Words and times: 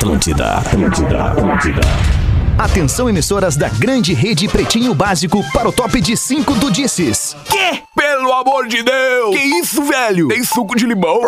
Atlântida, 0.00 0.54
Atlântida, 0.54 1.24
Atlântida. 1.24 1.80
Atenção 2.56 3.10
emissoras 3.10 3.54
da 3.54 3.68
grande 3.68 4.14
rede 4.14 4.48
Pretinho 4.48 4.94
Básico 4.94 5.44
para 5.52 5.68
o 5.68 5.72
top 5.72 6.00
de 6.00 6.16
5 6.16 6.54
do 6.54 6.70
Disses. 6.70 7.36
Que? 7.44 7.82
Pelo 7.94 8.32
amor 8.32 8.66
de 8.66 8.82
Deus! 8.82 9.36
Que 9.36 9.42
isso, 9.42 9.82
velho? 9.82 10.28
Tem 10.28 10.42
suco 10.42 10.74
de 10.74 10.86
limão? 10.86 11.20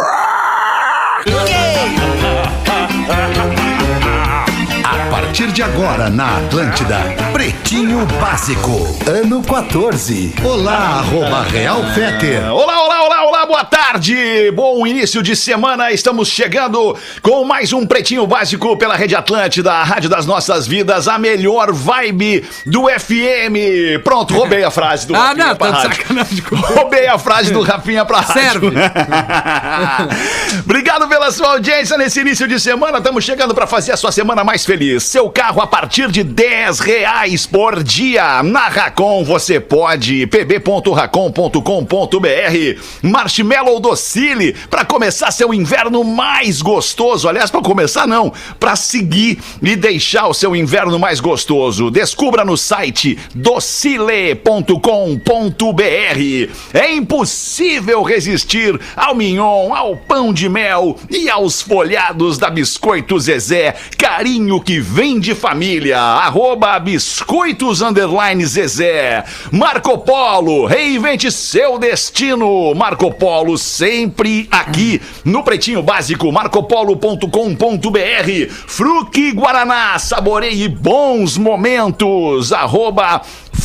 A 4.84 5.10
partir 5.10 5.52
de 5.52 5.62
agora 5.62 6.08
na 6.08 6.38
Atlântida, 6.38 6.98
Pretinho 7.34 8.06
Básico, 8.18 8.70
ano 9.06 9.42
14. 9.42 10.34
Olá, 10.42 11.00
arroba 11.00 11.42
Real 11.42 11.84
Feter. 11.92 12.50
Olá, 12.50 12.82
olá, 12.82 13.04
olá, 13.04 13.11
boa 13.52 13.64
tarde! 13.66 14.50
Bom 14.54 14.86
início 14.86 15.22
de 15.22 15.36
semana, 15.36 15.92
estamos 15.92 16.28
chegando 16.28 16.96
com 17.20 17.44
mais 17.44 17.70
um 17.70 17.86
Pretinho 17.86 18.26
Básico 18.26 18.78
pela 18.78 18.96
Rede 18.96 19.14
Atlântida, 19.14 19.70
a 19.74 19.84
rádio 19.84 20.08
das 20.08 20.24
nossas 20.24 20.66
vidas, 20.66 21.06
a 21.06 21.18
melhor 21.18 21.70
vibe 21.70 22.46
do 22.64 22.88
FM. 22.88 24.00
Pronto, 24.02 24.32
roubei 24.32 24.64
a 24.64 24.70
frase 24.70 25.06
do 25.06 25.14
Ah, 25.22 25.26
Rafinha 25.28 25.46
não, 25.48 25.56
pra 25.56 25.66
tá 25.70 25.78
rádio. 25.82 25.96
sacanagem. 25.98 26.42
Roubei 26.50 27.06
a 27.06 27.18
frase 27.18 27.52
do 27.52 27.60
Rafinha 27.60 28.06
pra 28.06 28.20
rádio. 28.20 28.42
Serve. 28.42 28.68
Obrigado 30.64 31.06
pela 31.06 31.30
sua 31.30 31.48
audiência 31.48 31.98
nesse 31.98 32.20
início 32.20 32.48
de 32.48 32.58
semana. 32.58 32.96
Estamos 32.98 33.22
chegando 33.22 33.54
para 33.54 33.66
fazer 33.66 33.92
a 33.92 33.98
sua 33.98 34.12
semana 34.12 34.42
mais 34.42 34.64
feliz. 34.64 35.02
Seu 35.02 35.28
carro 35.28 35.60
a 35.60 35.66
partir 35.66 36.10
de 36.10 36.24
10 36.24 36.80
reais 36.80 37.46
por 37.46 37.82
dia. 37.82 38.42
Na 38.42 38.68
Racon 38.68 39.22
você 39.24 39.60
pode. 39.60 40.26
pb.racon.com.br 40.26 41.62
Marshmallow 43.42 43.80
Docile 43.80 44.54
para 44.70 44.84
começar 44.84 45.30
seu 45.30 45.52
inverno 45.52 46.04
mais 46.04 46.62
gostoso. 46.62 47.28
Aliás, 47.28 47.50
para 47.50 47.60
começar 47.60 48.06
não, 48.06 48.32
para 48.58 48.76
seguir 48.76 49.38
e 49.60 49.76
deixar 49.76 50.28
o 50.28 50.34
seu 50.34 50.54
inverno 50.54 50.98
mais 50.98 51.20
gostoso. 51.20 51.90
Descubra 51.90 52.44
no 52.44 52.56
site 52.56 53.18
docile.com.br. 53.34 54.72
É 56.72 56.92
impossível 56.92 58.02
resistir 58.02 58.78
ao 58.96 59.14
mignon, 59.14 59.74
ao 59.74 59.96
pão 59.96 60.32
de 60.32 60.48
mel 60.48 60.96
e 61.10 61.28
aos 61.28 61.60
folhados 61.60 62.38
da 62.38 62.48
Biscoito 62.50 63.18
Zezé. 63.18 63.74
Carinho 63.98 64.60
que 64.60 64.80
vem 64.80 65.18
de 65.18 65.34
família. 65.34 65.98
Arroba 65.98 66.78
Biscoitos 66.78 67.82
Zezé. 68.44 69.24
Marco 69.50 69.98
Polo, 69.98 70.66
reinvente 70.66 71.30
seu 71.30 71.78
destino. 71.78 72.74
Marco 72.74 73.10
Polo 73.12 73.31
sempre 73.56 74.46
aqui 74.50 75.00
no 75.24 75.42
Pretinho 75.42 75.82
Básico. 75.82 76.30
marcopolo.com.br. 76.30 78.52
Fruque 78.66 79.32
Guaraná, 79.32 79.98
saboreie 79.98 80.68
bons 80.68 81.38
momentos. 81.38 82.52
Arroba 82.52 83.22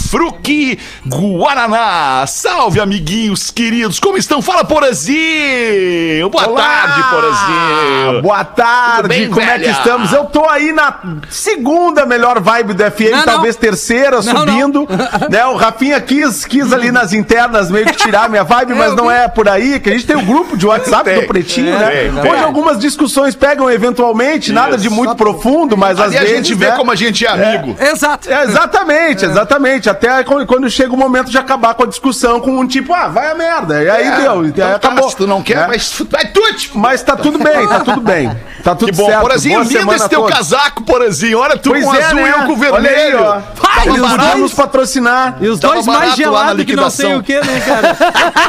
Fruque 0.10 0.80
Guaraná. 1.06 2.26
Salve, 2.28 2.80
amiguinhos 2.80 3.52
queridos. 3.52 4.00
Como 4.00 4.18
estão? 4.18 4.42
Fala, 4.42 4.64
Porazinho. 4.64 6.30
Boa 6.30 6.48
tarde, 6.48 7.04
Porazinho. 7.10 8.22
Boa 8.22 8.44
tarde, 8.46 9.08
bem, 9.10 9.30
como 9.30 9.42
é 9.42 9.54
que 9.54 9.60
velha? 9.66 9.72
estamos? 9.72 10.14
Eu 10.14 10.26
tô 10.26 10.48
aí 10.48 10.72
na 10.72 10.98
segunda 11.30 12.06
melhor 12.06 12.40
vibe 12.40 12.74
do 12.74 12.84
FM, 12.92 13.12
Não, 13.12 13.18
não. 13.18 13.26
talvez 13.26 13.56
terceira, 13.56 14.22
subindo. 14.22 14.88
Né, 15.30 15.46
o 15.46 15.56
Rafinha 15.56 16.00
quis, 16.00 16.46
quis 16.46 16.72
ali 16.72 16.92
nas 16.92 17.12
internas 17.12 17.70
meio 17.72 17.86
que 17.88 17.94
tirar 17.96 18.30
minha 18.30 18.44
vibe, 18.44 18.74
mas 18.76 18.96
não 18.96 19.10
é 19.12 19.28
por 19.28 19.48
aí, 19.50 19.80
que 19.80 19.90
a 19.90 19.94
gente 19.94 20.06
tem 20.06 20.16
o 20.16 20.22
grupo 20.22 20.56
de 20.56 20.66
WhatsApp 20.66 21.04
Tem. 21.04 21.22
do 21.22 21.28
Pretinho, 21.28 21.76
É, 21.76 22.10
né? 22.10 22.22
tem, 22.22 22.32
tem. 22.32 22.42
algumas 22.44 22.78
discussões 22.80 23.36
pegam 23.36 23.70
eventualmente, 23.70 24.52
nada 24.54 24.78
de 24.78 24.90
muito 24.90 25.16
profundo, 25.16 25.76
mas 25.76 26.00
às 26.00 26.08
Ali 26.08 26.18
a 26.18 26.22
vezes. 26.22 26.36
gente 26.38 26.54
vê 26.54 26.68
né? 26.70 26.76
como 26.78 26.92
a 26.92 26.96
gente 26.96 27.26
é 27.26 27.30
amigo. 27.30 27.76
Exato. 27.80 28.32
É, 28.32 28.44
exatamente, 28.44 29.26
exatamente. 29.26 29.90
Até 29.98 30.24
quando, 30.24 30.70
chega 30.70 30.94
o 30.94 30.98
momento 30.98 31.30
de 31.32 31.38
acabar 31.38 31.74
com 31.74 31.84
a 31.84 31.88
discussão 31.88 32.40
com 32.40 32.52
um 32.60 32.68
tipo, 32.68 32.94
ah, 32.94 33.08
vai 33.08 33.32
a 33.32 33.36
merda. 33.36 33.84
E 33.84 33.90
aí 33.90 34.08
É, 34.08 34.16
deu, 34.22 34.46
então 34.46 34.66
aí 34.66 34.72
tá, 34.72 34.90
acabou. 34.90 35.10
Se 35.10 35.16
tu 35.16 35.26
não 35.26 35.42
quer, 35.42 35.58
né? 35.58 35.68
mas 35.68 35.92
vai 36.10 36.28
tudo. 36.28 36.48
Mas 36.76 37.02
tá 37.02 37.16
tudo 37.16 37.40
bem, 37.40 37.68
tá 37.68 37.80
tudo 37.80 38.02
bem. 38.02 38.32
Tá 38.64 38.76
tudo 38.76 38.92
Que 38.92 38.98
bom, 38.98 39.06
certo. 39.06 39.22
Porazinho, 39.22 39.64
Boa 39.64 39.80
lindo 39.80 39.94
esse 39.94 40.10
teu 40.10 40.22
toda. 40.22 40.36
casaco, 40.36 40.84
Porazinho. 40.84 41.40
Olha 41.40 41.58
tu 41.58 41.70
Pois 41.70 41.84
com 41.86 41.96
é, 41.96 42.04
azul 42.04 42.16
né? 42.20 42.28
e 42.28 42.30
eu 42.42 42.46
com 42.48 42.54
Olha 42.74 42.90
aí, 42.90 42.96
vermelho. 42.96 43.24
ó. 43.24 43.40
Vai, 43.56 43.90
os 43.90 44.18
dois, 44.18 44.36
nos 44.40 44.54
patrocinar. 44.54 45.38
e 45.40 45.48
os 45.48 45.60
Tava 45.60 45.74
dois 45.76 45.86
mais 45.86 46.16
gelados 46.16 46.66
que 46.66 46.76
não 46.76 46.90
sei 46.90 47.16
o 47.16 47.24
que, 47.24 47.36
né, 47.40 47.62
cara? 47.66 47.98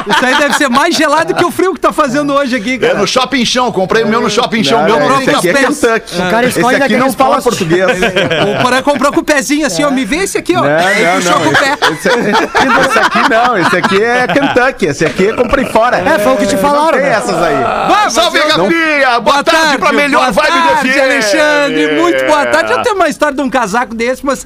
Isso 0.07 0.25
aí 0.25 0.35
deve 0.37 0.53
ser 0.55 0.69
mais 0.69 0.95
gelado 0.95 1.33
que 1.33 1.45
o 1.45 1.51
frio 1.51 1.73
que 1.73 1.79
tá 1.79 1.93
fazendo 1.93 2.33
hoje 2.33 2.55
aqui, 2.55 2.73
É 2.75 2.77
cara. 2.77 2.93
no 2.95 3.07
Shopping 3.07 3.45
Chão, 3.45 3.71
comprei 3.71 4.03
o 4.03 4.07
meu 4.07 4.21
no 4.21 4.29
Shopping 4.29 4.63
Chão. 4.63 4.83
Meu 4.83 4.99
não, 4.99 5.09
não 5.09 5.21
esse 5.21 5.29
aqui 5.29 5.49
é. 5.49 5.53
Kentucky. 5.53 6.15
O 6.15 6.29
cara 6.29 6.47
Esse 6.47 6.59
escolhe 6.59 6.83
aqui 6.83 6.97
não 6.97 7.11
fala 7.13 7.41
português. 7.41 7.89
O 8.59 8.61
Porã 8.63 8.81
comprou 8.81 9.11
com 9.11 9.19
o 9.21 9.23
pezinho 9.23 9.65
assim, 9.65 9.83
ó. 9.83 9.91
Me 9.91 10.05
vê 10.05 10.17
esse 10.17 10.37
aqui, 10.37 10.55
ó. 10.55 10.61
Não, 10.61 10.67
não. 10.67 11.38
Não. 11.39 11.93
Esse, 11.93 12.09
esse 12.09 12.99
aqui 12.99 13.29
não, 13.29 13.57
esse 13.57 13.77
aqui 13.77 14.03
é 14.03 14.27
Kentucky. 14.27 14.85
Esse 14.87 15.05
aqui 15.05 15.23
eu 15.25 15.35
comprei 15.35 15.65
fora. 15.65 15.97
É, 15.97 16.19
foi 16.19 16.33
o 16.33 16.37
que 16.37 16.47
te 16.47 16.57
falaram, 16.57 16.83
Não 16.85 16.91
tem 16.91 17.01
né? 17.01 17.09
essas 17.09 17.41
aí. 17.41 17.55
Vai, 17.87 18.09
Salve, 18.09 18.37
eu- 18.39 18.47
Rafinha! 18.47 19.19
Boa, 19.19 19.43
tarde, 19.43 19.77
pra 19.77 19.91
melhor 19.91 20.31
boa 20.31 20.31
vibe 20.31 20.47
tarde, 20.63 20.87
do 20.87 20.93
FM. 20.93 21.01
Alexandre, 21.03 22.01
muito 22.01 22.25
boa 22.25 22.45
tarde. 22.45 22.71
Eu 22.73 22.81
tenho 22.81 22.95
uma 22.95 23.07
história 23.07 23.35
de 23.35 23.41
um 23.41 23.49
casaco 23.49 23.93
desse, 23.95 24.25
mas 24.25 24.45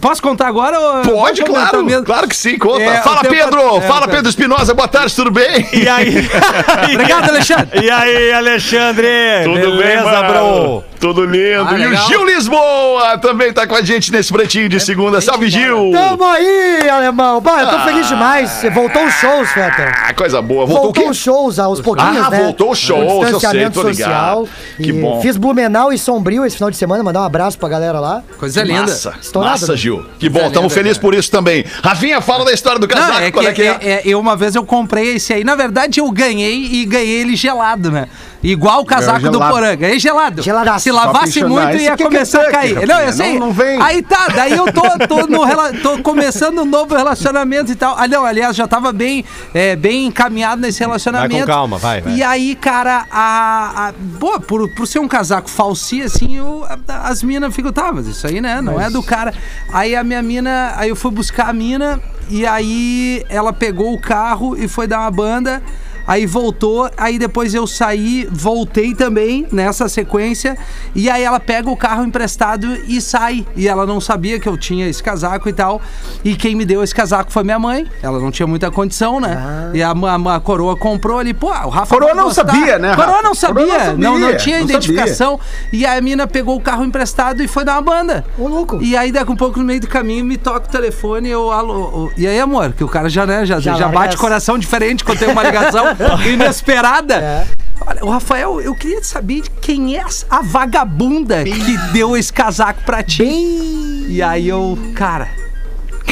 posso 0.00 0.20
contar 0.22 0.46
agora? 0.48 0.76
Pode, 1.04 1.42
claro. 1.42 1.82
mesmo? 1.84 2.04
Claro 2.04 2.28
que 2.28 2.36
sim, 2.36 2.58
conta. 2.58 2.82
É, 2.82 2.96
fala, 3.02 3.22
Pedro. 3.22 3.78
é, 3.78 3.80
fala, 3.82 4.06
tá. 4.06 4.08
Pedro 4.08 4.28
Espinosa. 4.28 4.74
Boa 4.74 4.88
tarde, 4.88 5.14
tudo 5.14 5.30
bem? 5.30 5.66
E 5.72 5.88
aí? 5.88 6.28
Obrigado, 6.92 7.30
Alexandre. 7.30 7.80
E 7.86 7.90
aí, 7.90 8.32
Alexandre? 8.32 9.08
Beleza, 9.44 10.22
bro? 10.24 10.84
Tudo 11.00 11.24
lindo. 11.24 11.64
Ah, 11.68 11.78
e 11.78 11.86
o. 11.86 11.96
Gil 12.08 12.24
Lisboa 12.26 13.18
também 13.18 13.52
tá 13.52 13.66
com 13.66 13.74
a 13.74 13.82
gente 13.82 14.10
nesse 14.10 14.32
pretinho 14.32 14.68
de 14.68 14.80
segunda. 14.80 15.20
Salve, 15.20 15.48
Gil. 15.48 15.90
Tamo 15.92 16.24
aí, 16.24 16.88
alemão. 16.88 17.40
Bah, 17.40 17.62
eu 17.62 17.68
tô 17.70 17.78
feliz 17.80 18.08
demais. 18.08 18.62
Voltou 18.74 19.04
os 19.06 19.14
shows, 19.14 19.48
Feta. 19.50 19.92
Ah, 20.06 20.12
coisa 20.12 20.42
boa. 20.42 20.66
Voltou, 20.66 20.84
Voltou, 20.86 21.02
o 21.02 21.04
quê? 21.06 21.10
os 21.10 21.16
shows 21.16 21.58
aos 21.58 21.80
pouquinhos, 21.80 22.26
Ah, 22.26 22.30
né? 22.30 22.42
voltou 22.42 22.72
os 22.72 22.78
shows, 22.78 23.30
eu 23.30 23.38
sei, 23.40 23.70
tô 23.70 23.82
ligado. 23.88 24.48
Que 24.76 24.92
bom. 24.92 25.20
Fiz 25.20 25.36
Blumenau 25.36 25.92
e 25.92 25.98
Sombrio 25.98 26.44
esse 26.44 26.56
final 26.56 26.70
de 26.70 26.76
semana. 26.76 27.02
Mandar 27.02 27.20
um 27.20 27.24
abraço 27.24 27.58
pra 27.58 27.68
galera 27.68 28.00
lá. 28.00 28.22
Coisa 28.38 28.62
linda. 28.62 28.82
Massa, 28.82 29.14
Estourado, 29.20 29.52
massa, 29.52 29.72
né? 29.72 29.78
Gil. 29.78 30.04
Que 30.18 30.28
bom, 30.28 30.46
estamos 30.48 30.72
felizes 30.72 30.98
por 30.98 31.14
isso 31.14 31.30
também. 31.30 31.64
Rafinha, 31.82 32.20
fala 32.20 32.44
da 32.44 32.52
história 32.52 32.78
do 32.78 32.88
casaco. 32.88 33.12
Não, 33.12 33.20
é 33.20 33.30
qual 33.30 33.44
que 33.44 33.50
é 33.50 33.52
que 33.54 33.62
é? 33.62 33.66
é- 33.66 33.92
é- 33.92 34.02
eu 34.04 34.18
uma 34.18 34.36
vez 34.36 34.54
eu 34.54 34.64
comprei 34.64 35.14
esse 35.14 35.32
aí. 35.32 35.44
Na 35.44 35.54
verdade, 35.54 36.00
eu 36.00 36.10
ganhei 36.10 36.54
e 36.72 36.84
ganhei 36.84 37.20
ele 37.20 37.36
gelado, 37.36 37.90
né? 37.90 38.08
Igual 38.42 38.80
o 38.80 38.84
casaco 38.84 39.28
do. 39.30 39.38
Porã. 39.38 39.74
Ganhei 39.76 39.98
gelado. 39.98 40.42
Geladaço. 40.42 40.87
Se 40.88 40.92
lavasse 40.92 41.44
muito. 41.44 41.68
Esse 41.76 41.84
ia 41.84 41.92
é 41.92 41.96
começar 41.96 42.40
a 42.40 42.44
Kentucky, 42.46 42.74
cair. 42.74 42.88
Não, 42.88 43.00
eu 43.00 43.12
sei. 43.12 43.32
Não- 43.32 43.46
não 43.46 43.52
vem. 43.52 43.80
Aí 43.82 44.02
tá, 44.02 44.28
daí 44.34 44.52
eu 44.52 44.72
tô, 44.72 44.82
tô, 45.06 45.26
no, 45.26 45.40
tô 45.82 46.02
começando 46.02 46.62
um 46.62 46.64
novo 46.64 46.94
relacionamento 46.96 47.70
e 47.72 47.74
tal. 47.74 47.94
Ah, 47.98 48.08
não, 48.08 48.24
aliás, 48.24 48.56
já 48.56 48.66
tava 48.66 48.92
bem, 48.92 49.24
é, 49.52 49.76
bem 49.76 50.06
encaminhado 50.06 50.60
nesse 50.60 50.80
relacionamento. 50.80 51.32
Vai 51.32 51.40
com 51.42 51.46
calma, 51.46 51.78
vai, 51.78 52.00
vai. 52.00 52.14
E 52.14 52.22
aí, 52.22 52.54
cara, 52.54 53.06
a. 53.10 53.88
a 53.88 53.92
pô, 54.18 54.40
por, 54.40 54.68
por 54.70 54.86
ser 54.86 54.98
um 54.98 55.08
casaco 55.08 55.48
falsi, 55.50 56.02
assim, 56.02 56.36
eu, 56.36 56.64
as 56.88 57.22
minas 57.22 57.54
ficam, 57.54 57.72
tá, 57.72 57.92
mas 57.92 58.06
isso 58.06 58.26
aí, 58.26 58.40
né? 58.40 58.60
Não 58.60 58.80
é 58.80 58.88
do 58.88 59.02
cara. 59.02 59.34
Aí 59.72 59.94
a 59.94 60.02
minha 60.02 60.22
mina, 60.22 60.72
aí 60.76 60.88
eu 60.88 60.96
fui 60.96 61.10
buscar 61.10 61.48
a 61.48 61.52
mina, 61.52 62.00
e 62.30 62.46
aí 62.46 63.24
ela 63.28 63.52
pegou 63.52 63.92
o 63.92 64.00
carro 64.00 64.56
e 64.56 64.68
foi 64.68 64.86
dar 64.86 65.00
uma 65.00 65.10
banda. 65.10 65.62
Aí 66.08 66.24
voltou, 66.24 66.90
aí 66.96 67.18
depois 67.18 67.52
eu 67.52 67.66
saí, 67.66 68.26
voltei 68.32 68.94
também 68.94 69.46
nessa 69.52 69.90
sequência. 69.90 70.56
E 70.94 71.10
aí 71.10 71.22
ela 71.22 71.38
pega 71.38 71.68
o 71.68 71.76
carro 71.76 72.02
emprestado 72.02 72.66
e 72.88 72.98
sai. 72.98 73.46
E 73.54 73.68
ela 73.68 73.84
não 73.86 74.00
sabia 74.00 74.40
que 74.40 74.48
eu 74.48 74.56
tinha 74.56 74.88
esse 74.88 75.02
casaco 75.02 75.50
e 75.50 75.52
tal. 75.52 75.82
E 76.24 76.34
quem 76.34 76.54
me 76.54 76.64
deu 76.64 76.82
esse 76.82 76.94
casaco 76.94 77.30
foi 77.30 77.44
minha 77.44 77.58
mãe. 77.58 77.86
Ela 78.02 78.18
não 78.18 78.30
tinha 78.30 78.46
muita 78.46 78.70
condição, 78.70 79.20
né? 79.20 79.70
E 79.74 79.82
a, 79.82 79.90
a- 79.90 80.36
a 80.36 80.40
coroa 80.40 80.74
comprou 80.76 81.18
ali, 81.18 81.34
pô, 81.34 81.48
o 81.48 81.68
Rafa. 81.68 81.94
Coroa 81.94 82.14
não 82.14 82.30
sabia, 82.32 82.78
né, 82.78 82.94
Coroa 82.94 83.12
Rafa? 83.16 83.22
não 83.22 83.34
sabia, 83.34 83.66
Coroa 83.66 83.84
não 83.92 83.98
não, 83.98 84.12
não 84.18 84.20
sabia, 84.28 84.36
tinha 84.38 84.58
não 84.60 84.64
identificação. 84.64 85.38
E 85.70 85.84
a 85.84 86.00
mina 86.00 86.26
pegou 86.26 86.56
o 86.56 86.60
carro 86.60 86.84
emprestado 86.86 87.42
e 87.42 87.46
foi 87.48 87.64
dar 87.66 87.74
uma 87.74 87.82
banda. 87.82 88.24
Ô, 88.38 88.48
louco. 88.48 88.78
E 88.82 88.96
aí, 88.96 89.12
daqui 89.12 89.30
um 89.30 89.36
pouco, 89.36 89.58
no 89.58 89.64
meio 89.66 89.80
do 89.80 89.86
caminho, 89.88 90.24
me 90.24 90.38
toca 90.38 90.66
o 90.66 90.70
telefone 90.70 91.28
e 91.28 91.32
eu, 91.32 91.50
alô, 91.52 92.10
e 92.16 92.26
aí, 92.26 92.40
amor? 92.40 92.72
Que 92.72 92.82
o 92.82 92.88
cara 92.88 93.10
já, 93.10 93.26
né, 93.26 93.44
já, 93.44 93.60
Já 93.60 93.74
já, 93.74 93.88
bate 93.88 94.16
coração 94.16 94.58
diferente 94.58 95.04
quando 95.04 95.18
tem 95.18 95.28
uma 95.28 95.42
ligação 95.42 95.84
inesperada. 96.26 97.14
É. 97.16 97.46
Olha, 97.86 98.04
o 98.04 98.10
Rafael, 98.10 98.60
eu 98.60 98.74
queria 98.74 99.02
saber 99.02 99.42
de 99.42 99.50
quem 99.50 99.96
é 99.96 100.04
a 100.28 100.42
vagabunda 100.42 101.44
que 101.44 101.78
deu 101.92 102.16
esse 102.16 102.32
casaco 102.32 102.82
pra 102.84 103.02
ti. 103.02 103.22
Bem. 103.22 104.06
E 104.08 104.22
aí 104.22 104.48
eu, 104.48 104.76
cara, 104.94 105.28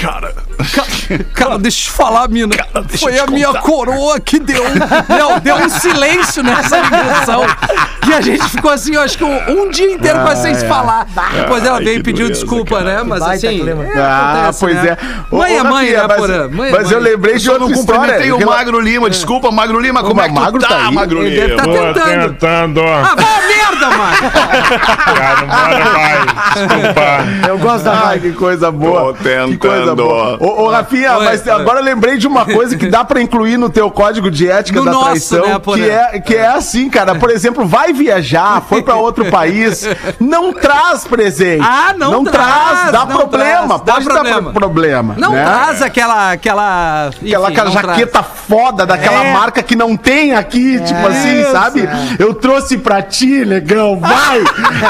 Cara, 0.00 0.34
Cara, 0.74 1.24
cara, 1.34 1.58
deixa 1.58 1.78
eu 1.80 1.84
te 1.84 1.90
falar, 1.90 2.28
mina. 2.28 2.54
deixa 2.88 2.98
Foi 2.98 3.18
eu 3.18 3.24
a 3.24 3.26
te 3.26 3.32
minha 3.32 3.46
contar. 3.48 3.60
coroa 3.62 4.20
que 4.20 4.38
deu. 4.38 4.62
Meu, 5.08 5.40
deu 5.40 5.56
um 5.56 5.68
silêncio 5.68 6.42
nessa 6.42 6.78
ligação. 6.80 7.44
Que 8.02 8.12
a 8.12 8.20
gente 8.20 8.44
ficou 8.48 8.70
assim, 8.70 8.94
eu 8.94 9.00
acho 9.02 9.16
que 9.18 9.24
um, 9.24 9.36
um 9.64 9.70
dia 9.70 9.92
inteiro 9.92 10.20
quase 10.20 10.42
sem 10.42 10.54
se 10.54 10.66
falar. 10.66 11.06
Depois 11.34 11.64
ela 11.64 11.78
veio 11.78 11.98
e 11.98 12.02
pediu 12.02 12.28
desculpa, 12.28 12.78
cara. 12.78 12.96
né? 12.98 13.02
Mas 13.04 13.22
assim. 13.22 13.62
é, 13.68 14.00
Ah, 14.00 14.50
pois 14.58 14.74
né? 14.76 14.90
é. 14.90 15.34
Ô, 15.34 15.38
Mãe 15.38 15.56
é 15.56 15.62
mãe, 15.62 15.90
né, 15.92 16.04
mas- 16.06 16.16
Porã? 16.16 16.48
Mãe 16.48 16.68
é 16.68 16.72
Mas 16.72 16.90
eu 16.90 17.00
lembrei 17.00 17.34
eu 17.34 17.38
de 17.38 17.50
outra 17.50 17.64
não 17.66 17.72
história. 17.72 18.00
cumprimentei 18.00 18.32
o 18.32 18.38
Rela- 18.38 18.56
Magro 18.56 18.80
Lima. 18.80 19.10
Desculpa, 19.10 19.50
Magro 19.50 19.80
Lima, 19.80 20.02
como 20.02 20.20
é 20.20 20.28
que 20.28 20.34
Magro 20.34 20.60
tá, 20.60 20.68
tá 20.68 20.86
aí? 20.88 20.94
Magro 20.94 21.22
Ele 21.24 21.36
deve 21.36 21.54
Lima? 21.54 21.62
tá 21.62 21.72
tentando. 21.94 22.28
tentando. 22.32 22.80
Ah, 22.82 23.14
vai 23.14 23.24
a 23.24 23.48
merda, 23.48 23.90
mano! 23.96 24.16
Já 25.16 25.36
não 25.40 25.92
mais. 25.92 26.26
Desculpa. 26.54 27.48
Eu 27.48 27.58
gosto 27.58 27.84
da 27.84 27.92
Ai, 27.92 28.18
vibe. 28.18 28.30
que 28.32 28.36
coisa 28.38 28.70
boa. 28.70 29.14
Tô 29.14 29.14
tentando. 29.22 29.85
Coisa 29.94 29.96
boa. 29.96 30.36
Ô, 30.40 30.62
ô 30.64 30.70
Rafinha, 30.70 31.18
mas 31.20 31.46
agora 31.48 31.80
eu 31.80 31.84
lembrei 31.84 32.16
de 32.18 32.26
uma 32.26 32.44
coisa 32.44 32.76
que 32.76 32.86
dá 32.88 33.04
pra 33.04 33.20
incluir 33.20 33.56
no 33.56 33.68
teu 33.70 33.90
código 33.90 34.30
de 34.30 34.48
ética 34.50 34.78
No 34.80 34.84
da 34.86 34.90
nosso, 34.92 35.04
traição, 35.06 35.46
né, 35.46 35.60
que, 35.74 35.90
é, 35.90 36.20
que 36.20 36.34
é 36.36 36.46
assim, 36.46 36.88
cara. 36.90 37.14
Por 37.14 37.30
exemplo, 37.30 37.64
vai 37.66 37.92
viajar, 37.92 38.62
foi 38.68 38.82
pra 38.82 38.96
outro 38.96 39.26
país, 39.30 39.86
não 40.20 40.52
traz 40.52 41.04
presente. 41.04 41.62
Ah, 41.64 41.94
não 41.96 42.24
traz, 42.24 42.90
dá 42.92 43.04
não 43.04 43.16
problema. 43.16 43.78
traz, 43.78 43.82
dá 43.82 43.92
pode 43.94 44.04
problema. 44.04 44.34
dar 44.40 44.42
pro- 44.42 44.52
problema. 44.52 45.14
Não 45.18 45.32
né? 45.32 45.44
traz 45.44 45.82
aquela. 45.82 46.32
Aquela, 46.32 47.10
enfim, 47.22 47.26
Aquela, 47.34 47.48
não 47.48 47.54
traz. 47.54 47.72
jaqueta 47.72 48.22
foda 48.22 48.84
daquela 48.86 49.24
É. 49.24 49.32
marca 49.32 49.62
que 49.62 49.74
não 49.76 49.96
tem 49.96 50.34
aqui, 50.34 50.80
tipo 50.80 51.06
assim, 51.06 51.40
isso, 51.40 51.52
sabe? 51.52 51.80
é. 51.86 52.16
Eu 52.18 52.34
trouxe 52.34 52.76
pra 52.78 53.02
ti, 53.02 53.44
negão, 53.44 53.98
vai! 53.98 54.40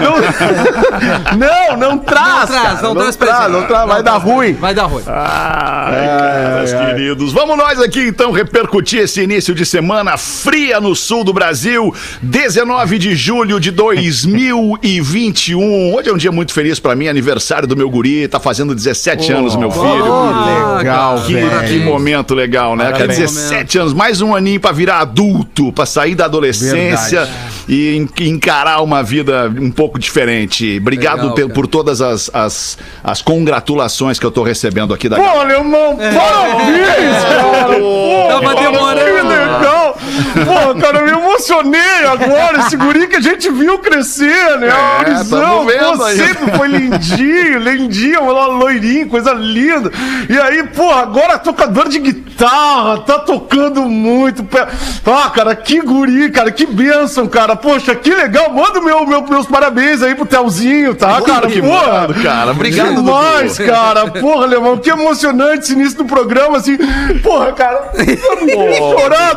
não, 0.01 1.77
não, 1.77 1.77
não 1.91 1.99
traz, 1.99 2.27
Não 2.29 2.47
traz, 2.47 2.51
cara, 2.51 2.83
não 2.83 2.95
traz 2.95 3.17
traz, 3.17 3.37
presente. 3.37 3.51
não 3.53 3.67
traz, 3.67 3.87
vai 3.87 3.97
Não 3.99 4.05
dar 4.05 4.11
traz. 4.13 4.23
ruim. 4.25 4.53
Vai 4.55 4.75
dar 4.75 4.86
ruim. 4.87 5.03
Ai, 5.07 6.07
caras 6.07 6.73
queridos. 6.73 7.33
Vamos 7.33 7.57
nós 7.57 7.81
aqui 7.81 8.01
então 8.07 8.31
repercutir 8.33 9.01
esse 9.01 9.23
início 9.23 9.55
de 9.55 9.65
semana 9.67 10.17
fria 10.17 10.81
no 10.81 10.95
sul 10.95 11.25
do 11.25 11.33
Brasil. 11.33 11.95
19 12.23 12.99
de 12.99 13.15
julho 13.15 13.61
de 13.61 13.71
2021. 13.71 15.95
Hoje 15.95 16.09
é 16.09 16.13
um 16.13 16.17
dia 16.17 16.33
muito 16.33 16.53
feliz 16.53 16.79
pra 16.81 16.95
mim, 16.95 17.09
aniversário 17.09 17.67
do 17.69 17.77
meu 17.77 17.89
guri. 17.91 18.27
Tá 18.29 18.41
fazendo 18.41 18.75
17 18.75 19.33
anos, 19.33 19.57
meu 19.57 19.71
filho. 19.71 20.13
Ah, 20.13 20.77
legal, 20.79 21.15
cara, 21.17 21.27
Que, 21.27 21.35
velho. 21.35 21.69
que 21.69 21.79
momento 21.81 22.35
legal, 22.35 22.77
né? 22.77 22.91
Parabéns. 22.91 23.19
17 23.19 23.79
anos, 23.79 23.93
mais 23.93 24.21
um 24.21 24.35
aninho 24.35 24.61
pra 24.61 24.73
virar 24.73 25.01
adulto, 25.01 25.73
pra 25.73 25.87
sair 25.87 26.15
da 26.15 26.25
adolescência 26.27 27.29
e 27.69 27.97
en- 27.97 28.09
encarar 28.29 28.83
uma 28.83 29.03
vida 29.03 29.53
um 29.61 29.71
pouco 29.71 29.99
diferente. 29.99 30.79
Obrigado 30.81 31.23
Legal, 31.23 31.35
cara. 31.35 31.49
por 31.51 31.67
todas 31.67 32.01
as, 32.01 32.31
as, 32.33 32.79
as 33.03 33.23
congratulações 33.23 34.19
que 34.19 34.27
eu 34.27 34.31
tô 34.31 34.43
recebendo 34.43 34.93
aqui 34.95 35.09
da 35.09 35.17
Pô, 35.17 35.23
alemão, 35.41 35.97
parabéns, 35.97 37.25
cara! 37.25 37.79
Pô, 37.79 38.27
Tava 38.29 38.55
cara, 38.55 38.61
demorando. 38.71 39.05
Que 39.17 39.23
legal! 39.23 39.99
Pô, 40.45 40.81
cara, 40.81 40.99
eu 40.99 41.05
me 41.07 41.11
emocionei 41.13 41.81
agora. 42.07 42.59
Esse 42.61 42.77
guri 42.77 43.07
que 43.09 43.17
a 43.17 43.21
gente 43.21 43.51
viu 43.51 43.79
crescer, 43.79 44.59
né? 44.59 44.69
A 44.71 45.03
É, 45.03 45.25
tamo 45.25 45.65
vendo 45.65 45.97
pô, 45.99 46.05
sempre 46.09 46.57
foi 46.57 46.69
lindinho, 46.69 47.59
lindinho, 47.59 48.25
loirinho, 48.31 49.09
coisa 49.09 49.33
linda. 49.33 49.91
E 50.29 50.39
aí, 50.39 50.63
pô, 50.69 50.91
agora 50.91 51.39
tocador 51.39 51.89
de 51.89 51.99
guitarra, 51.99 52.99
tá 52.99 53.19
tocando 53.19 53.83
muito. 53.83 54.47
Ah, 55.07 55.31
cara, 55.31 55.55
que 55.57 55.81
guri, 55.81 56.31
cara, 56.31 56.51
que 56.51 56.67
bênção, 56.67 57.27
cara. 57.27 57.56
Poxa, 57.57 57.95
que 57.95 58.11
legal. 58.15 58.51
Manda 58.53 58.81
meu, 58.81 59.07
meu, 59.07 59.23
meus 59.23 59.47
parabéns 59.47 60.03
aí 60.03 60.15
pro 60.15 60.27
Telzinho, 60.27 60.95
tá, 60.95 61.21
cara? 61.23 61.47
que 61.49 61.61
Porra. 61.61 62.01
mando, 62.01 62.15
cara. 62.15 62.51
Obrigado, 62.53 62.95
Demais, 62.97 63.59
cara. 63.59 64.07
Porra, 64.11 64.45
Alemão, 64.45 64.77
que 64.79 64.91
emocionante 64.91 65.65
esse 65.65 65.73
início 65.73 65.99
do 65.99 66.05
programa, 66.05 66.59
assim. 66.59 66.77
Porra, 67.23 67.53
cara. 67.53 67.91
Queria 67.97 68.77
chorar. 68.77 69.35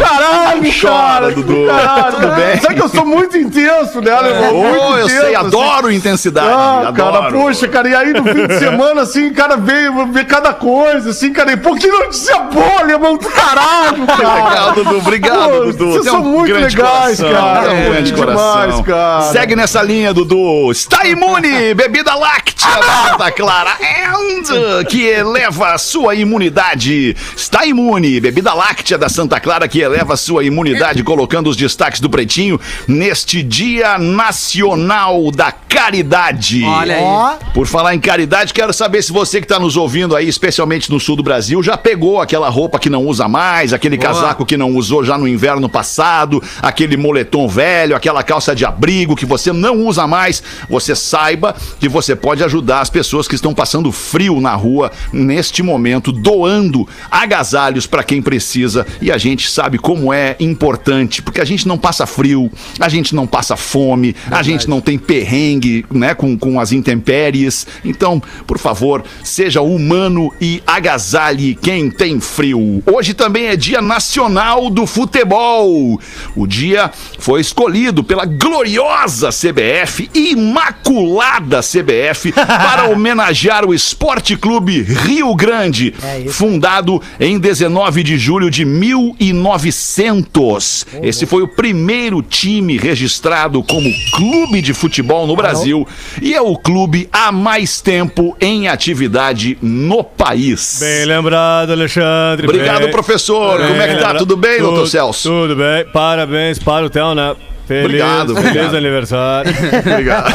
Caralho, 0.00 0.70
Chora, 0.80 0.92
cara. 0.94 1.30
Dudu. 1.32 1.66
Caralho. 1.66 2.14
Tudo 2.16 2.28
bem? 2.34 2.60
Sabe 2.60 2.74
que 2.74 2.82
eu 2.82 2.88
sou 2.88 3.06
muito 3.06 3.36
intenso, 3.38 4.00
né, 4.00 4.10
Alemão? 4.12 4.54
Oh, 4.54 4.62
muito 4.62 4.76
eu 4.76 5.04
intenso, 5.04 5.08
sei, 5.20 5.34
assim. 5.34 5.46
adoro 5.46 5.90
intensidade. 5.92 6.48
Ah, 6.48 6.88
adoro. 6.88 7.12
cara, 7.12 7.32
poxa, 7.32 7.68
cara, 7.68 7.88
e 7.88 7.94
aí 7.94 8.12
no 8.12 8.24
fim 8.24 8.46
de 8.46 8.58
semana, 8.58 9.02
assim, 9.02 9.32
cara, 9.32 9.56
veio 9.56 10.06
ver 10.06 10.26
cada 10.26 10.52
coisa, 10.52 11.10
assim, 11.10 11.32
cara, 11.32 11.52
e 11.52 11.56
pô, 11.56 11.74
que 11.74 11.86
notícia 11.86 12.38
boa, 12.40 12.80
alemão 12.80 13.16
do 13.16 13.28
caralho, 13.28 14.06
cara. 14.06 14.44
Legal, 14.50 14.72
Dudu. 14.74 14.98
Obrigado, 14.98 15.50
Pô, 15.50 15.60
Dudu. 15.66 15.90
vocês 15.92 16.02
Tem 16.04 16.12
são 16.12 16.22
muito 16.22 16.46
grande 16.48 16.76
legais, 16.76 17.20
coração, 17.20 17.32
cara. 17.32 17.59
Pô, 17.62 17.90
grande 17.90 18.12
demais, 18.12 18.34
coração. 18.36 18.82
cara. 18.82 19.32
Segue 19.32 19.56
nessa 19.56 19.82
linha, 19.82 20.12
Dudu. 20.12 20.70
Está 20.70 21.06
imune, 21.08 21.74
bebida 21.74 22.14
láctea 22.14 22.68
da 22.80 23.10
Santa 23.10 23.30
Clara 23.32 23.70
and 23.80 24.84
que 24.88 25.02
eleva 25.06 25.74
a 25.74 25.78
sua 25.78 26.14
imunidade. 26.14 27.16
Está 27.36 27.66
imune, 27.66 28.20
bebida 28.20 28.54
láctea 28.54 28.96
da 28.96 29.08
Santa 29.08 29.38
Clara 29.38 29.68
que 29.68 29.80
eleva 29.80 30.14
a 30.14 30.16
sua 30.16 30.44
imunidade, 30.44 31.02
colocando 31.02 31.48
os 31.50 31.56
destaques 31.56 32.00
do 32.00 32.08
Pretinho 32.08 32.58
neste 32.88 33.42
Dia 33.42 33.98
Nacional 33.98 35.30
da 35.30 35.52
Caridade. 35.52 36.64
Olha 36.64 36.96
aí. 36.96 37.38
Por 37.52 37.66
falar 37.66 37.94
em 37.94 38.00
caridade, 38.00 38.52
quero 38.52 38.72
saber 38.72 39.02
se 39.02 39.12
você 39.12 39.40
que 39.40 39.44
está 39.44 39.58
nos 39.58 39.76
ouvindo 39.76 40.16
aí, 40.16 40.28
especialmente 40.28 40.90
no 40.90 40.98
sul 40.98 41.16
do 41.16 41.22
Brasil, 41.22 41.62
já 41.62 41.76
pegou 41.76 42.20
aquela 42.20 42.48
roupa 42.48 42.78
que 42.78 42.90
não 42.90 43.04
usa 43.06 43.28
mais, 43.28 43.72
aquele 43.72 43.98
casaco 43.98 44.46
que 44.46 44.56
não 44.56 44.74
usou 44.74 45.04
já 45.04 45.16
no 45.18 45.28
inverno 45.28 45.68
passado, 45.68 46.42
aquele 46.62 46.96
moletom 46.96 47.48
velho, 47.50 47.96
aquela 47.96 48.22
calça 48.22 48.54
de 48.54 48.64
abrigo 48.64 49.16
que 49.16 49.26
você 49.26 49.52
não 49.52 49.84
usa 49.86 50.06
mais. 50.06 50.42
Você 50.68 50.94
saiba 50.94 51.54
que 51.78 51.88
você 51.88 52.14
pode 52.16 52.42
ajudar 52.44 52.80
as 52.80 52.88
pessoas 52.90 53.26
que 53.26 53.34
estão 53.34 53.52
passando 53.52 53.92
frio 53.92 54.40
na 54.40 54.54
rua 54.54 54.90
neste 55.12 55.62
momento, 55.62 56.12
doando 56.12 56.88
agasalhos 57.10 57.86
para 57.86 58.04
quem 58.04 58.22
precisa. 58.22 58.86
E 59.00 59.10
a 59.10 59.18
gente 59.18 59.50
sabe 59.50 59.78
como 59.78 60.12
é 60.12 60.36
importante, 60.40 61.20
porque 61.20 61.40
a 61.40 61.44
gente 61.44 61.66
não 61.66 61.76
passa 61.76 62.06
frio, 62.06 62.50
a 62.78 62.88
gente 62.88 63.14
não 63.14 63.26
passa 63.26 63.56
fome, 63.56 64.14
a 64.30 64.42
gente 64.42 64.68
não 64.68 64.80
tem 64.80 64.98
perrengue, 64.98 65.84
né, 65.90 66.14
com, 66.14 66.38
com 66.38 66.60
as 66.60 66.72
intempéries. 66.72 67.66
Então, 67.84 68.22
por 68.46 68.58
favor, 68.58 69.04
seja 69.22 69.60
humano 69.60 70.32
e 70.40 70.62
agasalhe 70.66 71.54
quem 71.54 71.90
tem 71.90 72.20
frio. 72.20 72.82
Hoje 72.86 73.14
também 73.14 73.46
é 73.46 73.56
Dia 73.56 73.80
Nacional 73.80 74.70
do 74.70 74.86
Futebol. 74.86 76.00
O 76.36 76.46
dia 76.46 76.90
foi 77.18 77.39
escolhido 77.40 78.02
pela 78.04 78.24
gloriosa 78.24 79.30
CBF, 79.30 80.08
imaculada 80.14 81.60
CBF, 81.60 82.32
para 82.46 82.86
homenagear 82.88 83.64
o 83.64 83.74
Esporte 83.74 84.36
Clube 84.36 84.82
Rio 84.82 85.34
Grande, 85.34 85.94
É 86.02 86.24
fundado 86.28 87.00
em 87.18 87.38
19 87.38 88.02
de 88.02 88.18
julho 88.18 88.50
de 88.50 88.64
1900. 88.64 90.86
Esse 91.02 91.26
foi 91.26 91.42
o 91.42 91.48
primeiro 91.48 92.22
time 92.22 92.76
registrado 92.76 93.62
como 93.62 93.88
clube 94.14 94.60
de 94.62 94.72
futebol 94.74 95.26
no 95.26 95.34
Brasil 95.36 95.86
e 96.20 96.34
é 96.34 96.40
o 96.40 96.56
clube 96.56 97.08
há 97.12 97.30
mais 97.32 97.80
tempo 97.80 98.36
em 98.40 98.68
atividade 98.68 99.56
no 99.62 100.02
país. 100.04 100.78
Bem 100.80 101.04
lembrado, 101.06 101.70
Alexandre. 101.72 102.46
Obrigado, 102.46 102.82
bem- 102.82 102.90
professor. 102.90 103.58
Como 103.60 103.80
é 103.80 103.86
que 103.88 103.94
tá? 103.94 103.94
lembrado. 103.94 104.18
Tudo 104.18 104.36
bem, 104.36 104.58
Tudo- 104.58 104.70
doutor 104.70 104.88
Celso? 104.88 105.28
Tudo 105.28 105.56
bem. 105.56 105.84
Parabéns 105.92 106.58
para 106.58 106.86
o 106.86 106.90
Theo, 106.90 107.14
né? 107.20 107.49
Feliz, 107.70 107.84
Obrigado, 107.84 108.34
feliz 108.34 108.48
obrigado. 108.50 108.76
aniversário. 108.76 109.52
Obrigado. 109.92 110.32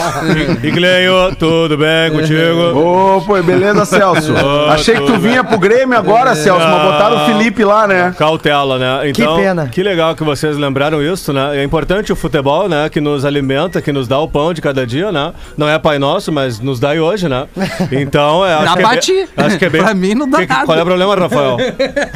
e 0.66 0.72
Cleio, 0.72 1.36
tudo 1.38 1.78
bem 1.78 2.10
contigo? 2.12 2.80
Ô, 2.80 3.22
pô, 3.22 3.44
beleza, 3.44 3.84
Celso? 3.84 4.34
Ô, 4.34 4.70
Achei 4.72 4.96
que 4.96 5.02
tu 5.06 5.18
vinha 5.20 5.44
pro 5.44 5.58
Grêmio 5.58 5.98
agora, 5.98 6.34
Celso, 6.34 6.66
mas 6.66 6.82
botaram 6.82 7.18
o 7.18 7.26
Felipe 7.26 7.66
lá, 7.66 7.86
né? 7.88 8.16
Cautela, 8.18 8.80
né? 8.80 9.10
Então, 9.10 9.36
pena. 9.36 9.68
Que 9.68 9.84
legal 9.84 10.16
que 10.16 10.24
vocês 10.24 10.56
lembraram 10.56 11.04
isso, 11.04 11.34
né? 11.34 11.58
É 11.60 11.64
importante 11.66 12.14
o 12.14 12.16
futebol, 12.16 12.70
né? 12.70 12.88
Que 12.88 13.02
nos 13.02 13.26
alimenta, 13.26 13.82
que 13.82 13.92
nos 13.92 14.08
dá 14.08 14.18
o 14.18 14.30
pão 14.30 14.54
de 14.54 14.62
cada 14.62 14.88
dia, 14.88 15.12
né? 15.12 15.34
Não 15.58 15.68
é 15.68 15.78
Pai 15.78 16.00
Nosso, 16.00 16.32
mas 16.32 16.62
nos 16.62 16.80
dá 16.80 16.96
e 16.96 17.02
hoje, 17.02 17.28
né? 17.28 17.48
Então, 17.92 18.46
é, 18.46 18.54
acho 18.56 18.66
Já 18.66 18.76
que 18.78 18.82
bati. 18.84 19.12
é 19.12 19.16
bem, 19.16 19.46
acho 19.46 19.58
que 19.60 19.66
é 19.66 19.70
bem... 19.70 19.84
Pra 19.84 19.94
mim 19.94 20.16
não 20.16 20.30
dá 20.30 20.38
Que- 20.38 20.48
nada. 20.48 20.66
Qual 20.66 20.78
é 20.78 20.82
o 20.82 20.86
problema, 20.86 21.16
Rafael? 21.16 21.58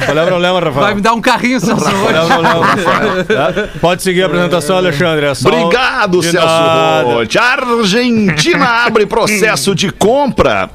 Qual 0.06 0.16
é 0.18 0.22
o 0.22 0.26
problema, 0.26 0.60
Rafael? 0.60 0.84
Vai 0.86 0.94
me 0.94 1.02
dar 1.02 1.12
um 1.12 1.20
carrinho, 1.20 1.60
Celso, 1.60 1.84
Qual 1.84 2.10
é 2.10 2.20
o 2.20 2.24
hoje. 2.24 2.32
problema, 2.32 2.64
Rafael? 2.64 3.10
Tá? 3.30 3.68
Pode 3.82 4.02
seguir 4.02 4.22
a 4.22 4.26
apresentação, 4.26 4.78
Alexandre. 4.78 5.09
É 5.18 5.34
só... 5.34 5.48
Obrigado, 5.48 6.20
De 6.20 6.30
Celso. 6.30 6.46
A 6.46 7.02
Argentina 7.40 8.66
abre 8.86 9.06
processo 9.06 9.74
de 9.74 9.90
compra. 9.90 10.70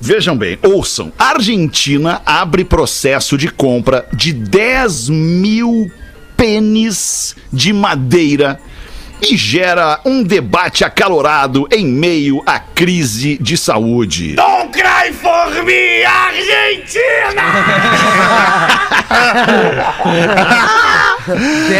Vejam 0.00 0.36
bem, 0.36 0.58
ouçam. 0.62 1.12
Argentina 1.16 2.20
abre 2.26 2.64
processo 2.64 3.38
de 3.38 3.48
compra 3.48 4.04
de 4.12 4.32
10 4.32 5.08
mil 5.10 5.90
pênis 6.36 7.36
de 7.52 7.72
madeira 7.72 8.58
e 9.22 9.36
gera 9.36 10.00
um 10.04 10.24
debate 10.24 10.84
acalorado 10.84 11.68
em 11.70 11.86
meio 11.86 12.42
à 12.44 12.58
crise 12.58 13.38
de 13.40 13.56
saúde. 13.56 14.34
Don't 14.34 14.72
cry 14.72 15.12
for 15.12 15.64
me, 15.64 16.04
Argentina! 16.04 17.42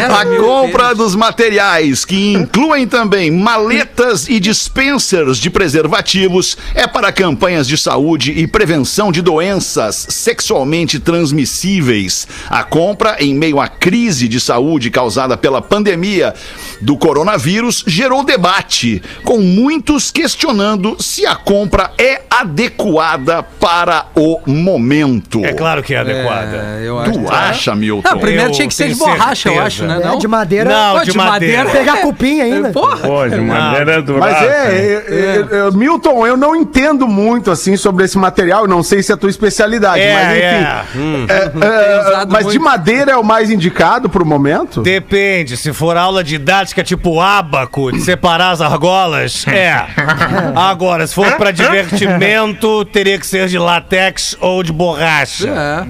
A 0.09 0.25
compra 0.39 0.95
dos 0.95 1.15
materiais, 1.15 2.05
que 2.05 2.33
incluem 2.33 2.87
também 2.87 3.29
maletas 3.29 4.29
e 4.29 4.39
dispensers 4.39 5.37
de 5.37 5.49
preservativos, 5.49 6.57
é 6.73 6.87
para 6.87 7.11
campanhas 7.11 7.67
de 7.67 7.77
saúde 7.77 8.31
e 8.31 8.47
prevenção 8.47 9.11
de 9.11 9.21
doenças 9.21 10.07
sexualmente 10.09 10.97
transmissíveis. 10.97 12.25
A 12.49 12.63
compra, 12.63 13.17
em 13.19 13.35
meio 13.35 13.59
à 13.59 13.67
crise 13.67 14.29
de 14.29 14.39
saúde 14.39 14.89
causada 14.89 15.35
pela 15.35 15.61
pandemia 15.61 16.33
do 16.79 16.95
coronavírus, 16.95 17.83
gerou 17.85 18.23
debate, 18.23 19.01
com 19.23 19.39
muitos 19.39 20.09
questionando 20.09 20.95
se 21.01 21.25
a 21.25 21.35
compra 21.35 21.91
é 21.97 22.21
adequada 22.29 23.43
para 23.43 24.05
o 24.15 24.39
momento. 24.45 25.43
É 25.43 25.53
claro 25.53 25.83
que 25.83 25.93
é 25.93 25.97
adequada. 25.97 26.79
É, 26.79 26.87
eu 26.87 26.99
acho. 26.99 27.11
Tu 27.11 27.27
acha, 27.49 27.75
Milton? 27.75 28.09
Não, 28.09 28.19
primeiro 28.19 28.49
Eu 28.49 28.51
tinha 28.51 28.67
que 28.67 28.73
ser 28.73 28.87
de 28.89 28.95
borracha, 28.95 29.17
borracha, 29.17 29.49
eu 29.49 29.61
acho, 29.61 29.85
né? 29.85 29.99
É, 30.01 30.07
Não? 30.07 30.17
de 30.17 30.27
madeira. 30.27 30.69
Não, 30.69 30.99
Pô, 30.99 31.05
de 31.05 31.17
madeira. 31.17 31.65
Pegar 31.65 31.97
cupim 31.97 32.41
ainda. 32.41 32.69
Porra! 32.69 32.97
Pô, 32.97 33.27
de 33.27 33.39
madeira 33.41 33.93
é 33.93 34.01
Mas 34.19 34.41
é, 34.41 34.45
é, 34.45 35.55
é, 35.55 35.67
é, 35.67 35.71
Milton, 35.71 36.25
eu 36.27 36.37
não 36.37 36.55
entendo 36.55 37.07
muito 37.07 37.51
assim 37.51 37.75
sobre 37.77 38.05
esse 38.05 38.17
material, 38.17 38.67
não 38.67 38.83
sei 38.83 39.01
se 39.03 39.11
é 39.11 39.15
a 39.15 39.17
tua 39.17 39.29
especialidade, 39.29 40.01
É, 40.01 40.13
mas 40.13 40.29
enfim. 40.37 40.43
é. 40.43 40.83
Hum. 40.95 41.25
É, 41.29 42.21
é, 42.21 42.25
mas 42.27 42.39
de 42.39 42.59
muito. 42.59 42.61
madeira 42.61 43.11
é 43.11 43.17
o 43.17 43.23
mais 43.23 43.49
indicado 43.49 44.09
pro 44.09 44.25
momento? 44.25 44.81
Depende, 44.81 45.57
se 45.57 45.73
for 45.73 45.97
aula 45.97 46.23
didática 46.23 46.83
tipo 46.83 47.19
ábaco, 47.19 47.91
de 47.91 48.01
separar 48.01 48.51
as 48.51 48.61
argolas, 48.61 49.45
é. 49.47 49.85
Agora, 50.55 51.05
se 51.07 51.13
for 51.15 51.31
pra 51.33 51.51
divertimento, 51.51 52.85
teria 52.85 53.17
que 53.19 53.25
ser 53.25 53.47
de 53.47 53.57
latex 53.57 54.35
ou 54.39 54.63
de 54.63 54.71
borracha. 54.71 55.49
É. 55.49 55.83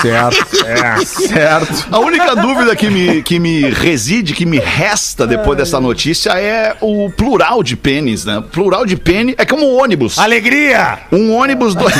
Certo. 0.00 0.66
É, 0.66 1.04
certo. 1.04 1.86
A 1.90 1.98
única 1.98 2.34
dúvida 2.34 2.74
que 2.76 2.88
me, 2.88 3.22
que 3.22 3.38
me 3.38 3.70
reside, 3.70 4.34
que 4.34 4.46
me 4.46 4.58
resta 4.58 5.26
depois 5.26 5.56
dessa 5.56 5.80
notícia 5.80 6.30
é 6.30 6.76
o 6.80 7.10
plural 7.10 7.62
de 7.62 7.76
pênis, 7.76 8.24
né? 8.24 8.42
Plural 8.52 8.86
de 8.86 8.96
pênis 8.96 9.34
é 9.38 9.44
como 9.44 9.66
um 9.66 9.80
ônibus. 9.80 10.18
Alegria! 10.18 11.00
Um 11.12 11.32
ônibus 11.34 11.74
do... 11.74 11.84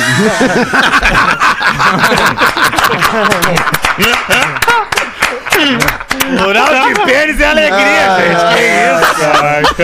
Plural 6.38 6.66
de 6.88 7.00
pênis 7.04 7.40
é 7.40 7.46
alegria, 7.46 8.16
gente. 8.16 8.44
Que 8.54 8.62
isso? 8.90 9.80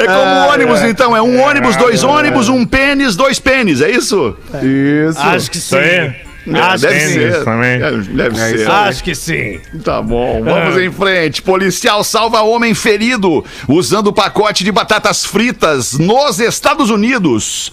É 0.00 0.06
como 0.06 0.30
um 0.30 0.48
ônibus, 0.48 0.82
então. 0.82 1.16
É 1.16 1.22
um 1.22 1.40
ônibus, 1.40 1.76
dois 1.76 2.02
ônibus, 2.02 2.48
um 2.48 2.64
pênis, 2.64 3.16
dois 3.16 3.38
pênis. 3.38 3.80
É 3.80 3.90
isso? 3.90 4.36
Isso. 4.62 5.20
Acho 5.20 5.50
que 5.50 5.58
sim. 5.58 5.76
É, 5.76 6.16
Acho 6.52 6.82
deve 6.82 6.94
que 6.94 7.06
sim. 7.06 7.14
ser. 7.14 7.44
também. 7.44 7.82
É, 7.82 7.90
deve 7.90 8.36
ser. 8.36 8.70
Acho 8.70 9.04
que 9.04 9.14
sim. 9.14 9.60
Tá 9.82 10.02
bom, 10.02 10.42
vamos 10.42 10.80
em 10.80 10.92
frente. 10.92 11.40
Policial 11.40 12.04
salva 12.04 12.42
homem 12.42 12.74
ferido 12.74 13.44
usando 13.68 14.12
pacote 14.12 14.62
de 14.62 14.70
batatas 14.70 15.24
fritas 15.24 15.94
nos 15.94 16.38
Estados 16.40 16.90
Unidos. 16.90 17.72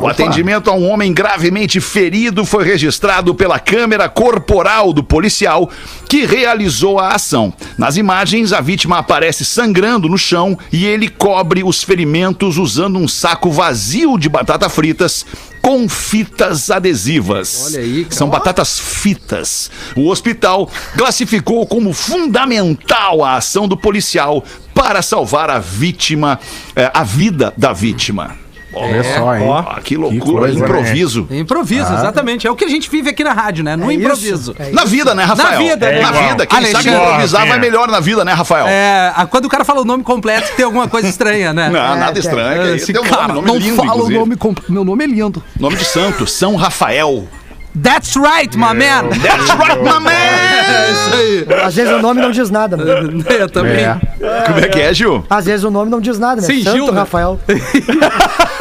O 0.00 0.06
atendimento 0.06 0.70
a 0.70 0.74
um 0.74 0.88
homem 0.88 1.12
gravemente 1.12 1.80
ferido 1.80 2.44
foi 2.44 2.64
registrado 2.64 3.34
pela 3.34 3.58
câmera 3.58 4.08
corporal 4.08 4.92
do 4.92 5.02
policial 5.02 5.68
que 6.08 6.24
realizou 6.24 6.98
a 7.00 7.14
ação. 7.14 7.52
Nas 7.76 7.96
imagens, 7.96 8.52
a 8.52 8.60
vítima 8.60 8.98
aparece 8.98 9.44
sangrando 9.44 10.08
no 10.08 10.18
chão 10.18 10.58
e 10.72 10.84
ele 10.86 11.08
cobre 11.08 11.64
os 11.64 11.82
ferimentos 11.82 12.58
usando 12.58 12.98
um 12.98 13.08
saco 13.08 13.50
vazio 13.50 14.18
de 14.18 14.28
batata 14.28 14.68
fritas 14.68 15.26
com 15.62 15.88
fitas 15.88 16.70
adesivas. 16.70 17.66
Olha 17.66 17.80
aí, 17.80 18.04
cara. 18.04 18.16
São 18.16 18.28
batatas 18.28 18.78
fitas. 18.78 19.70
O 19.96 20.08
hospital 20.08 20.68
classificou 20.98 21.64
como 21.66 21.92
fundamental 21.92 23.24
a 23.24 23.36
ação 23.36 23.68
do 23.68 23.76
policial 23.76 24.44
para 24.74 25.00
salvar 25.00 25.48
a 25.48 25.60
vítima, 25.60 26.40
eh, 26.74 26.90
a 26.92 27.04
vida 27.04 27.54
da 27.56 27.72
vítima. 27.72 28.41
Olha 28.72 29.04
só, 29.04 29.36
hein? 29.36 29.44
Ah, 29.50 29.80
que 29.82 29.96
loucura, 29.96 30.40
coisa, 30.40 30.58
né? 30.58 30.64
improviso. 30.64 31.26
Improviso, 31.30 31.92
exatamente. 31.92 32.46
É 32.46 32.50
o 32.50 32.56
que 32.56 32.64
a 32.64 32.68
gente 32.68 32.88
vive 32.90 33.10
aqui 33.10 33.22
na 33.22 33.32
rádio, 33.32 33.62
né? 33.62 33.76
No 33.76 33.90
É 33.90 33.94
improviso. 33.94 34.54
É 34.58 34.70
Na 34.70 34.84
vida, 34.84 35.14
né, 35.14 35.24
Rafael? 35.24 35.50
Na 35.50 35.58
vida, 35.58 35.86
né? 35.90 36.00
Na 36.00 36.08
Igual. 36.08 36.28
vida. 36.30 36.46
Quem 36.46 36.58
Alexandre. 36.58 36.90
sabe 36.90 37.04
improvisar 37.04 37.46
vai 37.46 37.56
é. 37.58 37.60
melhor 37.60 37.88
na 37.88 38.00
vida, 38.00 38.24
né, 38.24 38.32
Rafael? 38.32 38.66
É, 38.66 39.12
quando 39.30 39.44
o 39.44 39.48
cara 39.48 39.64
fala 39.64 39.82
o 39.82 39.84
nome 39.84 40.02
completo, 40.02 40.52
tem 40.56 40.64
alguma 40.64 40.88
coisa 40.88 41.08
estranha, 41.08 41.52
né? 41.52 41.68
Não, 41.68 41.96
nada 41.96 42.12
tem. 42.12 42.20
estranho. 42.20 42.62
É, 42.62 42.72
É, 42.72 42.76
esse 42.76 42.92
cara 42.92 43.28
nome, 43.28 43.34
nome 43.34 43.46
não 43.48 43.56
lindo, 43.58 43.76
fala 43.76 43.90
inclusive. 43.90 44.16
o 44.16 44.20
nome 44.20 44.36
completo. 44.36 44.72
Meu 44.72 44.84
nome 44.84 45.04
é 45.04 45.06
lindo. 45.06 45.42
Nome 45.58 45.76
de 45.76 45.84
santo, 45.84 46.26
São 46.26 46.56
Rafael. 46.56 47.26
That's 47.74 48.16
right, 48.16 48.54
my 48.54 48.74
man. 48.74 49.08
That's 49.22 49.48
right, 49.56 49.80
my 49.80 49.98
man! 49.98 50.10
É 50.12 50.90
isso 50.92 51.14
aí. 51.14 51.62
Às 51.64 51.74
vezes 51.74 51.90
o 51.90 52.00
nome 52.02 52.20
não 52.20 52.30
diz 52.30 52.50
nada, 52.50 52.76
né? 52.76 52.84
Eu 53.40 53.48
também. 53.48 53.84
É. 53.84 53.98
Como 54.46 54.58
é 54.58 54.68
que 54.68 54.78
é, 54.78 54.92
Gil? 54.92 55.24
Às 55.30 55.46
vezes 55.46 55.64
o 55.64 55.70
nome 55.70 55.90
não 55.90 55.98
diz 55.98 56.18
nada, 56.18 56.42
né? 56.42 56.46
Sim, 56.46 56.62
Santo 56.62 56.76
Gil, 56.76 56.92
né? 56.92 57.00
Rafael. 57.00 57.40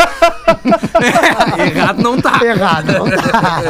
Errado 1.57 2.01
não 2.01 2.19
tá. 2.19 2.39
Errado. 2.43 2.91
não 2.91 3.09
tá. 3.09 3.61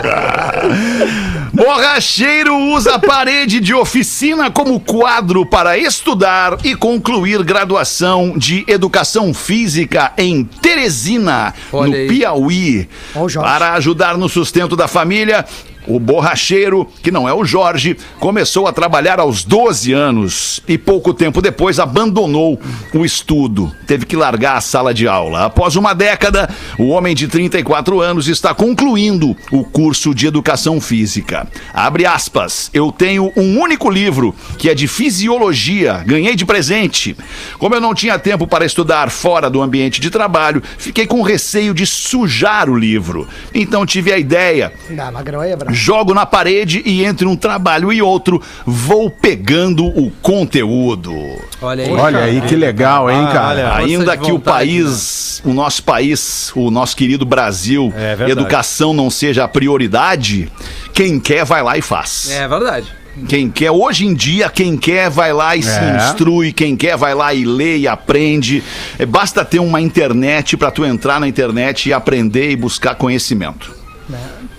Borracheiro 1.53 2.55
usa 2.57 2.95
a 2.95 2.99
parede 2.99 3.59
de 3.59 3.73
oficina 3.73 4.49
como 4.49 4.79
quadro 4.79 5.45
para 5.45 5.77
estudar 5.77 6.57
e 6.63 6.75
concluir 6.75 7.43
graduação 7.43 8.37
de 8.37 8.63
Educação 8.67 9.33
Física 9.33 10.13
em 10.17 10.43
Teresina, 10.43 11.53
Olha 11.71 11.89
no 11.89 11.95
aí. 11.95 12.07
Piauí. 12.07 12.89
Para 13.33 13.73
ajudar 13.73 14.17
no 14.17 14.29
sustento 14.29 14.75
da 14.75 14.87
família, 14.87 15.45
o 15.87 15.99
borracheiro, 15.99 16.87
que 17.01 17.11
não 17.11 17.27
é 17.27 17.33
o 17.33 17.43
Jorge, 17.45 17.97
começou 18.19 18.67
a 18.67 18.73
trabalhar 18.73 19.19
aos 19.19 19.43
12 19.43 19.93
anos 19.93 20.61
e 20.67 20.77
pouco 20.77 21.13
tempo 21.13 21.41
depois 21.41 21.79
abandonou 21.79 22.59
o 22.93 23.05
estudo. 23.05 23.71
Teve 23.87 24.05
que 24.05 24.15
largar 24.15 24.57
a 24.57 24.61
sala 24.61 24.93
de 24.93 25.07
aula. 25.07 25.45
Após 25.45 25.75
uma 25.75 25.93
década, 25.93 26.49
o 26.77 26.89
homem 26.89 27.15
de 27.15 27.27
34 27.27 28.01
anos 28.01 28.27
está 28.27 28.53
concluindo 28.53 29.35
o 29.51 29.63
curso 29.63 30.13
de 30.13 30.27
educação 30.27 30.79
física. 30.79 31.47
Abre 31.73 32.05
aspas. 32.05 32.69
Eu 32.73 32.91
tenho 32.91 33.31
um 33.35 33.59
único 33.59 33.89
livro 33.89 34.35
que 34.57 34.69
é 34.69 34.75
de 34.75 34.87
fisiologia, 34.87 36.03
ganhei 36.05 36.35
de 36.35 36.45
presente. 36.45 37.15
Como 37.57 37.75
eu 37.75 37.81
não 37.81 37.93
tinha 37.93 38.19
tempo 38.19 38.47
para 38.47 38.65
estudar 38.65 39.09
fora 39.09 39.49
do 39.49 39.61
ambiente 39.61 39.99
de 39.99 40.09
trabalho, 40.09 40.61
fiquei 40.77 41.07
com 41.07 41.21
receio 41.21 41.73
de 41.73 41.85
sujar 41.85 42.69
o 42.69 42.77
livro. 42.77 43.27
Então 43.53 43.85
tive 43.85 44.11
a 44.11 44.17
ideia 44.17 44.71
Não, 44.89 45.11
Magrão 45.11 45.41
é 45.43 45.55
bravo. 45.55 45.70
Jogo 45.73 46.13
na 46.13 46.25
parede 46.25 46.81
e 46.85 47.03
entre 47.03 47.25
um 47.27 47.35
trabalho 47.35 47.91
e 47.91 48.01
outro 48.01 48.41
vou 48.65 49.09
pegando 49.09 49.85
o 49.85 50.11
conteúdo. 50.21 51.13
Olha 51.61 51.83
aí. 51.83 51.91
Olha 51.91 52.19
aí 52.19 52.41
que 52.41 52.55
legal, 52.55 53.09
hein, 53.09 53.25
Ah, 53.27 53.31
cara? 53.33 53.59
olha. 53.59 53.69
Força 53.71 53.85
Ainda 53.85 54.17
que 54.17 54.31
o 54.31 54.35
vontade, 54.35 54.43
país, 54.57 55.41
o 55.45 55.53
nosso 55.53 55.83
país, 55.83 56.51
o 56.55 56.71
nosso 56.71 56.95
querido 56.95 57.25
Brasil, 57.25 57.93
É 57.95 58.29
educação 58.29 58.93
não 58.93 59.09
seja 59.09 59.43
a 59.43 59.47
prioridade, 59.47 60.51
quem 60.93 61.19
quer 61.19 61.45
vai 61.45 61.61
lá 61.63 61.77
e 61.77 61.81
faz. 61.81 62.29
É 62.31 62.47
verdade. 62.47 62.87
Quem 63.27 63.49
quer, 63.49 63.69
hoje 63.69 64.05
em 64.07 64.13
dia, 64.13 64.49
quem 64.49 64.77
quer 64.77 65.09
vai 65.09 65.33
lá 65.33 65.53
e 65.55 65.61
se 65.61 65.69
É. 65.77 65.97
instrui, 65.97 66.53
quem 66.53 66.77
quer 66.77 66.95
vai 66.95 67.13
lá 67.13 67.33
e 67.33 67.43
lê 67.43 67.79
e 67.79 67.87
aprende. 67.87 68.63
É, 68.97 69.05
basta 69.05 69.43
ter 69.43 69.59
uma 69.59 69.81
internet 69.81 70.55
para 70.55 70.71
tu 70.71 70.85
entrar 70.85 71.19
na 71.19 71.27
internet 71.27 71.89
e 71.89 71.93
aprender 71.93 72.51
e 72.51 72.55
buscar 72.55 72.95
conhecimento. 72.95 73.75
Baita- 74.07 74.50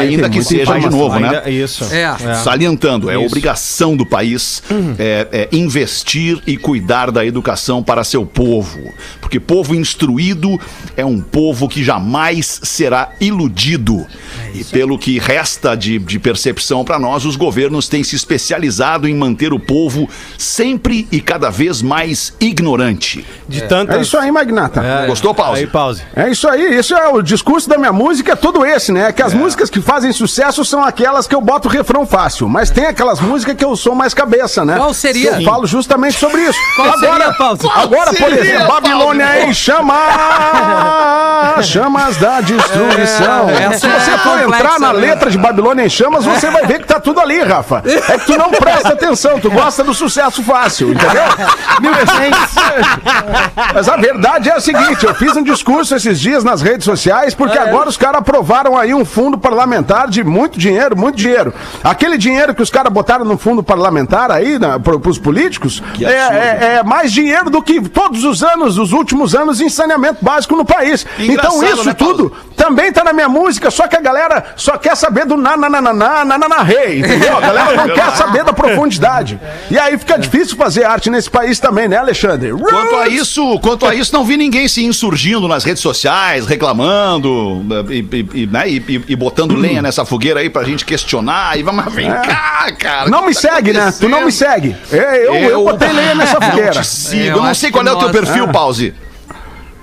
Ainda 0.00 0.30
que 0.30 0.42
seja 0.42 0.78
de 0.78 0.88
novo, 0.90 1.18
né? 1.18 1.28
Ainda- 1.28 1.50
Isso. 1.50 1.84
É. 1.94 2.34
Salientando, 2.34 3.10
é 3.10 3.14
Isso. 3.16 3.26
obrigação 3.26 3.96
do 3.96 4.06
país 4.06 4.62
é, 4.98 5.28
é 5.32 5.48
investir 5.56 6.40
e 6.46 6.56
cuidar 6.56 7.10
da 7.10 7.24
educação 7.24 7.82
para 7.82 8.02
seu 8.04 8.24
povo. 8.24 8.92
Porque 9.30 9.38
povo 9.38 9.76
instruído 9.76 10.60
é 10.96 11.04
um 11.04 11.20
povo 11.20 11.68
que 11.68 11.84
jamais 11.84 12.58
será 12.64 13.10
iludido. 13.20 14.04
e 14.52 14.64
pelo 14.64 14.98
que 14.98 15.20
resta 15.20 15.76
de, 15.76 16.00
de 16.00 16.18
percepção 16.18 16.84
para 16.84 16.98
nós, 16.98 17.24
os 17.24 17.36
governos 17.36 17.86
têm 17.86 18.02
se 18.02 18.16
especializado 18.16 19.06
em 19.06 19.14
manter 19.14 19.52
o 19.52 19.60
povo 19.60 20.08
sempre 20.36 21.06
e 21.12 21.20
cada 21.20 21.48
vez 21.48 21.80
mais 21.80 22.34
ignorante. 22.40 23.24
De 23.48 23.60
tantas... 23.62 23.98
É 23.98 24.00
isso 24.00 24.18
aí, 24.18 24.32
Magnata. 24.32 24.80
É, 24.82 25.06
Gostou, 25.06 25.32
Pause? 25.32 25.60
Aí, 25.60 25.66
pause. 25.68 26.02
É 26.16 26.28
isso 26.28 26.48
aí, 26.48 26.76
isso 26.76 26.92
é 26.92 27.06
o 27.06 27.22
discurso 27.22 27.68
da 27.68 27.78
minha 27.78 27.92
música, 27.92 28.32
é 28.32 28.36
todo 28.36 28.66
esse, 28.66 28.90
né? 28.90 29.12
Que 29.12 29.22
as 29.22 29.32
músicas 29.32 29.70
que 29.70 29.80
fazem 29.80 30.12
sucesso 30.12 30.64
são 30.64 30.82
aquelas 30.82 31.28
que 31.28 31.34
eu 31.36 31.40
boto 31.40 31.68
refrão 31.68 32.04
fácil, 32.04 32.48
mas 32.48 32.68
tem 32.68 32.86
aquelas 32.86 33.20
músicas 33.20 33.54
que 33.54 33.64
eu 33.64 33.76
sou 33.76 33.94
mais 33.94 34.12
cabeça, 34.12 34.64
né? 34.64 34.76
Qual 34.76 34.92
seria? 34.92 35.36
Eu 35.36 35.44
falo 35.44 35.68
justamente 35.68 36.18
sobre 36.18 36.42
isso. 36.42 36.58
Qual 36.74 36.98
seria, 36.98 37.32
Paulo? 37.34 37.58
Agora, 37.76 38.12
por 38.12 38.32
exemplo? 38.32 38.66
Babilônia 38.66 39.19
em 39.20 39.52
chamas, 39.52 39.96
chamas 41.66 42.16
da 42.16 42.40
destruição. 42.40 43.48
É, 43.50 43.72
Se 43.72 43.86
é 43.86 43.90
você 43.98 44.10
for 44.18 44.38
complexa, 44.40 44.56
entrar 44.64 44.80
na 44.80 44.92
né? 44.92 45.00
letra 45.00 45.30
de 45.30 45.38
Babilônia 45.38 45.84
em 45.84 45.88
chamas, 45.90 46.24
você 46.24 46.50
vai 46.50 46.64
ver 46.66 46.80
que 46.80 46.86
tá 46.86 46.98
tudo 47.00 47.20
ali, 47.20 47.40
Rafa. 47.42 47.82
É 47.86 48.18
que 48.18 48.26
tu 48.26 48.36
não 48.36 48.50
presta 48.50 48.90
atenção, 48.92 49.38
tu 49.38 49.50
gosta 49.50 49.82
do 49.84 49.92
sucesso 49.94 50.42
fácil, 50.42 50.92
entendeu? 50.92 51.22
Mas 53.74 53.88
a 53.88 53.96
verdade 53.96 54.48
é 54.48 54.52
a 54.54 54.60
seguinte, 54.60 55.04
eu 55.04 55.14
fiz 55.14 55.36
um 55.36 55.42
discurso 55.42 55.94
esses 55.94 56.20
dias 56.20 56.44
nas 56.44 56.62
redes 56.62 56.84
sociais, 56.84 57.34
porque 57.34 57.58
agora 57.58 57.88
os 57.88 57.96
caras 57.96 58.20
aprovaram 58.20 58.76
aí 58.78 58.92
um 58.94 59.04
fundo 59.04 59.38
parlamentar 59.38 60.08
de 60.08 60.22
muito 60.24 60.58
dinheiro, 60.58 60.96
muito 60.96 61.16
dinheiro. 61.16 61.52
Aquele 61.82 62.16
dinheiro 62.18 62.54
que 62.54 62.62
os 62.62 62.70
caras 62.70 62.92
botaram 62.92 63.24
no 63.24 63.36
fundo 63.38 63.62
parlamentar 63.62 64.30
aí, 64.30 64.58
na, 64.58 64.78
pro, 64.78 64.98
pros 65.00 65.18
políticos, 65.18 65.82
é, 66.00 66.04
é- 66.04 66.74
é 66.78 66.82
mais 66.82 67.12
dinheiro 67.12 67.50
do 67.50 67.62
que 67.62 67.80
todos 67.88 68.24
os 68.24 68.42
anos, 68.42 68.78
os 68.78 68.92
últimos 68.92 69.09
últimos 69.10 69.34
anos 69.34 69.60
em 69.60 69.68
saneamento 69.68 70.24
básico 70.24 70.56
no 70.56 70.64
país. 70.64 71.06
Então 71.18 71.26
Engraçado, 71.26 71.56
então 71.56 71.74
isso 71.74 71.84
né, 71.84 71.94
tudo 71.94 72.32
também 72.56 72.88
está 72.88 73.02
na 73.02 73.12
minha 73.12 73.28
música, 73.28 73.70
só 73.70 73.88
que 73.88 73.96
a 73.96 74.00
galera 74.00 74.54
só 74.54 74.76
quer 74.76 74.94
saber 74.94 75.24
do 75.24 75.36
na 75.36 75.56
na 75.56 75.70
na 75.70 75.80
na 75.80 75.92
na 75.92 76.38
na, 76.38 76.48
na 76.48 76.62
rei, 76.62 77.00
entendeu? 77.00 77.36
A 77.36 77.40
galera 77.40 77.74
não 77.74 77.84
é 77.90 77.94
quer 77.94 78.10
saber 78.16 78.44
da 78.44 78.52
profundidade. 78.52 79.40
E 79.70 79.78
aí 79.78 79.98
fica 79.98 80.14
é. 80.14 80.18
difícil 80.18 80.56
fazer 80.56 80.84
arte 80.84 81.10
nesse 81.10 81.30
país 81.30 81.58
também, 81.58 81.88
né, 81.88 81.96
Alexandre? 81.96 82.50
Roots. 82.50 82.70
Quanto 82.70 82.96
a 82.96 83.08
isso, 83.08 83.58
quanto 83.60 83.86
a 83.86 83.94
isso, 83.94 84.12
não 84.12 84.24
vi 84.24 84.36
ninguém 84.36 84.68
se 84.68 84.84
insurgindo 84.84 85.48
nas 85.48 85.64
redes 85.64 85.82
sociais, 85.82 86.46
reclamando 86.46 87.64
eh, 87.88 87.94
e, 87.94 88.42
e, 88.42 88.46
né, 88.46 88.68
e, 88.68 89.04
e 89.08 89.16
botando 89.16 89.52
hum. 89.52 89.58
lenha 89.58 89.80
nessa 89.80 90.04
fogueira 90.04 90.40
aí 90.40 90.50
pra 90.50 90.62
gente 90.62 90.84
questionar 90.84 91.58
e 91.58 91.62
vamos 91.62 91.86
ah, 91.86 91.88
vem 91.88 92.10
é. 92.10 92.14
cá, 92.14 92.70
cara. 92.78 93.10
Não 93.10 93.26
me 93.26 93.34
tá 93.34 93.40
segue, 93.40 93.72
né? 93.72 93.92
Tu 93.98 94.08
não 94.08 94.24
me 94.24 94.32
segue. 94.32 94.76
É, 94.92 95.26
eu, 95.26 95.34
eu, 95.34 95.50
eu 95.50 95.64
botei 95.64 95.90
lenha 95.92 96.14
nessa 96.14 96.40
fogueira. 96.40 96.60
Não 96.70 96.82
te 96.82 96.86
sigo. 96.86 97.22
Eu, 97.22 97.36
eu 97.36 97.42
não 97.42 97.54
sei 97.54 97.70
qual 97.70 97.86
é 97.86 97.92
o 97.92 97.98
teu 97.98 98.10
perfil. 98.10 98.44
Ah. 98.44 98.52
Pause. 98.52 98.94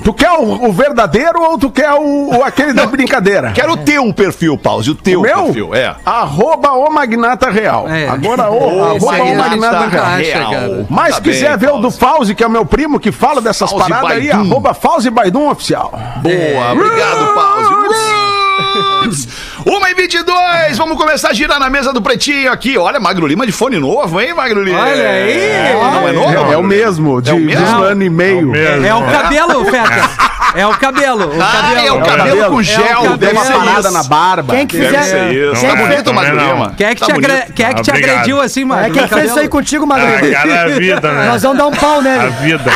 Tu 0.07 0.13
quer 0.13 0.31
o, 0.31 0.69
o 0.69 0.71
verdadeiro 0.71 1.41
ou 1.41 1.57
tu 1.57 1.69
quer 1.69 1.91
o, 1.91 2.29
o- 2.37 2.41
aquele 2.41 2.71
da 2.71 2.85
brincadeira? 2.85 3.51
Quero 3.51 3.73
o 3.73 3.77
teu 3.77 4.13
perfil, 4.13 4.57
Pause. 4.57 4.91
O 4.91 4.95
teu 4.95 5.19
O 5.19 5.23
meu? 5.23 5.43
perfil, 5.47 5.75
é. 5.75 5.97
Arroba 6.05 6.71
o 6.71 6.89
Magnata 6.89 7.49
Real. 7.49 7.89
É. 7.89 8.07
Agora 8.07 8.49
o, 8.49 8.85
arroba 8.85 9.11
aí 9.13 9.33
o 9.33 9.35
Magnata 9.37 9.77
tá 9.79 9.85
Real. 9.87 10.05
acha, 10.05 10.39
cara. 10.55 10.85
Mas 10.89 11.15
Tá 11.15 11.21
quiser 11.21 11.57
bem, 11.57 11.67
ver 11.67 11.73
o 11.73 11.79
do 11.79 11.81
Pause. 11.91 11.97
Fauzi, 11.99 12.35
que 12.35 12.41
é 12.41 12.47
o 12.47 12.49
meu 12.49 12.65
primo 12.65 13.01
que 13.01 13.11
fala 13.11 13.41
dessas 13.41 13.69
Fauzi 13.69 13.83
paradas 13.89 14.11
aí, 14.11 14.29
Baidum. 14.29 14.49
arroba 14.49 14.73
Fauzi 14.73 15.09
Baidum 15.09 15.49
Oficial. 15.49 15.91
Boa, 16.21 16.71
obrigado, 16.71 17.33
Pause. 17.33 19.27
Roots. 19.67 19.77
Uma 19.77 19.89
e 19.89 19.93
22, 19.93 20.77
vamos 20.77 20.97
começar 20.97 21.29
a 21.29 21.33
girar 21.33 21.59
na 21.59 21.69
mesa 21.69 21.91
do 21.93 22.01
Pretinho 22.01 22.51
aqui. 22.51 22.77
Olha, 22.77 22.99
Magro 22.99 23.27
Lima 23.27 23.45
de 23.45 23.51
fone 23.51 23.77
novo, 23.79 24.19
hein, 24.21 24.33
Magro 24.33 24.63
Lima? 24.63 24.79
Olha 24.81 25.09
aí. 25.09 25.73
Não 25.73 26.07
é 26.07 26.11
novo? 26.11 26.29
É, 26.29 26.33
é 26.35 26.39
Magro 26.43 26.59
o 26.59 26.63
mesmo, 26.63 27.21
de, 27.21 27.29
É 27.29 27.33
o 27.33 27.37
de 27.39 27.45
mesmo? 27.45 27.65
um 27.79 27.83
ano 27.83 28.03
e 28.03 28.09
meio. 28.09 28.53
É 28.55 28.93
o 28.95 29.03
cabelo, 29.03 29.65
Feta. 29.65 30.27
É 30.55 30.65
o 30.65 30.71
cabelo. 30.71 31.27
O 31.37 31.41
Ah, 31.41 31.51
cabelo. 31.61 31.87
é 31.87 31.91
o 31.91 31.99
cabelo 32.01 32.17
cabelo. 32.37 32.51
com 32.53 32.61
É 32.61 32.63
gel, 32.63 32.79
o 32.79 32.87
cabelo. 33.03 33.17
deve 33.17 33.39
ser 33.41 33.53
parada 33.53 33.91
na 33.91 34.03
barba. 34.03 34.55
Quem 34.55 34.65
que 34.65 34.77
Deve 34.77 34.97
fizer. 34.97 35.03
ser 35.03 35.33
isso. 35.33 35.61
Quem 35.61 35.69
que 35.69 35.75
bonito, 35.75 36.13
Magro 36.13 36.35
não. 36.35 36.69
Quem 36.69 36.87
é 36.87 36.95
que, 36.95 37.01
Tá 37.01 37.05
te, 37.05 37.11
agre... 37.11 37.33
Quem 37.53 37.65
é 37.65 37.73
que 37.73 37.81
te 37.81 37.89
Obrigado. 37.91 38.11
agrediu 38.13 38.41
assim, 38.41 38.63
mano? 38.65 38.81
É 38.85 38.89
quem 38.89 39.07
fez 39.07 39.25
isso 39.29 39.39
aí 39.39 39.47
contigo, 39.49 39.83
Ah, 39.83 39.87
Magrinho? 39.87 40.33
cada 40.33 40.67
vida, 40.69 41.11
né? 41.11 41.27
Nós 41.27 41.43
vamos 41.43 41.57
dar 41.57 41.67
um 41.67 41.71
pau 41.71 41.99
A 41.99 42.01
nele. 42.01 42.29
vida. 42.41 42.71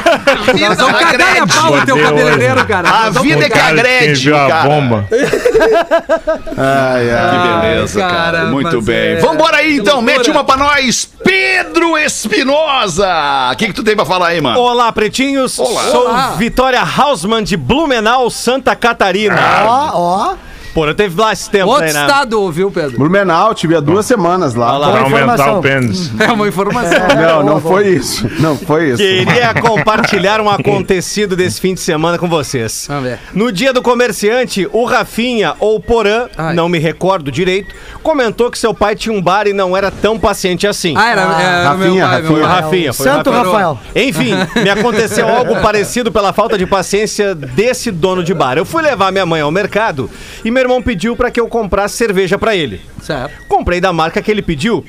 Nós 0.59 0.77
vamos 0.77 0.99
cagar 0.99 1.37
a 1.41 1.47
pau 1.47 1.75
no 1.77 1.85
teu 1.85 1.97
cabeleireiro, 1.97 2.55
hoje. 2.55 2.65
cara. 2.65 2.89
A 2.89 3.09
vida 3.09 3.45
é 3.45 3.49
que. 3.49 3.57
Cara, 3.57 3.69
agrede, 3.71 4.25
viu 4.25 4.35
a 4.37 4.47
cara. 4.47 4.63
bomba. 4.69 5.05
Ai, 6.81 7.09
ai. 7.11 7.29
Que 7.31 7.67
beleza, 7.67 8.03
Ai, 8.05 8.11
cara. 8.11 8.23
cara, 8.39 8.45
Muito 8.51 8.81
bem. 8.81 8.95
é- 9.13 9.15
Vambora 9.17 9.57
aí, 9.57 9.77
então. 9.77 9.95
loucura. 9.95 10.17
Mete 10.17 10.31
uma 10.31 10.43
pra 10.43 10.57
nós. 10.57 11.09
Pedro 11.23 11.97
Espinosa. 11.97 13.07
O 13.51 13.55
que, 13.55 13.67
que 13.67 13.73
tu 13.73 13.83
tem 13.83 13.95
pra 13.95 14.05
falar 14.05 14.27
aí, 14.27 14.41
mano? 14.41 14.59
Olá, 14.59 14.91
pretinhos. 14.91 15.57
Olá. 15.59 15.83
Sou 15.83 16.07
Olá. 16.07 16.31
Vitória 16.37 16.81
Hausmann 16.81 17.43
de 17.43 17.55
Blumenau, 17.57 18.29
Santa 18.29 18.75
Catarina. 18.75 19.39
Ó, 19.65 19.89
ó. 19.93 20.27
Pô, 20.29 20.37
eu 20.75 20.95
teve 20.95 21.19
lá 21.19 21.33
esse 21.33 21.49
tempo 21.49 21.67
Outro 21.69 21.85
aí, 21.85 21.93
né? 21.93 22.01
estado, 22.01 22.51
viu, 22.51 22.71
Pedro? 22.71 22.97
Blumenau, 22.97 23.53
tive 23.53 23.75
há 23.75 23.79
duas 23.79 24.05
semanas 24.05 24.55
lá. 24.55 24.77
Lá. 24.77 24.91
Pra 24.91 25.01
aumentar 25.01 25.53
o 25.57 25.61
pênis. 25.61 26.11
É 26.21 26.31
uma 26.31 26.47
informação. 26.47 26.99
Não, 27.15 27.43
não 27.43 27.61
foi 27.61 27.89
isso. 27.89 28.29
Não 28.39 28.55
foi 28.57 28.89
isso. 28.89 28.97
Queria 28.97 29.53
compartilhar 29.59 30.39
um 30.39 30.49
acontecido 30.49 31.35
desse 31.35 31.59
fim 31.59 31.73
de 31.73 31.79
semana 31.79 32.17
com 32.17 32.27
vocês. 32.27 32.85
Vamos 32.87 33.03
ver. 33.03 33.19
No 33.33 33.51
dia 33.51 33.73
do 33.73 33.81
comerciante, 33.81 34.67
o 34.71 34.85
Rafinha 34.85 35.55
ou 35.59 35.79
Porã, 35.79 36.27
Ai. 36.37 36.53
não 36.53 36.69
me 36.69 36.77
recordo 36.79 37.31
direito, 37.31 37.73
comentou 38.03 38.51
que 38.51 38.57
seu 38.57 38.73
pai 38.73 38.95
tinha 38.95 39.13
um 39.15 39.21
bar 39.21 39.47
e 39.47 39.53
não 39.53 39.75
era 39.75 39.89
tão 39.89 40.19
paciente 40.19 40.67
assim. 40.67 40.93
Ah, 40.95 41.09
era, 41.09 41.21
era 41.21 41.73
o 41.73 41.77
meu 41.77 41.87
Rafinha, 41.95 42.07
pai, 42.07 42.21
meu 42.21 42.31
Rafinha. 42.31 42.47
Pai. 42.47 42.61
Rafinha, 42.61 42.93
foi 42.93 43.05
Santo 43.05 43.31
Rafinha. 43.31 43.51
Rafael. 43.51 43.79
Enfim, 43.95 44.33
me 44.61 44.69
aconteceu 44.69 45.27
algo 45.27 45.59
parecido 45.61 46.11
pela 46.11 46.31
falta 46.33 46.57
de 46.57 46.65
paciência 46.65 47.33
desse 47.33 47.91
dono 47.91 48.23
de 48.23 48.33
bar. 48.33 48.57
Eu 48.57 48.65
fui 48.65 48.81
levar 48.81 49.11
minha 49.11 49.25
mãe 49.25 49.41
ao 49.41 49.51
mercado 49.51 50.09
e 50.45 50.51
meu 50.61 50.65
irmão 50.65 50.81
pediu 50.81 51.15
pra 51.15 51.31
que 51.31 51.39
eu 51.39 51.47
comprasse 51.47 51.97
cerveja 51.97 52.37
pra 52.37 52.55
ele. 52.55 52.81
Certo. 53.01 53.33
Comprei 53.47 53.81
da 53.81 53.91
marca 53.91 54.21
que 54.21 54.29
ele 54.29 54.41
pediu, 54.41 54.85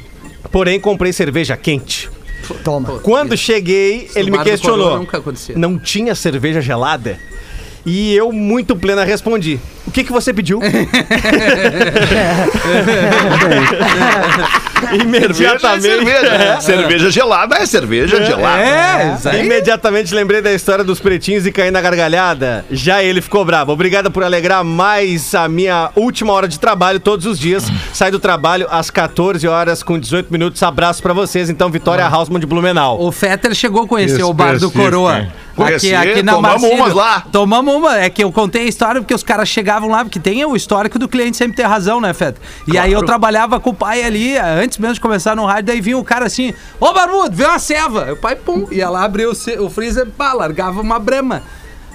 porém 0.50 0.78
comprei 0.78 1.12
cerveja 1.12 1.56
quente. 1.56 2.10
Toma. 2.62 2.98
Quando 2.98 3.36
cheguei, 3.36 4.10
ele 4.14 4.30
me 4.30 4.42
questionou. 4.42 4.98
Nunca 4.98 5.18
acontecia. 5.18 5.56
Não 5.56 5.78
tinha 5.78 6.14
cerveja 6.14 6.60
gelada? 6.60 7.18
E 7.86 8.12
eu, 8.14 8.32
muito 8.32 8.76
plena, 8.76 9.04
respondi: 9.04 9.58
O 9.86 9.90
que, 9.90 10.04
que 10.04 10.12
você 10.12 10.32
pediu? 10.32 10.60
Imediatamente. 14.92 15.82
Cerveja, 15.82 16.26
é 16.26 16.60
cerveja. 16.60 17.10
Gelada 17.10 17.56
é 17.56 17.66
cerveja 17.66 18.24
gelada. 18.24 18.62
É, 18.62 19.14
isso 19.16 19.28
aí. 19.28 19.44
Imediatamente 19.44 20.14
lembrei 20.14 20.42
da 20.42 20.52
história 20.52 20.84
dos 20.84 21.00
pretinhos 21.00 21.46
e 21.46 21.52
caí 21.52 21.70
na 21.70 21.80
gargalhada. 21.80 22.64
Já 22.70 23.02
ele 23.02 23.20
ficou 23.20 23.44
bravo. 23.44 23.72
Obrigado 23.72 24.10
por 24.10 24.24
alegrar 24.24 24.64
mais 24.64 25.34
a 25.34 25.48
minha 25.48 25.90
última 25.94 26.32
hora 26.32 26.48
de 26.48 26.58
trabalho 26.58 27.00
todos 27.00 27.26
os 27.26 27.38
dias. 27.38 27.64
Sai 27.92 28.10
do 28.10 28.18
trabalho 28.18 28.66
às 28.70 28.90
14 28.90 29.46
horas 29.46 29.82
com 29.82 29.98
18 29.98 30.32
minutos. 30.32 30.62
Abraço 30.62 31.02
pra 31.02 31.12
vocês, 31.12 31.48
então, 31.48 31.70
Vitória 31.70 32.06
Hausmann 32.06 32.40
de 32.40 32.46
Blumenau. 32.46 33.00
O 33.00 33.12
Fetter 33.12 33.54
chegou 33.54 33.84
a 33.84 33.86
conhecer 33.86 34.22
o 34.22 34.32
bar 34.32 34.58
do 34.58 34.70
Coroa. 34.70 35.28
Aqui, 35.56 35.94
aqui 35.94 36.22
na 36.22 36.32
tomamos 36.32 36.62
Marcílio. 36.62 36.82
umas 36.82 36.94
lá. 36.94 37.24
Tomamos 37.30 37.74
uma. 37.74 37.98
É 37.98 38.08
que 38.08 38.24
eu 38.24 38.32
contei 38.32 38.62
a 38.62 38.68
história 38.68 39.00
porque 39.00 39.14
os 39.14 39.22
caras 39.22 39.48
chegavam 39.72 39.88
lá, 39.88 40.04
porque 40.04 40.20
tem 40.20 40.44
o 40.44 40.54
histórico 40.54 40.98
do 40.98 41.08
cliente 41.08 41.36
sempre 41.36 41.56
ter 41.56 41.62
razão, 41.62 42.00
né, 42.00 42.12
Fetter? 42.12 42.40
E 42.66 42.76
aí 42.76 42.92
eu 42.92 43.02
trabalhava 43.04 43.58
com 43.58 43.70
o 43.70 43.74
pai 43.74 44.02
ali, 44.02 44.36
antes 44.36 44.78
mesmo 44.78 44.94
de 44.94 45.00
começar 45.00 45.34
no 45.34 45.46
rádio, 45.46 45.64
daí 45.64 45.80
vinha 45.80 45.96
o 45.96 46.04
cara 46.04 46.26
assim, 46.26 46.52
ô 46.78 46.92
Barbudo, 46.92 47.34
vê 47.34 47.44
uma 47.44 47.58
ceva. 47.58 48.12
O 48.12 48.16
pai, 48.16 48.36
pum, 48.36 48.66
ia 48.70 48.90
lá, 48.90 49.04
abria 49.04 49.30
o, 49.30 49.32
o 49.32 49.70
freezer, 49.70 50.06
pá, 50.06 50.32
largava 50.32 50.80
uma 50.80 50.98
brema. 50.98 51.42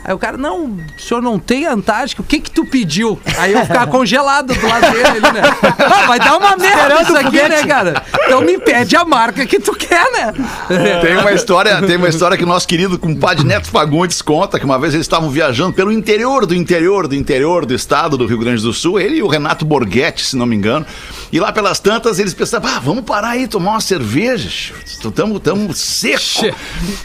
Aí 0.07 0.13
o 0.13 0.17
cara, 0.17 0.37
não, 0.37 0.67
o 0.67 1.01
senhor 1.01 1.21
não 1.21 1.37
tem 1.37 1.65
Antártica, 1.65 2.21
o 2.21 2.25
que 2.25 2.39
que 2.39 2.49
tu 2.49 2.63
pediu? 2.63 3.19
Aí 3.37 3.51
eu 3.51 3.65
ficava 3.65 3.87
congelado 3.87 4.53
do 4.53 4.65
lado 4.65 4.89
dele 4.89 5.05
ali, 5.05 5.21
né? 5.21 5.41
Ah, 5.77 6.07
vai 6.07 6.17
dar 6.17 6.37
uma 6.37 6.55
merda 6.55 7.01
isso 7.01 7.15
aqui, 7.15 7.49
né, 7.49 7.63
cara? 7.65 8.03
Então 8.23 8.39
me 8.39 8.57
pede 8.57 8.95
a 8.95 9.03
marca 9.03 9.45
que 9.45 9.59
tu 9.59 9.73
quer, 9.73 10.09
né? 10.13 10.33
Tem 11.01 11.17
uma 11.17 11.33
história, 11.33 11.81
tem 11.81 11.97
uma 11.97 12.07
história 12.07 12.37
que 12.37 12.43
o 12.43 12.47
nosso 12.47 12.65
querido 12.65 12.97
compadre 12.97 13.45
Neto 13.45 13.69
Fagundes 13.69 14.21
conta 14.21 14.57
que 14.57 14.65
uma 14.65 14.79
vez 14.79 14.93
eles 14.93 15.05
estavam 15.05 15.29
viajando 15.29 15.73
pelo 15.73 15.91
interior 15.91 16.45
do 16.45 16.55
interior 16.55 17.07
do 17.07 17.15
interior 17.15 17.65
do 17.65 17.73
estado 17.73 18.17
do 18.17 18.25
Rio 18.25 18.37
Grande 18.37 18.61
do 18.61 18.71
Sul, 18.71 18.99
ele 18.99 19.17
e 19.17 19.23
o 19.23 19.27
Renato 19.27 19.65
Borghetti, 19.65 20.25
se 20.25 20.37
não 20.37 20.45
me 20.45 20.55
engano. 20.55 20.85
E 21.31 21.39
lá 21.39 21.51
pelas 21.51 21.79
tantas 21.79 22.19
eles 22.19 22.33
pensavam, 22.33 22.69
ah, 22.69 22.79
vamos 22.79 23.03
parar 23.03 23.29
aí 23.29 23.47
tomar 23.47 23.71
uma 23.71 23.81
cerveja. 23.81 24.73
Estamos 24.85 25.41
tamo 25.41 25.73
seco. 25.73 26.55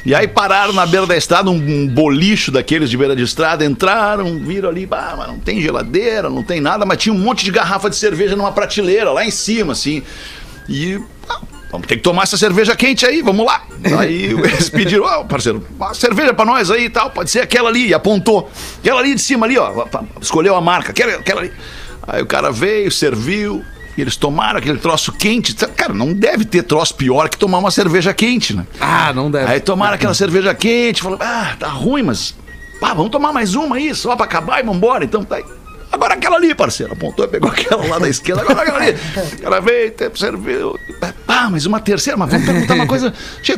E 0.06 0.14
aí 0.14 0.28
pararam 0.28 0.72
na 0.72 0.86
beira 0.86 1.06
da 1.06 1.16
estrada, 1.16 1.50
um, 1.50 1.54
um 1.54 1.88
bolicho 1.88 2.52
daqueles 2.52 2.88
de 2.88 2.96
beira 2.96 3.16
de 3.16 3.22
estrada, 3.22 3.64
entraram, 3.64 4.38
viram 4.38 4.68
ali, 4.68 4.88
ah, 4.90 5.14
mas 5.16 5.28
não 5.28 5.38
tem 5.38 5.60
geladeira, 5.60 6.30
não 6.30 6.42
tem 6.42 6.60
nada, 6.60 6.86
mas 6.86 6.98
tinha 6.98 7.12
um 7.12 7.18
monte 7.18 7.44
de 7.44 7.50
garrafa 7.50 7.90
de 7.90 7.96
cerveja 7.96 8.36
numa 8.36 8.52
prateleira 8.52 9.10
lá 9.10 9.24
em 9.24 9.30
cima, 9.30 9.72
assim. 9.72 10.02
E 10.68 11.00
ah, 11.28 11.40
vamos 11.72 11.88
ter 11.88 11.96
que 11.96 12.02
tomar 12.02 12.22
essa 12.22 12.36
cerveja 12.36 12.76
quente 12.76 13.04
aí, 13.04 13.22
vamos 13.22 13.44
lá. 13.44 13.64
Aí 13.98 14.26
eles 14.30 14.70
pediram, 14.70 15.04
ó, 15.04 15.24
parceiro, 15.24 15.66
uma 15.76 15.94
cerveja 15.94 16.32
pra 16.32 16.44
nós 16.44 16.70
aí 16.70 16.84
e 16.84 16.90
tal, 16.90 17.10
pode 17.10 17.28
ser 17.28 17.40
aquela 17.40 17.68
ali, 17.68 17.88
e 17.88 17.94
apontou. 17.94 18.48
Aquela 18.78 19.00
ali 19.00 19.16
de 19.16 19.20
cima 19.20 19.46
ali, 19.46 19.58
ó, 19.58 19.84
escolheu 20.20 20.54
a 20.54 20.60
marca, 20.60 20.90
aquela, 20.90 21.14
aquela 21.14 21.40
ali. 21.40 21.52
Aí 22.06 22.22
o 22.22 22.26
cara 22.26 22.50
veio, 22.50 22.90
serviu, 22.90 23.64
e 23.96 24.00
eles 24.00 24.16
tomaram 24.16 24.58
aquele 24.58 24.78
troço 24.78 25.12
quente. 25.12 25.54
Cara, 25.54 25.92
não 25.92 26.12
deve 26.12 26.44
ter 26.44 26.62
troço 26.62 26.94
pior 26.94 27.28
que 27.28 27.36
tomar 27.36 27.58
uma 27.58 27.70
cerveja 27.70 28.12
quente, 28.14 28.54
né? 28.54 28.66
Ah, 28.80 29.12
não 29.12 29.30
deve. 29.30 29.50
Aí 29.52 29.60
tomaram 29.60 29.94
aquela 29.94 30.14
cerveja 30.14 30.54
quente, 30.54 31.02
falaram, 31.02 31.24
ah, 31.24 31.56
tá 31.58 31.68
ruim, 31.68 32.02
mas 32.02 32.34
ah, 32.82 32.94
vamos 32.94 33.10
tomar 33.10 33.32
mais 33.32 33.54
uma 33.54 33.76
aí, 33.76 33.94
só 33.94 34.16
pra 34.16 34.24
acabar 34.24 34.60
e 34.60 34.66
vambora. 34.66 35.04
Então 35.04 35.24
tá 35.24 35.36
aí. 35.36 35.44
Agora 35.92 36.14
aquela 36.14 36.36
ali, 36.36 36.54
parceiro. 36.54 36.94
Apontou 36.94 37.28
pegou 37.28 37.48
aquela 37.52 37.86
lá 37.86 37.98
da 37.98 38.08
esquerda. 38.08 38.42
Agora 38.42 38.62
aquela 38.62 38.78
ali. 38.78 38.98
Ela 39.42 39.60
veio, 39.60 39.92
serviu. 40.14 40.74
Ah, 41.28 41.48
mas 41.50 41.66
uma 41.66 41.78
terceira. 41.78 42.16
Mas 42.16 42.30
vamos 42.30 42.46
perguntar 42.46 42.74
uma 42.74 42.86
coisa. 42.86 43.12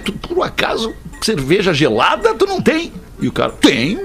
Tu, 0.04 0.12
por 0.12 0.44
acaso, 0.44 0.92
cerveja 1.22 1.72
gelada 1.72 2.34
tu 2.34 2.44
não 2.44 2.60
tem? 2.60 2.92
E 3.20 3.28
o 3.28 3.32
cara, 3.32 3.52
tenho. 3.60 4.00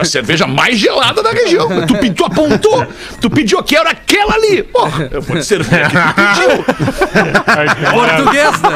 A 0.00 0.04
cerveja 0.04 0.46
mais 0.46 0.78
gelada 0.78 1.22
da 1.22 1.30
região. 1.30 1.68
Tu, 1.86 2.12
tu 2.14 2.24
apontou. 2.24 2.86
Tu 3.20 3.28
pediu 3.28 3.62
que 3.62 3.76
era 3.76 3.90
aquela 3.90 4.34
ali. 4.34 4.62
Porra, 4.62 5.08
eu 5.10 5.20
vou 5.20 5.36
te 5.36 5.44
servir 5.44 5.82
aqui. 5.82 5.96
Tu 5.96 6.14
pediu. 6.14 6.64
Português, 7.92 8.60
né? 8.62 8.72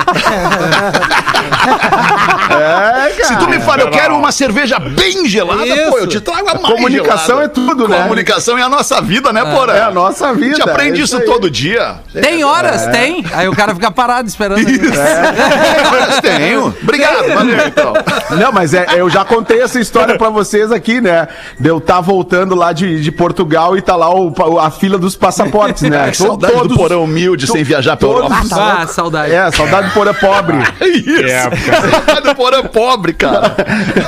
Se 3.22 3.36
tu 3.36 3.48
me 3.48 3.60
fala, 3.60 3.82
eu 3.82 3.90
quero 3.90 4.16
uma 4.16 4.32
cerveja 4.32 4.78
bem 4.78 5.26
gelada, 5.28 5.66
Isso. 5.66 5.90
pô, 5.90 5.98
eu 5.98 6.06
te 6.06 6.20
trago 6.20 6.48
a 6.48 6.54
mais 6.54 6.74
Comunicação 6.74 7.36
gelada. 7.36 7.44
é 7.44 7.48
tudo, 7.48 7.88
né? 7.88 8.02
Comunicação 8.02 8.58
é 8.58 8.62
a 8.62 8.68
nossa 8.68 9.00
vida, 9.00 9.32
né, 9.32 9.44
Porã? 9.44 9.72
É 9.72 9.82
a 9.82 9.90
nossa 9.90 10.28
A 10.28 10.32
vida. 10.32 10.56
gente 10.56 10.62
aprende 10.68 11.00
é 11.00 11.04
isso 11.04 11.16
aí. 11.16 11.24
todo 11.24 11.50
dia. 11.50 11.96
Tem 12.12 12.44
horas, 12.44 12.86
tem. 12.88 13.24
Aí 13.32 13.48
o 13.48 13.54
cara 13.54 13.74
fica 13.74 13.90
parado 13.90 14.28
esperando. 14.28 14.60
Mas 14.62 16.20
tenho. 16.20 16.74
Obrigado, 16.82 17.20
Obrigado, 17.20 17.34
valeu 17.34 17.66
então. 17.66 17.92
Não, 18.38 18.52
mas 18.52 18.74
é, 18.74 18.86
eu 18.96 19.08
já 19.10 19.24
contei 19.24 19.60
essa 19.62 19.75
história 19.80 20.16
pra 20.18 20.28
vocês 20.30 20.70
aqui, 20.72 21.00
né? 21.00 21.28
De 21.58 21.68
eu 21.68 21.80
tá 21.80 22.00
voltando 22.00 22.54
lá 22.54 22.72
de, 22.72 23.00
de 23.00 23.12
Portugal 23.12 23.76
e 23.76 23.82
tá 23.82 23.96
lá 23.96 24.12
o- 24.14 24.58
a 24.58 24.70
fila 24.70 24.98
dos 24.98 25.16
passaportes, 25.16 25.82
né? 25.82 26.12
Saudade 26.14 26.68
do 26.68 26.74
porão 26.76 27.04
humilde 27.04 27.46
sem 27.46 27.62
viajar 27.62 27.96
pela 27.96 28.14
todos- 28.22 28.50
Europa. 28.50 28.76
Ah, 28.82 28.86
saudade. 28.86 29.32
É, 29.32 29.50
saudade 29.50 29.88
do 29.88 29.94
porão 29.94 30.14
pobre. 30.14 30.56
Isso. 30.84 31.70
Saudade 31.92 32.26
do 32.28 32.34
porão 32.34 32.62
pobre, 32.64 33.12
cara. 33.12 33.54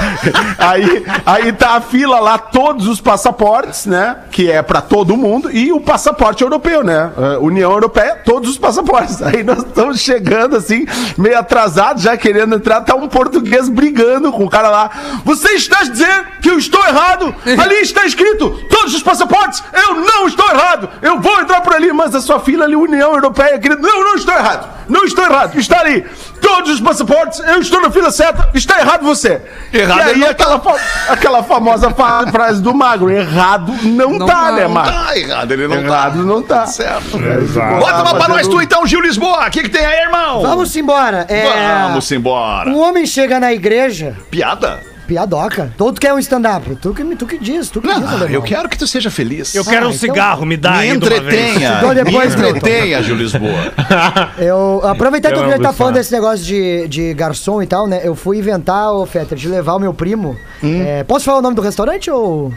aí, 0.58 1.04
aí 1.24 1.52
tá 1.52 1.76
a 1.76 1.80
fila 1.80 2.20
lá, 2.20 2.38
todos 2.38 2.86
os 2.86 3.00
passaportes, 3.00 3.86
né? 3.86 4.16
Que 4.30 4.50
é 4.50 4.62
pra 4.62 4.80
todo 4.80 5.16
mundo, 5.16 5.50
e 5.50 5.72
o 5.72 5.80
passaporte 5.80 6.42
europeu, 6.42 6.82
né? 6.84 7.10
Uh, 7.16 7.44
União 7.44 7.70
Europeia, 7.72 8.16
todos 8.24 8.50
os 8.50 8.58
passaportes. 8.58 9.22
Aí 9.22 9.42
nós 9.42 9.58
estamos 9.58 10.00
chegando 10.00 10.56
assim, 10.56 10.86
meio 11.16 11.38
atrasados, 11.38 12.02
já 12.02 12.16
querendo 12.16 12.54
entrar, 12.54 12.80
tá 12.82 12.94
um 12.94 13.08
português 13.08 13.68
brigando 13.68 14.32
com 14.32 14.44
o 14.44 14.50
cara 14.50 14.68
lá. 14.70 14.90
Você 15.24 15.57
está 15.58 15.82
dizendo 15.82 16.26
que 16.40 16.50
eu 16.50 16.58
estou 16.58 16.82
errado? 16.86 17.34
Ali 17.46 17.76
está 17.76 18.04
escrito 18.06 18.50
todos 18.70 18.94
os 18.94 19.02
passaportes, 19.02 19.62
eu 19.72 19.94
não 19.94 20.26
estou 20.26 20.48
errado, 20.50 20.88
eu 21.02 21.20
vou 21.20 21.40
entrar 21.40 21.60
por 21.60 21.74
ali, 21.74 21.92
mas 21.92 22.14
a 22.14 22.20
sua 22.20 22.40
fila 22.40 22.64
ali, 22.64 22.74
União 22.76 23.12
Europeia, 23.12 23.58
querido, 23.58 23.82
não, 23.82 24.02
não 24.04 24.14
estou 24.14 24.34
errado, 24.34 24.68
não 24.88 25.04
estou 25.04 25.24
errado, 25.24 25.58
está 25.58 25.80
ali. 25.80 26.04
Todos 26.40 26.70
os 26.74 26.80
passaportes, 26.80 27.40
eu 27.40 27.60
estou 27.60 27.80
na 27.82 27.90
fila 27.90 28.10
certa, 28.10 28.48
está 28.54 28.78
errado 28.80 29.02
você. 29.04 29.42
Errado 29.72 29.98
e 29.98 30.02
aí 30.12 30.18
não 30.18 30.28
aquela, 30.28 30.58
fa- 30.60 30.76
aquela 31.08 31.42
famosa 31.42 31.90
fa- 31.90 32.26
frase 32.30 32.62
do 32.62 32.72
magro, 32.72 33.10
errado 33.10 33.74
não, 33.82 34.10
Não 34.18 34.26
tá, 34.26 34.34
tá, 34.34 34.52
né, 34.52 34.62
não 34.62 34.70
magro? 34.70 34.92
Tá 34.92 35.18
errado, 35.18 35.52
ele 35.52 35.68
não 35.68 35.76
Errado 35.76 36.16
tá. 36.18 36.22
não 36.24 36.42
tá. 36.42 36.66
Certo. 36.66 37.18
Exato. 37.42 37.80
Bota 37.80 38.02
uma 38.02 38.14
pra 38.14 38.28
nós 38.28 38.46
tu 38.46 38.62
então, 38.62 38.86
Gil 38.86 39.00
Lisboa. 39.00 39.46
O 39.46 39.50
que, 39.50 39.62
que 39.64 39.68
tem 39.68 39.84
aí, 39.84 40.00
irmão? 40.02 40.40
Vamos 40.40 40.74
embora. 40.76 41.26
É, 41.28 41.82
Vamos 41.88 42.10
embora. 42.12 42.70
Um 42.70 42.78
homem 42.78 43.04
chega 43.04 43.38
na 43.40 43.52
igreja, 43.52 44.16
Piada? 44.30 44.80
Piadoca. 45.08 45.72
Todo 45.76 45.98
quer 45.98 46.12
um 46.12 46.18
stand-up. 46.18 46.76
Tu 46.76 46.92
que, 46.94 47.02
tu 47.16 47.26
que 47.26 47.38
diz, 47.38 47.68
tu 47.70 47.80
que 47.80 47.88
diz, 47.88 47.98
Não, 47.98 48.06
alemão. 48.08 48.28
eu 48.28 48.42
quero 48.42 48.68
que 48.68 48.76
tu 48.78 48.86
seja 48.86 49.10
feliz. 49.10 49.54
Eu 49.54 49.64
quero 49.64 49.86
um 49.86 49.90
Ah, 49.90 49.94
então- 49.94 49.98
cigarro, 49.98 50.44
me 50.46 50.56
dá 50.56 50.72
Me 50.72 50.78
aí 50.78 50.90
de 50.90 50.96
uma 50.98 51.08
vez. 51.08 51.20
entretenha. 51.22 51.74
Então 51.78 51.94
depois, 51.94 52.34
Me 52.36 52.48
entretenha, 52.50 53.02
Gil 53.02 53.16
Lisboa. 53.16 53.72
Eu, 54.38 54.80
aproveitando 54.84 55.34
que 55.42 55.50
ele 55.50 55.58
tá 55.58 55.72
falando 55.72 55.94
desse 55.94 56.12
negócio 56.12 56.44
de, 56.44 56.86
de 56.88 57.14
garçom 57.14 57.62
e 57.62 57.66
tal, 57.66 57.86
né? 57.86 58.00
Eu 58.04 58.14
fui 58.14 58.38
inventar, 58.38 58.92
ô 58.92 59.06
Fetter, 59.06 59.36
de 59.36 59.48
levar 59.48 59.74
o 59.74 59.78
meu 59.80 59.94
primo. 59.94 60.36
Hum. 60.62 60.82
É, 60.84 61.02
posso 61.04 61.24
falar 61.24 61.38
o 61.38 61.42
nome 61.42 61.56
do 61.56 61.62
restaurante 61.62 62.10
ou. 62.10 62.52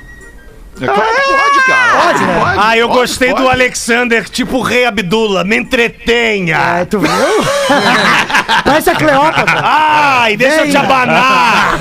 É 0.81 0.87
claro 0.87 1.15
que 1.15 1.21
pode, 1.21 1.65
cara. 1.65 2.01
Pode, 2.01 2.23
né? 2.25 2.39
Pode, 2.39 2.59
Ah, 2.59 2.77
eu 2.77 2.87
pode, 2.87 2.99
gostei 2.99 3.29
pode. 3.31 3.41
do 3.43 3.49
Alexander, 3.49 4.29
tipo 4.29 4.57
o 4.57 4.61
rei 4.61 4.85
Abdullah. 4.85 5.43
Me 5.43 5.57
entretenha. 5.57 6.57
Ah, 6.81 6.85
tu 6.85 6.99
viu? 6.99 7.11
Parece 8.65 8.89
a 8.89 8.95
Cleópatra. 8.95 9.61
Ai, 9.63 10.35
deixa 10.37 10.57
eu 10.57 10.65
te 10.65 10.71
Venha. 10.71 10.79
abanar. 10.83 11.79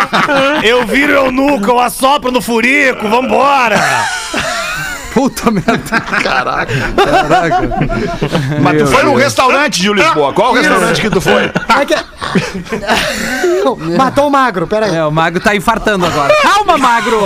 eu 0.62 0.86
viro 0.86 1.12
eunuco, 1.12 1.66
eu 1.66 1.80
assopro 1.80 2.30
no 2.30 2.40
furico, 2.40 3.08
vambora. 3.08 3.78
Puta 5.12 5.50
merda. 5.50 6.00
Caraca. 6.22 6.72
Mas 8.60 8.82
tu 8.82 8.86
foi 8.88 9.02
num 9.04 9.14
restaurante, 9.14 9.80
Gil 9.82 9.94
Lisboa. 9.94 10.32
Qual 10.32 10.52
o 10.52 10.54
restaurante 10.54 11.00
que 11.00 11.10
tu 11.10 11.20
foi? 11.20 11.44
É 11.44 11.84
que- 11.86 11.94
Matou 13.96 14.28
o 14.28 14.30
magro, 14.30 14.66
peraí. 14.66 14.94
É, 14.94 15.04
o 15.04 15.10
Magro 15.10 15.40
tá 15.40 15.54
infartando 15.54 16.06
agora. 16.06 16.34
Calma, 16.42 16.78
Magro! 16.78 17.20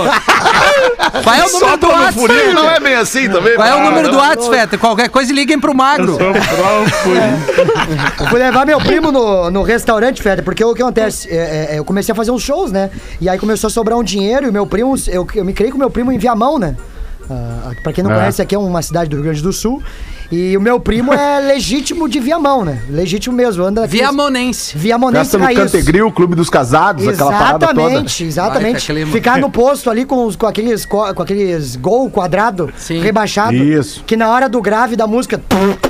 Qual 1.23 1.35
é 1.35 1.45
o 1.45 1.49
número 1.51 1.77
do 1.77 1.87
Só 1.87 1.93
WhatsApp? 1.93 2.13
furico 2.19 2.53
não 2.53 2.69
é 2.69 2.79
bem 2.79 2.95
assim 2.95 3.29
também. 3.29 3.55
Qual 3.55 3.67
é 3.67 3.73
o 3.73 3.77
cara. 3.77 3.89
número 3.89 4.09
do 4.11 4.17
WhatsApp, 4.17 4.55
Feta? 4.55 4.77
Qualquer 4.77 5.09
coisa, 5.09 5.31
liguem 5.33 5.59
pro 5.59 5.73
Magro. 5.75 6.17
Eu 8.19 8.27
fui 8.27 8.39
levar 8.39 8.65
meu 8.65 8.79
primo 8.79 9.11
no, 9.11 9.49
no 9.51 9.63
restaurante, 9.63 10.21
Feta, 10.21 10.41
porque 10.43 10.63
o 10.63 10.73
que 10.73 10.81
acontece? 10.81 11.29
É, 11.29 11.69
é, 11.71 11.79
eu 11.79 11.85
comecei 11.85 12.11
a 12.11 12.15
fazer 12.15 12.31
uns 12.31 12.41
shows, 12.41 12.71
né? 12.71 12.89
E 13.21 13.29
aí 13.29 13.37
começou 13.37 13.67
a 13.67 13.71
sobrar 13.71 13.97
um 13.97 14.03
dinheiro 14.03 14.45
e 14.45 14.49
o 14.49 14.53
meu 14.53 14.65
primo, 14.65 14.95
eu, 15.07 15.27
eu 15.35 15.45
me 15.45 15.53
criei 15.53 15.71
com 15.71 15.77
o 15.77 15.79
meu 15.79 15.89
primo 15.89 16.11
em 16.11 16.17
Viamão, 16.17 16.57
né? 16.59 16.75
Ah, 17.29 17.71
pra 17.81 17.91
quem 17.93 18.03
não 18.03 18.11
conhece, 18.11 18.41
aqui 18.41 18.55
é 18.55 18.57
uma 18.57 18.81
cidade 18.81 19.09
do 19.09 19.15
Rio 19.15 19.23
Grande 19.23 19.41
do 19.41 19.51
Sul. 19.53 19.81
E 20.31 20.57
o 20.57 20.61
meu 20.61 20.79
primo 20.79 21.13
é 21.13 21.39
legítimo 21.45 22.09
de 22.09 22.19
Viamão, 22.19 22.65
né? 22.65 22.79
Legítimo 22.89 23.35
mesmo. 23.35 23.63
Anda 23.63 23.85
aqui- 23.85 23.97
Viamonense. 23.97 24.77
Viamonense 24.77 25.23
Festa 25.25 25.37
no 25.37 25.43
raiz. 25.45 25.59
Cantegril, 25.59 26.11
Clube 26.11 26.35
dos 26.35 26.49
Casados, 26.49 27.07
aquela 27.07 27.31
parada 27.31 27.67
toda. 27.67 27.81
Exatamente, 27.81 28.23
exatamente. 28.23 28.85
Clima. 28.87 29.11
Ficar 29.11 29.37
no 29.39 29.49
posto 29.49 29.89
ali 29.89 30.05
com, 30.05 30.25
os, 30.25 30.35
com 30.35 30.47
aqueles 30.47 30.85
co- 30.85 31.13
com 31.13 31.21
aqueles 31.21 31.75
gol 31.75 32.09
quadrado 32.09 32.71
Sim. 32.77 32.99
rebaixado. 32.99 33.53
Isso. 33.55 34.03
Que 34.05 34.15
na 34.17 34.29
hora 34.29 34.49
do 34.49 34.61
grave 34.61 34.95
da 34.95 35.05
música. 35.07 35.41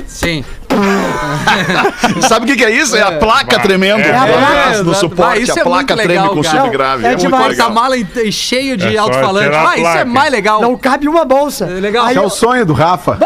Sim. 0.06 0.44
Sabe 2.28 2.44
o 2.44 2.48
que, 2.48 2.56
que 2.56 2.64
é 2.64 2.70
isso? 2.70 2.96
É 2.96 3.02
a 3.02 3.12
placa 3.18 3.58
tremendo. 3.58 4.00
É 4.00 4.14
a 4.16 4.26
placa. 4.26 4.82
No 4.82 4.90
Ah, 4.92 4.94
suporte, 4.94 5.42
isso 5.42 5.58
a 5.58 5.60
é 5.60 5.64
placa 5.64 5.94
treme 5.94 6.08
legal, 6.08 6.34
com 6.34 6.42
cara. 6.42 6.60
subgrave. 6.62 7.02
É 7.02 7.06
É, 7.06 7.10
muito 7.10 7.20
demais. 7.22 7.48
legal. 7.48 7.66
Porta-mala 7.72 7.96
em- 7.98 8.30
cheio 8.32 8.76
de 8.76 8.94
É 8.94 8.98
alto-falante. 8.98 9.54
a 9.54 9.70
Ah, 9.70 9.76
isso 9.78 9.98
é 9.98 10.04
mais 10.04 10.30
legal. 10.30 10.60
Não 10.60 10.76
cabe 10.76 11.08
uma 11.08 11.24
bolsa. 11.24 11.64
É 11.66 11.80
legal. 11.80 12.06
Aí, 12.06 12.16
é 12.16 12.20
o 12.20 12.28
sonho 12.28 12.64
do 12.66 12.72
Rafa. 12.72 13.18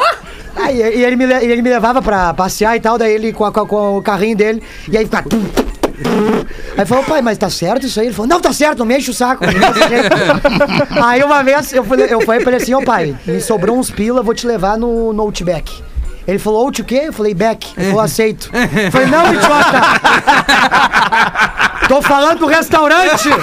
Aí, 0.70 0.98
e 0.98 1.04
ele, 1.04 1.16
me, 1.16 1.26
le- 1.26 1.44
ele 1.44 1.62
me 1.62 1.68
levava 1.70 2.00
pra 2.00 2.32
passear 2.34 2.76
e 2.76 2.80
tal, 2.80 2.96
daí 2.98 3.12
ele 3.12 3.32
com, 3.32 3.44
a- 3.44 3.52
com 3.52 3.96
o 3.98 4.02
carrinho 4.02 4.36
dele, 4.36 4.62
e 4.88 4.96
aí 4.96 5.04
ficava. 5.04 5.26
Aí 6.78 6.86
falou, 6.86 7.04
pai, 7.04 7.20
mas 7.20 7.36
tá 7.36 7.50
certo 7.50 7.84
isso 7.86 8.00
aí? 8.00 8.06
Ele 8.06 8.14
falou, 8.14 8.28
não, 8.28 8.40
tá 8.40 8.52
certo, 8.52 8.78
não 8.78 8.86
me 8.86 8.96
enche 8.96 9.10
o 9.10 9.14
saco. 9.14 9.44
aí 11.04 11.22
uma 11.22 11.42
vez 11.42 11.72
eu 11.72 11.84
falei, 11.84 12.06
eu 12.08 12.20
falei 12.22 12.40
pra 12.42 12.52
ele 12.54 12.62
assim, 12.62 12.74
ô 12.74 12.82
pai, 12.82 13.14
me 13.26 13.40
sobrou 13.40 13.76
uns 13.78 13.90
pila, 13.90 14.22
vou 14.22 14.34
te 14.34 14.46
levar 14.46 14.78
no, 14.78 15.12
no 15.12 15.22
Outback. 15.22 15.82
Ele 16.26 16.38
falou, 16.38 16.60
out 16.66 16.80
o 16.80 16.84
quê? 16.84 17.02
Eu 17.06 17.12
falei, 17.12 17.34
back. 17.34 17.72
Ele 17.76 17.86
falou, 17.88 18.00
aceito. 18.04 18.50
Eu 18.54 18.92
falei, 18.92 19.06
não, 19.08 19.26
idiota! 19.34 19.80
Tô 21.90 22.00
falando 22.00 22.38
do 22.38 22.46
restaurante! 22.46 23.28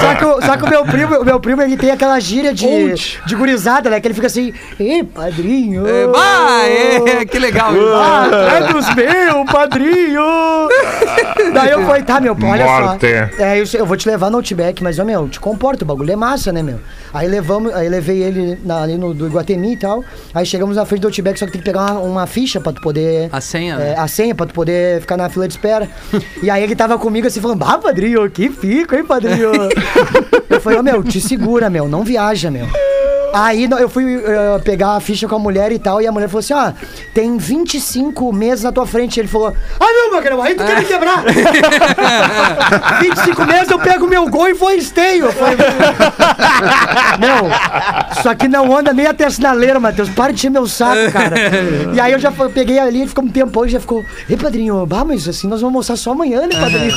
só, 0.00 0.14
que, 0.16 0.24
o- 0.24 0.42
só 0.42 0.56
que 0.56 0.64
o 0.64 0.68
meu 0.68 0.84
primo, 0.84 1.20
o 1.20 1.24
meu 1.24 1.38
primo, 1.38 1.62
ele 1.62 1.76
tem 1.76 1.92
aquela 1.92 2.18
gíria 2.18 2.52
de, 2.52 2.92
de 3.24 3.36
gurizada, 3.36 3.88
né? 3.88 4.00
Que 4.00 4.08
ele 4.08 4.14
fica 4.14 4.26
assim, 4.26 4.52
ê, 4.80 5.04
padrinho! 5.04 5.86
É, 5.86 6.08
bah, 6.08 6.62
é, 6.66 7.24
que 7.24 7.38
legal. 7.38 7.70
Ah, 7.94 8.26
é 8.56 8.72
dos 8.72 8.92
meus, 8.96 9.48
padrinho! 9.52 10.24
Daí 11.52 11.70
eu 11.70 11.86
falei, 11.86 12.02
tá, 12.02 12.18
meu, 12.18 12.36
olha 12.42 12.64
Morte. 12.64 13.06
só. 13.06 13.42
É, 13.44 13.60
eu, 13.60 13.64
eu 13.74 13.86
vou 13.86 13.96
te 13.96 14.08
levar 14.08 14.28
no 14.28 14.38
Outback, 14.38 14.82
mas, 14.82 14.98
ó, 14.98 15.04
meu, 15.04 15.28
te 15.28 15.38
comporta, 15.38 15.84
o 15.84 15.86
bagulho 15.86 16.10
é 16.10 16.16
massa, 16.16 16.52
né, 16.52 16.64
meu? 16.64 16.80
Aí 17.12 17.28
levamos, 17.28 17.72
aí 17.72 17.88
levei 17.88 18.24
ele 18.24 18.58
na, 18.64 18.82
ali 18.82 18.98
no 18.98 19.14
do 19.14 19.28
Iguatemi 19.28 19.74
e 19.74 19.76
tal. 19.76 20.02
Aí 20.34 20.44
chegamos 20.44 20.74
na 20.74 20.84
frente 20.84 21.02
do 21.02 21.06
Outback, 21.06 21.38
só 21.38 21.46
que 21.46 21.52
tem 21.52 21.60
que 21.60 21.64
pegar 21.64 21.92
uma, 21.92 22.00
uma 22.00 22.26
ficha 22.26 22.60
pra 22.60 22.72
tu 22.72 22.80
poder. 22.80 23.28
A 23.30 23.40
senha, 23.40 23.74
é, 23.74 23.78
né? 23.78 23.94
a 23.96 24.08
senha 24.08 24.34
pra 24.34 24.46
tu 24.46 24.52
poder 24.52 25.00
ficar 25.00 25.16
na 25.16 25.28
fila 25.28 25.46
de 25.46 25.54
espera. 25.54 25.88
E 26.42 26.50
aí 26.50 26.62
ele 26.62 26.76
tava 26.76 26.98
comigo 26.98 27.26
assim, 27.26 27.40
falando, 27.40 27.62
ah, 27.64 27.78
padrinho, 27.78 28.28
que 28.30 28.50
fico, 28.50 28.94
hein, 28.94 29.04
padrinho? 29.04 29.52
eu 30.48 30.60
falei, 30.60 30.78
ó, 30.78 30.82
meu, 30.82 31.02
te 31.02 31.20
segura, 31.20 31.70
meu, 31.70 31.88
não 31.88 32.04
viaja, 32.04 32.50
meu. 32.50 32.66
Aí 33.34 33.68
eu 33.80 33.88
fui 33.88 34.14
eh, 34.24 34.58
pegar 34.64 34.92
a 34.96 35.00
ficha 35.00 35.26
com 35.26 35.34
a 35.34 35.38
mulher 35.38 35.72
e 35.72 35.78
tal, 35.78 36.00
e 36.00 36.06
a 36.06 36.12
mulher 36.12 36.28
falou 36.28 36.38
assim: 36.40 36.54
ó, 36.54 36.70
tem 37.12 37.36
25 37.36 38.32
meses 38.32 38.62
na 38.62 38.70
tua 38.70 38.86
frente. 38.86 39.18
Ele 39.18 39.26
falou: 39.28 39.52
ah, 39.80 39.84
não, 39.84 40.12
Magrão, 40.12 40.40
aí 40.40 40.54
tu 40.54 40.64
quer 40.64 40.78
me 40.78 40.84
quebrar. 40.84 41.24
25 43.00 43.44
meses 43.44 43.70
eu 43.70 43.78
pego 43.78 44.06
meu 44.06 44.28
gol 44.28 44.48
e 44.48 44.52
vou 44.54 44.70
esteio. 44.70 45.32
Falei, 45.32 45.56
meu, 47.18 47.50
isso 48.18 48.28
aqui 48.28 48.46
não 48.48 48.76
anda 48.76 48.92
nem 48.92 49.06
até 49.06 49.24
a 49.24 49.30
sinaleira, 49.30 49.80
Matheus. 49.80 50.08
Para 50.10 50.32
de 50.32 50.38
encher 50.38 50.50
meu 50.50 50.66
saco, 50.68 51.10
cara. 51.12 51.34
E 51.92 52.00
aí 52.00 52.12
eu 52.12 52.18
já 52.18 52.30
peguei 52.30 52.78
ali, 52.78 53.00
ele 53.00 53.08
ficou 53.08 53.24
um 53.24 53.28
tempão 53.28 53.66
e 53.66 53.68
já 53.68 53.80
ficou, 53.80 54.04
ei, 54.28 54.36
padrinho, 54.36 54.84
bah, 54.86 55.04
mas 55.04 55.26
assim 55.28 55.48
nós 55.48 55.60
vamos 55.60 55.74
almoçar 55.74 55.96
só 55.96 56.12
amanhã, 56.12 56.42
né, 56.42 56.48
padrinho? 56.60 56.92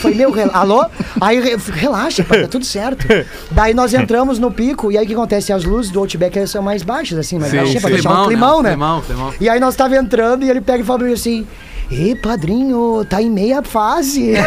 Falei, 0.00 0.16
meu, 0.16 0.30
rel- 0.30 0.50
alô? 0.54 0.86
Aí 1.20 1.40
re- 1.40 1.56
relaxa, 1.72 2.24
pai, 2.24 2.42
tá 2.42 2.48
tudo 2.48 2.64
certo. 2.64 3.06
Daí 3.50 3.74
nós 3.74 3.92
entramos 3.92 4.38
no 4.38 4.50
pico, 4.50 4.90
e 4.90 4.96
aí 4.96 5.04
o 5.04 5.06
que 5.06 5.12
acontece? 5.12 5.52
As 5.52 5.64
luzes 5.64 5.73
do 5.82 6.00
Outback 6.00 6.36
elas 6.38 6.50
são 6.50 6.62
mais 6.62 6.82
baixas, 6.82 7.18
assim, 7.18 7.38
mas 7.38 7.52
baixinha 7.52 7.80
pra 7.80 7.90
deixar 7.90 8.22
um 8.22 8.26
climão, 8.26 8.62
né? 8.62 8.70
Climão, 8.70 9.00
climão. 9.02 9.34
E 9.40 9.48
aí 9.48 9.60
nós 9.60 9.74
tava 9.76 9.96
entrando 9.96 10.44
e 10.44 10.50
ele 10.50 10.60
pega 10.60 10.82
e 10.82 10.86
fala 10.86 10.98
pra 11.00 11.08
mim 11.08 11.14
assim: 11.14 11.46
Ê, 11.90 12.14
padrinho, 12.14 13.04
tá 13.08 13.20
em 13.20 13.30
meia 13.30 13.62
fase. 13.62 14.34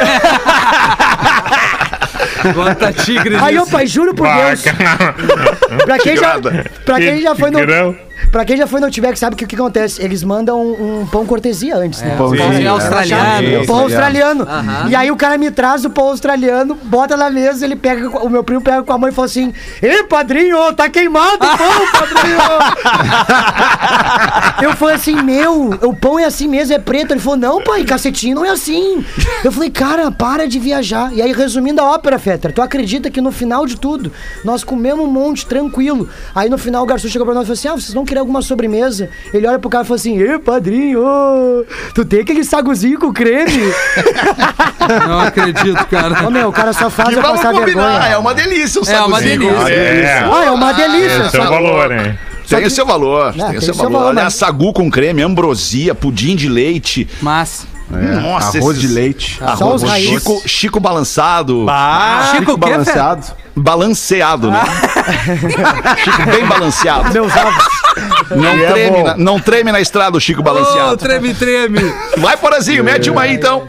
Bota 2.56 2.94
tigre 2.94 3.36
aí 3.36 3.56
eu, 3.56 3.66
pai, 3.68 3.86
juro 3.88 4.14
por 4.14 4.28
Deus. 4.28 4.64
Pra 5.86 5.98
quem 6.00 6.16
já, 6.18 6.40
pra 6.86 6.98
quem 6.98 7.22
já 7.22 7.36
foi 7.36 7.52
no. 7.52 7.60
Pra 8.32 8.44
quem 8.46 8.58
já 8.58 8.68
foi 8.68 8.80
no 8.80 8.88
Outback, 8.88 9.18
sabe 9.18 9.36
o 9.36 9.38
que, 9.38 9.46
que 9.46 9.56
acontece? 9.56 10.02
Eles 10.02 10.24
mandam 10.24 10.62
um, 10.62 11.02
um 11.02 11.08
pão 11.08 11.26
cortesia 11.26 11.76
antes, 11.76 12.02
né? 12.02 12.16
Pãozinho, 12.18 12.42
Pãozinho 12.44 12.64
né? 12.64 12.70
australiano. 12.70 13.62
Um 13.62 13.66
pão 13.66 13.80
australiano. 13.80 14.44
Aham. 14.44 14.90
E 14.90 14.96
aí 14.96 15.12
o 15.12 15.16
cara 15.16 15.38
me 15.38 15.52
traz 15.52 15.86
o 15.86 15.90
pão 15.90 16.10
australiano, 16.10 16.76
bota 16.84 17.16
na 17.16 17.30
mesa, 17.30 17.66
ele 17.66 17.76
pega, 17.76 18.10
o 18.10 18.30
meu 18.30 18.44
primo 18.44 18.62
pega 18.62 18.84
com 18.84 18.94
a 18.94 18.98
mãe 18.98 19.12
e 19.12 19.14
fala 19.14 19.26
assim: 19.26 19.54
Ê, 19.82 20.04
padrinho, 20.04 20.74
tá 20.74 20.90
queimado 20.90 21.36
o 21.36 21.58
pão, 21.58 21.88
padrinho! 21.94 22.38
Eu 24.62 24.76
falei 24.76 24.96
assim, 24.96 25.22
meu, 25.22 25.70
o 25.82 25.96
pão 25.96 26.18
é 26.20 26.26
assim 26.26 26.48
mesmo, 26.48 26.74
é 26.74 26.80
preto. 26.80 27.12
Ele 27.12 27.20
falou, 27.20 27.38
não, 27.38 27.64
pai, 27.64 27.84
cacetinho 27.84 28.36
não 28.36 28.46
é 28.46 28.50
assim. 28.50 29.06
Eu 29.44 29.52
falei, 29.52 29.70
cara, 29.70 30.12
para 30.12 30.48
de 30.48 30.60
viajar. 30.60 31.14
E 31.14 31.22
aí, 31.22 31.32
resumindo 31.32 31.82
a 31.82 31.92
ópera, 31.92 32.18
Fetter, 32.18 32.52
tu 32.52 32.62
acredita 32.62 33.10
que 33.10 33.22
no 33.22 33.32
final 33.32 33.66
de 33.66 33.78
tudo, 33.78 34.12
nós 34.44 34.64
comemos 34.64 35.06
um 35.06 35.10
monte, 35.12 35.46
tranquilo. 35.46 36.10
Aí 36.34 36.50
no 36.50 36.58
final 36.58 36.84
o 36.84 36.86
garçom 36.86 37.08
chegou 37.08 37.26
pra 37.26 37.36
nós 37.36 37.44
e 37.44 37.48
falou 37.48 37.54
assim: 37.54 37.68
ah, 37.68 37.74
vocês 37.74 37.94
não 37.94 38.06
querer 38.08 38.20
alguma 38.22 38.42
sobremesa. 38.42 39.10
Ele 39.34 39.46
olha 39.46 39.60
pro 39.60 39.70
cara 39.70 39.84
e 39.84 39.88
fala 39.88 39.96
assim: 40.00 40.18
Ê, 40.20 40.40
padrinho, 40.40 41.02
ô, 41.06 41.66
tu 41.94 42.04
tem 42.06 42.22
aquele 42.22 42.44
saguzinho 42.44 43.00
com 43.00 43.14
creme? 43.14 43.52
Não 45.08 45.20
acredito, 45.22 45.86
cara. 45.88 46.26
Ô, 46.28 46.32
meu, 46.32 46.50
o 46.50 46.52
cara 46.52 46.74
só 46.74 46.90
faz 46.90 47.10
E 47.10 47.14
eu 47.14 47.22
vamos 47.22 47.38
passar 47.42 47.54
combinar, 47.54 47.90
vergonha. 47.92 48.14
é 48.14 48.18
uma 48.18 48.34
delícia 48.34 48.82
o 48.82 48.90
É 48.90 49.02
uma 49.02 49.20
saguzinho. 49.20 49.40
delícia. 49.40 49.74
É. 49.74 50.30
Ah, 50.32 50.46
é 50.46 50.52
uma 50.52 50.72
delícia. 50.74 51.26
Esse 51.28 51.38
é 51.38 51.42
o 51.42 51.50
valor, 51.50 51.92
hein? 51.92 52.20
Tem 52.48 52.66
o 52.66 52.72
seu 52.72 52.86
valor, 52.86 53.34
tem, 53.34 53.58
o 53.58 53.62
seu 53.62 53.74
valor. 53.74 54.04
Olha, 54.06 54.30
sagu 54.30 54.72
com 54.72 54.90
creme, 54.90 55.22
ambrosia, 55.22 55.94
pudim 55.94 56.34
de 56.36 56.48
leite. 56.48 57.06
Mas. 57.22 57.68
Nossa, 57.90 58.58
Arroz 58.58 58.78
esses- 58.78 58.82
de 58.82 58.88
leite. 58.94 59.40
Só 59.58 59.74
os 59.74 59.84
raízes. 59.84 60.20
Chico, 60.20 60.42
Chico 60.46 60.80
balançado. 60.80 61.66
Ah, 61.70 62.34
Chico, 62.36 62.54
o 62.54 62.58
quê, 62.58 62.66
Fé? 62.66 62.72
balanceado. 62.72 63.26
Balanceado, 63.56 64.52
né? 64.52 64.62
Chico 66.04 66.26
bem 66.30 66.46
balanceado. 66.46 67.12
Meus 67.14 67.34
ovos. 67.36 67.66
Não, 68.36 68.50
é 68.50 68.72
treme 68.72 69.04
na, 69.04 69.18
não 69.18 69.40
treme 69.40 69.72
na 69.72 69.80
estrada 69.82 70.18
o 70.18 70.20
Chico 70.22 70.44
balanceado. 70.44 70.98
treme, 70.98 71.34
treme. 71.34 71.80
Vai, 72.18 72.36
Porazinho, 72.38 72.84
mete 72.84 73.10
uma 73.10 73.22
aí 73.22 73.34
então. 73.34 73.68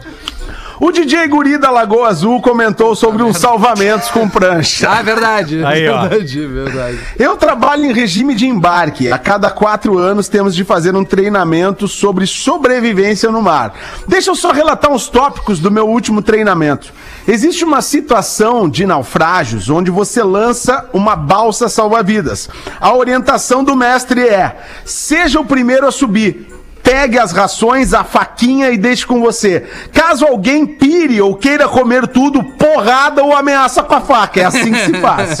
O 0.81 0.93
DJ 0.93 1.27
Guri 1.27 1.57
da 1.57 1.69
Lagoa 1.69 2.07
Azul 2.07 2.41
comentou 2.41 2.95
sobre 2.95 3.21
uns 3.21 3.37
salvamentos 3.37 4.09
com 4.09 4.29
prancha. 4.29 4.89
Ah, 4.89 4.99
é 5.01 5.03
verdade. 5.03 5.65
Aí, 5.65 5.89
ó. 5.89 6.07
verdade, 6.07 6.47
verdade. 6.47 6.99
Eu 7.19 7.35
trabalho 7.35 7.83
em 7.83 7.91
regime 7.91 8.33
de 8.33 8.47
embarque. 8.47 9.11
A 9.11 9.17
cada 9.17 9.49
quatro 9.49 9.97
anos 9.97 10.29
temos 10.29 10.55
de 10.55 10.63
fazer 10.63 10.95
um 10.95 11.03
treinamento 11.03 11.85
sobre 11.85 12.25
sobrevivência 12.25 13.29
no 13.29 13.41
mar. 13.41 13.73
Deixa 14.07 14.31
eu 14.31 14.35
só 14.35 14.53
relatar 14.53 14.89
uns 14.89 15.09
tópicos 15.09 15.59
do 15.59 15.69
meu 15.69 15.85
último 15.85 16.21
treinamento. 16.21 16.93
Existe 17.27 17.65
uma 17.65 17.81
situação 17.81 18.69
de 18.69 18.85
naufrágios 18.85 19.69
onde 19.69 19.91
você 19.91 20.23
lança 20.23 20.89
uma 20.93 21.13
balsa 21.13 21.67
salva-vidas. 21.67 22.47
A 22.79 22.95
orientação 22.95 23.65
do 23.65 23.75
mestre 23.75 24.21
é: 24.29 24.55
seja 24.85 25.41
o 25.41 25.45
primeiro 25.45 25.85
a 25.85 25.91
subir. 25.91 26.58
Pegue 26.83 27.19
as 27.19 27.31
rações, 27.31 27.93
a 27.93 28.03
faquinha 28.03 28.71
e 28.71 28.77
deixe 28.77 29.05
com 29.05 29.21
você. 29.21 29.67
Caso 29.93 30.25
alguém 30.25 30.65
pire 30.65 31.21
ou 31.21 31.35
queira 31.35 31.67
comer 31.67 32.07
tudo, 32.07 32.43
porrada 32.43 33.23
ou 33.23 33.35
ameaça 33.35 33.83
com 33.83 33.93
a 33.93 34.01
faca. 34.01 34.39
É 34.41 34.45
assim 34.45 34.71
que 34.71 34.85
se 34.85 34.93
faz. 35.01 35.37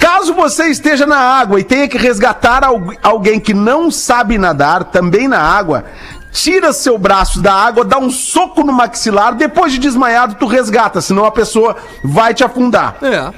Caso 0.00 0.34
você 0.34 0.64
esteja 0.68 1.06
na 1.06 1.18
água 1.18 1.60
e 1.60 1.64
tenha 1.64 1.86
que 1.88 1.96
resgatar 1.98 2.64
algu- 2.64 2.94
alguém 3.02 3.38
que 3.38 3.54
não 3.54 3.90
sabe 3.90 4.36
nadar, 4.38 4.84
também 4.84 5.28
na 5.28 5.38
água, 5.40 5.84
tira 6.32 6.72
seu 6.72 6.98
braço 6.98 7.40
da 7.40 7.54
água, 7.54 7.84
dá 7.84 7.98
um 7.98 8.10
soco 8.10 8.64
no 8.64 8.72
maxilar, 8.72 9.34
depois 9.34 9.72
de 9.72 9.78
desmaiado, 9.78 10.34
tu 10.34 10.46
resgata, 10.46 11.00
senão 11.00 11.24
a 11.24 11.30
pessoa 11.30 11.76
vai 12.02 12.34
te 12.34 12.42
afundar. 12.42 12.96
É. 13.00 13.32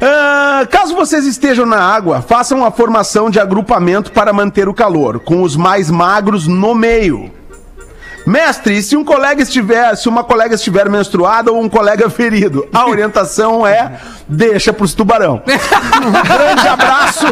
Ah, 0.00 0.66
caso 0.70 0.94
vocês 0.94 1.26
estejam 1.26 1.66
na 1.66 1.80
água, 1.80 2.22
façam 2.22 2.58
uma 2.58 2.70
formação 2.70 3.28
de 3.28 3.40
agrupamento 3.40 4.12
para 4.12 4.32
manter 4.32 4.68
o 4.68 4.74
calor, 4.74 5.18
com 5.18 5.42
os 5.42 5.56
mais 5.56 5.90
magros 5.90 6.46
no 6.46 6.74
meio. 6.74 7.37
Mestre, 8.28 8.76
e 8.76 8.82
se 8.82 8.94
um 8.94 9.02
colega 9.02 9.42
estiver, 9.42 9.96
se 9.96 10.06
uma 10.06 10.22
colega 10.22 10.54
estiver 10.54 10.90
menstruada 10.90 11.50
ou 11.50 11.62
um 11.62 11.68
colega 11.68 12.08
ferido, 12.10 12.68
a 12.74 12.86
orientação 12.86 13.66
é 13.66 13.98
deixa 14.28 14.70
pros 14.70 14.92
tubarão. 14.92 15.42
Um 15.46 16.12
grande 16.22 16.68
abraço, 16.68 17.24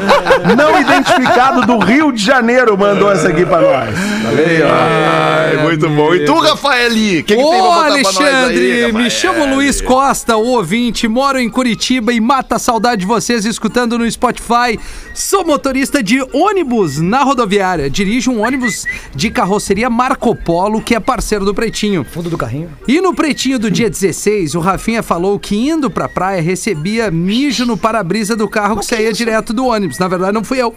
não 0.56 0.80
identificado 0.80 1.66
do 1.66 1.78
Rio 1.78 2.10
de 2.10 2.24
Janeiro, 2.24 2.78
mandou 2.78 3.12
essa 3.12 3.28
aqui 3.28 3.44
pra 3.44 3.60
nós. 3.60 3.94
Valeu. 4.22 4.66
Ai, 4.70 5.56
muito 5.62 5.86
bom. 5.90 6.14
E 6.14 6.24
tu, 6.24 6.34
Rafaeli? 6.38 7.20
O 7.20 7.24
que, 7.24 7.36
que 7.36 7.42
tem 7.42 7.44
pra 7.44 7.62
Ô, 7.62 7.62
botar 7.62 7.84
pra 7.84 8.02
nós 8.02 8.16
Alexandre, 8.16 8.84
aí, 8.84 8.92
me 8.92 9.10
chamo 9.10 9.54
Luiz 9.54 9.82
Costa, 9.82 10.36
o 10.36 10.46
ouvinte, 10.46 11.06
moro 11.06 11.38
em 11.38 11.50
Curitiba 11.50 12.10
e 12.12 12.20
mata 12.20 12.56
a 12.56 12.58
saudade 12.58 13.02
de 13.02 13.06
vocês 13.06 13.44
escutando 13.44 13.98
no 13.98 14.10
Spotify. 14.10 14.78
Sou 15.12 15.44
motorista 15.44 16.02
de 16.02 16.22
ônibus 16.32 16.98
na 16.98 17.22
rodoviária. 17.22 17.90
Dirijo 17.90 18.30
um 18.30 18.42
ônibus 18.42 18.86
de 19.14 19.30
carroceria 19.30 19.90
Marco 19.90 20.34
Polo, 20.34 20.80
que 20.86 20.94
é 20.94 21.00
parceiro 21.00 21.44
do 21.44 21.52
Pretinho. 21.52 22.04
Fundo 22.04 22.30
do 22.30 22.38
carrinho. 22.38 22.70
E 22.86 23.00
no 23.00 23.12
pretinho 23.12 23.58
do 23.58 23.68
dia 23.68 23.90
16, 23.90 24.54
o 24.54 24.60
Rafinha 24.60 25.02
falou 25.02 25.36
que 25.36 25.56
indo 25.56 25.90
pra 25.90 26.08
praia 26.08 26.40
recebia 26.40 27.10
mijo 27.10 27.66
no 27.66 27.76
para-brisa 27.76 28.36
do 28.36 28.48
carro 28.48 28.78
que 28.78 28.86
saía 28.86 29.12
direto 29.12 29.52
do 29.52 29.66
ônibus. 29.66 29.98
Na 29.98 30.06
verdade, 30.06 30.32
não 30.32 30.44
fui 30.44 30.62
eu. 30.62 30.72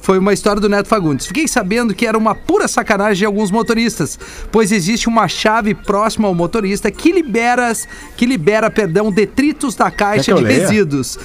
Foi 0.00 0.18
uma 0.18 0.32
história 0.32 0.60
do 0.60 0.68
Neto 0.68 0.88
Fagundes. 0.88 1.26
Fiquei 1.26 1.46
sabendo 1.46 1.94
que 1.94 2.04
era 2.04 2.18
uma 2.18 2.34
pura 2.34 2.66
sacanagem 2.66 3.18
de 3.18 3.24
alguns 3.24 3.52
motoristas, 3.52 4.18
pois 4.50 4.72
existe 4.72 5.08
uma 5.08 5.28
chave 5.28 5.76
próxima 5.76 6.26
ao 6.26 6.34
motorista 6.34 6.90
que 6.90 7.12
libera, 7.12 7.72
que 8.16 8.26
libera, 8.26 8.68
perdão, 8.68 9.12
detritos 9.12 9.76
da 9.76 9.92
caixa 9.92 10.34
de 10.34 10.42
leia? 10.42 10.58
resíduos. 10.58 11.16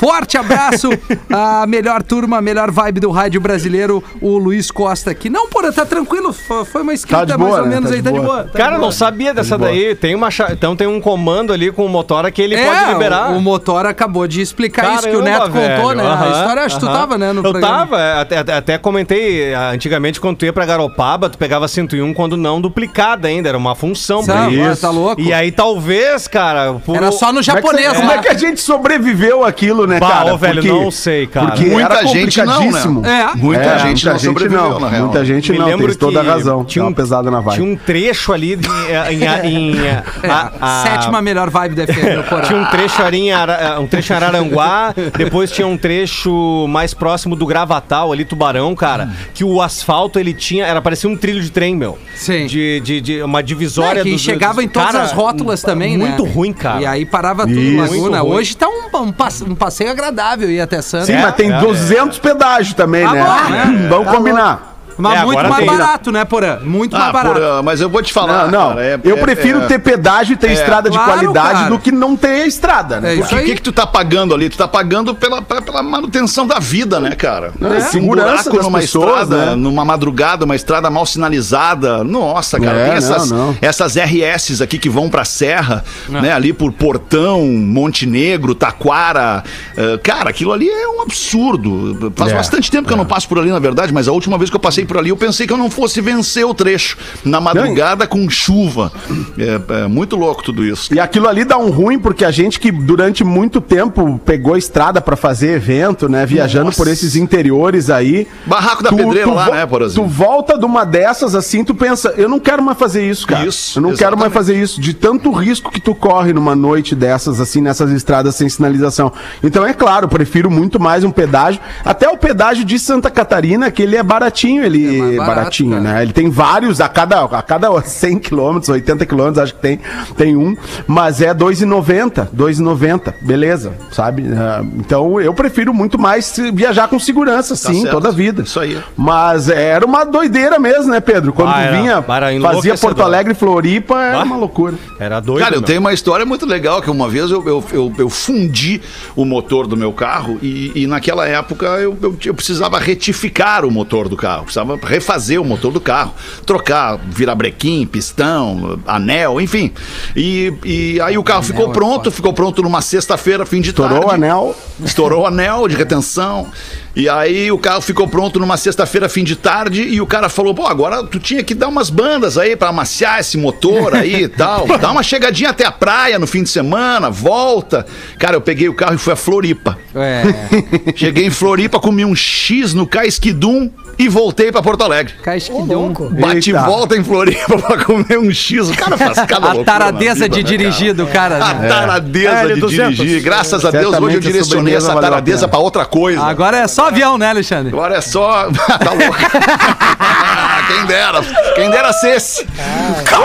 Forte 0.00 0.38
abraço, 0.38 0.88
a 1.30 1.66
melhor 1.66 2.02
turma, 2.02 2.38
a 2.38 2.40
melhor 2.40 2.70
vibe 2.70 3.00
do 3.00 3.10
rádio 3.10 3.38
brasileiro, 3.40 4.02
o 4.20 4.38
Luiz 4.38 4.70
Costa 4.70 5.10
aqui. 5.10 5.28
Não, 5.28 5.46
porra, 5.46 5.70
tá 5.72 5.84
tranquilo, 5.84 6.32
fo- 6.32 6.64
foi 6.64 6.80
uma 6.80 6.94
escrita 6.94 7.26
de 7.26 7.36
mais 7.36 7.50
boa, 7.50 7.60
ou 7.60 7.66
né? 7.66 7.74
menos 7.74 7.90
Tá 7.90 7.94
aí, 7.96 8.00
de 8.02 8.04
tá 8.04 8.10
de 8.10 8.18
boa. 8.20 8.28
boa. 8.32 8.44
tá 8.44 8.50
de 8.50 8.56
Cara, 8.56 8.70
boa. 8.72 8.80
não 8.82 8.90
sabia 8.92 9.34
dessa 9.34 9.58
boa. 9.58 9.70
daí. 9.70 9.94
Tem 9.94 10.14
uma 10.14 10.30
cha- 10.30 10.48
Então 10.52 10.74
tem 10.74 10.86
um 10.86 11.00
comando 11.00 11.52
ali 11.52 11.70
com 11.70 11.84
o 11.84 11.88
motora 11.88 12.30
que 12.30 12.40
ele 12.40 12.54
É, 12.54 12.64
pode 12.64 12.92
liberar. 12.94 13.30
O, 13.32 13.36
o 13.36 13.40
motor 13.42 13.84
acabou 13.84 14.26
de 14.26 14.40
explicar 14.40 14.94
isso 14.94 15.02
que 15.02 15.16
o 15.16 15.22
Caramba, 15.22 15.30
Neto 15.30 15.50
contou, 15.52 15.88
velho. 15.88 15.94
né? 15.96 16.02
a 16.08 16.12
Aham, 16.12 16.32
história, 16.32 16.62
acho 16.64 16.74
que 16.76 16.80
tu 16.80 16.88
aham. 16.88 16.98
tava, 16.98 17.18
né, 17.18 17.32
no 17.32 17.38
Eu 17.40 17.42
programa. 17.52 17.76
tava, 17.78 18.00
é, 18.00 18.20
até, 18.20 18.38
até- 18.56 18.78
comentei, 18.78 19.52
ah, 19.54 19.70
antigamente 19.70 20.18
quando 20.18 20.38
tu 20.38 20.44
ia 20.46 20.52
pra 20.52 20.64
Garopaba, 20.64 21.28
tu 21.28 21.36
pegava 21.36 21.68
101 21.68 22.14
quando 22.14 22.36
não 22.38 22.58
duplicada 22.60 23.28
ainda, 23.28 23.50
era 23.50 23.58
uma 23.58 23.74
função 23.74 24.24
pra 24.24 24.48
isso. 24.50 24.80
tá 24.80 24.90
louco? 24.90 25.20
E 25.20 25.30
aí 25.32 25.52
talvez, 25.52 26.26
cara... 26.26 26.72
por- 26.86 26.96
Era 26.96 27.12
só 27.12 27.30
no 27.32 27.40
Como 27.40 27.40
é, 27.40 27.42
que, 27.42 27.44
japonês, 27.44 27.92
como 27.96 28.08
né? 28.08 28.14
é 28.16 28.18
que 28.22 28.28
a 28.28 28.34
gente 28.34 28.60
sobreviveu 28.62 29.44
aquilo, 29.44 29.86
né, 29.90 30.00
Bah, 30.00 30.08
cara? 30.08 30.34
ô, 30.34 30.38
velho, 30.38 30.62
não 30.64 30.90
sei, 30.90 31.26
cara. 31.26 31.46
Porque 31.48 31.64
Muita 31.66 31.92
era 31.94 32.06
gente 32.06 32.38
não, 32.38 32.46
né? 32.46 32.52
complicadíssimo. 32.54 33.06
É. 33.06 33.34
Muita 33.36 33.62
É, 33.62 33.78
gente 33.80 34.04
muita 34.06 34.10
não 34.12 34.18
gente 34.18 34.48
não. 34.48 34.80
na 34.80 34.88
real. 34.88 35.02
Muita 35.04 35.24
gente 35.24 35.52
Me 35.52 35.58
não, 35.58 35.66
tem 35.78 35.94
toda 35.94 36.20
a 36.20 36.22
razão. 36.22 36.64
Tinha 36.64 36.84
um, 36.84 36.88
uma 36.88 36.94
pesada 36.94 37.30
na 37.30 37.40
vibe. 37.40 37.60
Tinha 37.60 37.72
um 37.72 37.76
trecho 37.76 38.32
ali 38.32 38.54
em... 38.54 39.14
em- 39.14 39.74
em- 39.74 39.78
É, 39.86 40.02
a- 40.28 40.52
a- 40.60 40.82
sétima 40.84 41.20
melhor 41.22 41.50
vibe 41.50 41.74
da 41.74 41.86
FM. 41.86 42.46
Tinha 42.46 42.58
um 42.58 42.64
trecho 42.66 43.02
ali 43.02 43.18
em 43.18 43.32
Ara- 43.32 43.78
um 43.80 43.86
trecho 43.86 44.12
em 44.12 44.16
Araranguá, 44.16 44.94
depois 45.16 45.50
tinha 45.50 45.66
um 45.66 45.76
trecho 45.76 46.66
mais 46.68 46.94
próximo 46.94 47.34
do 47.36 47.46
Gravatal, 47.46 48.12
ali, 48.12 48.24
Tubarão, 48.24 48.74
cara, 48.74 49.10
que 49.34 49.44
o 49.44 49.60
asfalto 49.60 50.18
ele 50.18 50.32
tinha, 50.34 50.64
era 50.66 50.80
parecia 50.80 51.08
um 51.08 51.16
trilho 51.16 51.40
de 51.40 51.50
trem, 51.50 51.74
meu. 51.74 51.98
Sim. 52.14 52.46
De, 52.46 52.80
de, 52.80 53.00
de 53.00 53.22
uma 53.22 53.42
divisória 53.42 54.00
É, 54.00 54.04
que 54.04 54.12
dos- 54.12 54.20
chegava 54.20 54.54
dos- 54.56 54.64
em 54.64 54.68
todas 54.68 54.90
cara, 54.92 55.04
as 55.04 55.12
rótulas 55.12 55.62
também, 55.62 55.96
né? 55.96 56.06
Muito 56.06 56.24
ruim, 56.24 56.52
cara. 56.52 56.80
E 56.82 56.86
aí 56.86 57.04
parava 57.06 57.46
tudo 57.46 57.58
Isso. 57.58 57.76
na 57.76 57.82
Laguna. 57.82 58.18
Muito. 58.22 58.34
Hoje 58.36 58.56
tá 58.56 58.68
um, 58.68 58.96
um 59.02 59.12
passe- 59.12 59.44
um 59.44 59.54
passeio 59.54 59.79
agradável 59.88 60.50
ir 60.50 60.60
até 60.60 60.82
Santos. 60.82 61.06
Sim, 61.06 61.14
É, 61.14 61.22
mas 61.22 61.34
tem 61.34 61.52
é, 61.52 61.58
200 61.58 62.18
pedágios 62.18 62.74
também, 62.74 63.04
Ah, 63.04 63.12
né? 63.12 63.22
bom, 63.24 63.50
né? 63.50 63.86
Vamos 63.90 64.06
Tá 64.06 64.12
combinar. 64.16 64.76
Mas 65.00 65.20
É, 65.20 65.24
muito 65.24 65.42
mais 65.42 65.56
tem- 65.56 65.66
barato, 65.66 66.12
né, 66.12 66.24
Porã? 66.24 66.58
Muito 66.62 66.92
mais 66.96 67.08
Ah, 67.08 67.12
barato. 67.12 67.34
porra, 67.40 67.62
mas 67.62 67.80
eu 67.80 67.88
vou 67.88 68.02
te 68.02 68.12
falar. 68.12 68.50
Não, 68.50 68.60
não. 68.60 68.68
cara, 68.70 68.84
é- 68.84 69.00
eu 69.04 69.16
é- 69.16 69.20
prefiro 69.20 69.62
é- 69.62 69.66
ter 69.66 69.78
pedágio 69.78 70.34
e 70.34 70.36
ter 70.36 70.48
É. 70.48 70.52
estrada 70.52 70.88
de 70.90 70.96
Claro, 70.96 71.12
qualidade 71.12 71.52
cara. 71.60 71.70
do 71.70 71.78
que 71.78 71.90
não 71.92 72.16
ter 72.16 72.46
estrada, 72.46 73.00
né? 73.00 73.14
É 73.14 73.18
O 73.18 73.20
isso 73.20 73.36
que, 73.36 73.54
que, 73.56 73.62
tu 73.62 73.72
tá 73.72 73.86
pagando 73.86 74.34
ali? 74.34 74.48
Tu 74.48 74.56
tá 74.56 74.68
pagando 74.68 75.14
pela, 75.14 75.40
pela, 75.42 75.62
pela 75.62 75.82
manutenção 75.82 76.46
da 76.46 76.58
vida, 76.58 77.00
né, 77.00 77.10
cara? 77.12 77.52
É, 77.60 77.66
Um 77.66 77.80
segurança 77.80 78.26
buraco 78.44 78.56
das 78.56 78.64
numa 78.66 78.78
pessoas, 78.80 79.22
estrada, 79.22 79.46
né? 79.50 79.54
numa 79.56 79.84
madrugada, 79.84 80.44
uma 80.44 80.56
estrada 80.56 80.90
mal 80.90 81.04
sinalizada. 81.06 82.04
Nossa, 82.04 82.58
cara, 82.60 82.76
É, 82.78 82.84
tem 82.88 82.94
essas, 82.96 83.30
não, 83.30 83.46
não. 83.48 83.56
essas 83.60 83.96
RS 83.96 84.60
aqui 84.62 84.78
que 84.78 84.88
vão 84.88 85.08
pra 85.08 85.24
Serra, 85.24 85.84
né, 86.08 86.32
ali 86.32 86.52
por 86.52 86.72
Portão, 86.72 87.42
Montenegro, 87.46 88.54
Taquara. 88.54 89.42
eh, 89.76 89.98
cara, 90.02 90.30
aquilo 90.30 90.52
ali 90.52 90.68
é 90.68 90.88
um 90.88 91.02
absurdo. 91.02 92.12
Faz 92.16 92.32
É, 92.32 92.34
bastante 92.34 92.70
tempo 92.70 92.86
que 92.86 92.92
eu 92.92 92.96
não 92.96 93.06
passo 93.06 93.28
por 93.28 93.38
ali, 93.38 93.50
na 93.50 93.58
verdade, 93.58 93.92
mas 93.92 94.08
a 94.08 94.12
última 94.12 94.36
vez 94.38 94.50
que 94.50 94.56
eu 94.56 94.60
passei 94.60 94.84
por 94.90 94.98
ali, 94.98 95.10
eu 95.10 95.16
pensei 95.16 95.46
que 95.46 95.52
eu 95.52 95.56
não 95.56 95.70
fosse 95.70 96.00
vencer 96.00 96.44
o 96.44 96.52
trecho. 96.52 96.98
Na 97.24 97.40
madrugada 97.40 98.08
com 98.08 98.28
chuva. 98.28 98.90
É, 99.38 99.82
é 99.84 99.86
muito 99.86 100.16
louco 100.16 100.42
tudo 100.42 100.64
isso. 100.64 100.92
E 100.92 100.98
aquilo 100.98 101.28
ali 101.28 101.44
dá 101.44 101.56
um 101.56 101.70
ruim, 101.70 101.96
porque 101.96 102.24
a 102.24 102.30
gente 102.32 102.58
que 102.58 102.72
durante 102.72 103.22
muito 103.22 103.60
tempo 103.60 104.20
pegou 104.24 104.56
estrada 104.56 105.00
pra 105.00 105.14
fazer 105.14 105.52
evento, 105.54 106.08
né? 106.08 106.26
Viajando 106.26 106.66
Nossa. 106.66 106.76
por 106.76 106.88
esses 106.88 107.14
interiores 107.14 107.88
aí. 107.88 108.26
Barraco 108.46 108.82
da 108.82 108.90
Pedreira 108.92 109.30
lá, 109.30 109.44
vo- 109.44 109.50
né, 109.52 109.64
por 109.66 109.82
exemplo. 109.82 110.02
Tu 110.02 110.08
volta 110.12 110.58
de 110.58 110.64
uma 110.64 110.84
dessas 110.84 111.36
assim, 111.36 111.62
tu 111.64 111.72
pensa, 111.74 112.12
eu 112.16 112.28
não 112.28 112.40
quero 112.40 112.60
mais 112.62 112.76
fazer 112.76 113.08
isso, 113.08 113.26
cara. 113.28 113.46
Isso, 113.46 113.78
eu 113.78 113.82
não 113.82 113.90
quero 113.94 114.16
mais 114.16 114.32
exatamente. 114.32 114.34
fazer 114.34 114.60
isso, 114.60 114.80
de 114.80 114.92
tanto 114.92 115.30
risco 115.30 115.70
que 115.70 115.80
tu 115.80 115.94
corre 115.94 116.32
numa 116.32 116.56
noite 116.56 116.96
dessas, 116.96 117.40
assim, 117.40 117.60
nessas 117.60 117.92
estradas 117.92 118.34
sem 118.34 118.48
sinalização. 118.48 119.12
Então, 119.42 119.64
é 119.64 119.72
claro, 119.72 120.08
prefiro 120.08 120.50
muito 120.50 120.80
mais 120.80 121.04
um 121.04 121.12
pedágio. 121.12 121.60
Até 121.84 122.08
o 122.08 122.16
pedágio 122.18 122.64
de 122.64 122.76
Santa 122.76 123.08
Catarina, 123.08 123.70
que 123.70 123.82
ele 123.82 123.96
é 123.96 124.02
baratinho, 124.02 124.64
ele 124.70 125.14
É 125.14 125.16
barato, 125.16 125.26
baratinho, 125.36 125.70
cara. 125.72 125.82
né? 125.82 126.02
Ele 126.02 126.12
tem 126.12 126.30
vários, 126.30 126.80
a 126.80 126.88
cada, 126.88 127.24
a 127.24 127.42
cada 127.42 127.80
100 127.82 128.18
quilômetros, 128.18 128.68
80 128.68 129.04
quilômetros, 129.06 129.38
acho 129.38 129.54
que 129.54 129.60
tem, 129.60 129.78
tem 130.16 130.36
um, 130.36 130.56
mas 130.86 131.20
é 131.20 131.34
2,90, 131.34 132.28
2,90, 132.34 133.14
beleza, 133.22 133.72
sabe? 133.90 134.24
Ah, 134.36 134.62
Então 134.76 135.20
eu 135.20 135.32
prefiro 135.34 135.72
muito 135.74 135.98
mais 135.98 136.34
viajar 136.52 136.88
com 136.88 136.98
segurança, 136.98 137.54
sim, 137.56 137.66
Tá 137.68 137.80
certo. 137.80 137.90
toda 137.90 138.08
a 138.08 138.12
vida. 138.12 138.42
Isso 138.42 138.58
aí. 138.60 138.78
Mas 138.96 139.48
era 139.48 139.84
uma 139.86 140.04
doideira 140.04 140.58
mesmo, 140.58 140.90
né, 140.90 141.00
Pedro? 141.00 141.32
Quando 141.32 141.50
Ah, 141.50 141.70
vinha, 141.70 142.02
fazia. 142.02 142.76
Porto 142.76 143.02
Alegre 143.02 143.32
e 143.32 143.36
Floripa, 143.36 144.00
era 144.02 144.20
Ah. 144.20 144.24
uma 144.24 144.36
loucura. 144.36 144.74
Era 144.98 145.20
doido. 145.20 145.40
Cara, 145.42 145.54
eu 145.54 145.60
meu. 145.60 145.66
tenho 145.66 145.80
uma 145.80 145.92
história 145.92 146.24
muito 146.26 146.46
legal 146.46 146.80
que 146.82 146.90
uma 146.90 147.08
vez 147.08 147.30
eu, 147.30 147.46
eu, 147.46 147.64
eu, 147.72 147.92
eu 147.98 148.08
fundi 148.10 148.80
o 149.16 149.24
motor 149.24 149.66
do 149.66 149.76
meu 149.76 149.92
carro 149.92 150.38
e, 150.42 150.72
e 150.74 150.86
naquela 150.86 151.26
época 151.26 151.66
eu, 151.66 151.96
eu, 152.02 152.16
eu 152.24 152.34
precisava 152.34 152.78
retificar 152.78 153.64
o 153.64 153.70
motor 153.70 154.08
do 154.08 154.16
carro, 154.16 154.42
precisava 154.44 154.59
refazer 154.82 155.40
o 155.40 155.44
motor 155.44 155.72
do 155.72 155.80
carro, 155.80 156.14
trocar, 156.44 156.98
virar 156.98 157.34
brequim, 157.34 157.86
pistão, 157.86 158.78
anel, 158.86 159.40
enfim. 159.40 159.72
E, 160.16 160.52
e 160.64 161.00
aí 161.00 161.16
o 161.16 161.22
carro 161.22 161.42
ficou 161.42 161.70
é 161.70 161.72
pronto, 161.72 162.10
ficou 162.10 162.32
pronto 162.32 162.62
numa 162.62 162.80
sexta-feira, 162.80 163.44
fim 163.46 163.60
de 163.60 163.70
Estourou 163.70 164.00
tarde. 164.00 164.10
o 164.10 164.14
anel. 164.14 164.56
Estourou 164.84 165.22
o 165.22 165.26
anel 165.26 165.68
de 165.68 165.76
retenção. 165.76 166.48
E 166.94 167.08
aí 167.08 167.52
o 167.52 167.58
carro 167.58 167.80
ficou 167.80 168.08
pronto 168.08 168.40
numa 168.40 168.56
sexta-feira, 168.56 169.08
fim 169.08 169.22
de 169.22 169.36
tarde, 169.36 169.82
e 169.82 170.00
o 170.00 170.06
cara 170.06 170.28
falou: 170.28 170.52
pô, 170.54 170.66
agora 170.66 171.04
tu 171.04 171.18
tinha 171.20 171.42
que 171.42 171.54
dar 171.54 171.68
umas 171.68 171.88
bandas 171.88 172.36
aí 172.36 172.56
pra 172.56 172.68
amaciar 172.68 173.20
esse 173.20 173.36
motor 173.38 173.94
aí 173.94 174.24
e 174.24 174.28
tal. 174.28 174.66
Dá 174.78 174.90
uma 174.90 175.02
chegadinha 175.02 175.50
até 175.50 175.64
a 175.64 175.70
praia 175.72 176.18
no 176.18 176.26
fim 176.26 176.42
de 176.42 176.48
semana, 176.50 177.08
volta. 177.08 177.86
Cara, 178.18 178.36
eu 178.36 178.40
peguei 178.40 178.68
o 178.68 178.74
carro 178.74 178.94
e 178.94 178.98
fui 178.98 179.12
a 179.12 179.16
Floripa. 179.16 179.78
É, 179.94 180.22
Cheguei 180.96 181.26
em 181.26 181.30
Floripa, 181.30 181.78
comi 181.78 182.04
um 182.04 182.14
X 182.14 182.74
no 182.74 182.86
Caesquidum 182.86 183.70
e 183.98 184.08
voltei 184.08 184.50
pra 184.50 184.62
Porto 184.62 184.82
Alegre. 184.82 185.12
Um... 185.50 185.64
louco. 185.64 186.08
Bate 186.10 186.50
e 186.50 186.54
Eita. 186.54 186.64
volta 186.66 186.96
em 186.96 187.04
Floripa 187.04 187.56
pra 187.58 187.84
comer 187.84 188.18
um 188.18 188.32
X. 188.32 188.68
O 188.70 188.74
cara 188.74 188.96
faz 188.96 189.18
cada 189.26 189.48
A 189.48 189.52
loucura 189.52 189.64
taradeza 189.64 190.28
de 190.28 190.38
né, 190.38 190.42
cara? 190.42 190.56
dirigir 190.58 190.94
do 190.94 191.06
cara. 191.06 191.44
A 191.44 191.54
né? 191.54 191.68
taradeza 191.68 192.30
É, 192.30 192.54
de 192.54 192.60
L200. 192.60 192.88
dirigir. 192.94 193.22
Graças 193.22 193.64
a 193.64 193.70
Deus, 193.70 193.96
hoje 193.98 194.14
eu 194.16 194.18
a 194.18 194.22
direcionei 194.22 194.74
essa 194.74 194.92
a 194.92 195.00
taradeza 195.00 195.40
pena. 195.40 195.48
pra 195.48 195.58
outra 195.60 195.84
coisa. 195.84 196.22
Agora 196.22 196.56
é 196.58 196.66
só 196.68 196.79
avião, 196.84 197.18
né, 197.18 197.30
Alexandre? 197.30 197.72
Agora 197.72 197.96
é 197.96 198.00
só. 198.00 198.48
tá 198.78 198.92
louco. 198.92 199.16
quem 200.66 200.86
dera. 200.86 201.20
Quem 201.54 201.70
dera 201.70 201.92
ser 201.92 202.16
esse. 202.16 202.46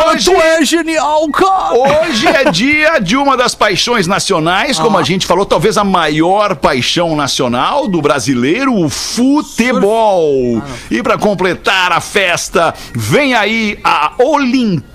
Hoje, 0.08 0.34
é 0.34 0.66
genial, 0.66 1.30
cara! 1.30 1.74
hoje 1.74 2.28
é 2.28 2.50
dia 2.52 3.00
de 3.00 3.16
uma 3.16 3.38
das 3.38 3.54
paixões 3.54 4.08
nacionais, 4.08 4.80
como 4.80 4.98
a 4.98 5.04
gente 5.04 5.26
falou, 5.26 5.46
talvez 5.46 5.78
a 5.78 5.84
maior 5.84 6.56
paixão 6.56 7.16
nacional 7.16 7.88
do 7.88 8.02
brasileiro, 8.02 8.74
o 8.74 8.90
futebol. 8.90 10.62
E 10.90 11.02
para 11.04 11.18
completar 11.18 11.92
a 11.92 12.02
festa, 12.02 12.74
vem 12.94 13.34
aí 13.34 13.80
a 13.84 14.14
Olimpíada. 14.18 14.95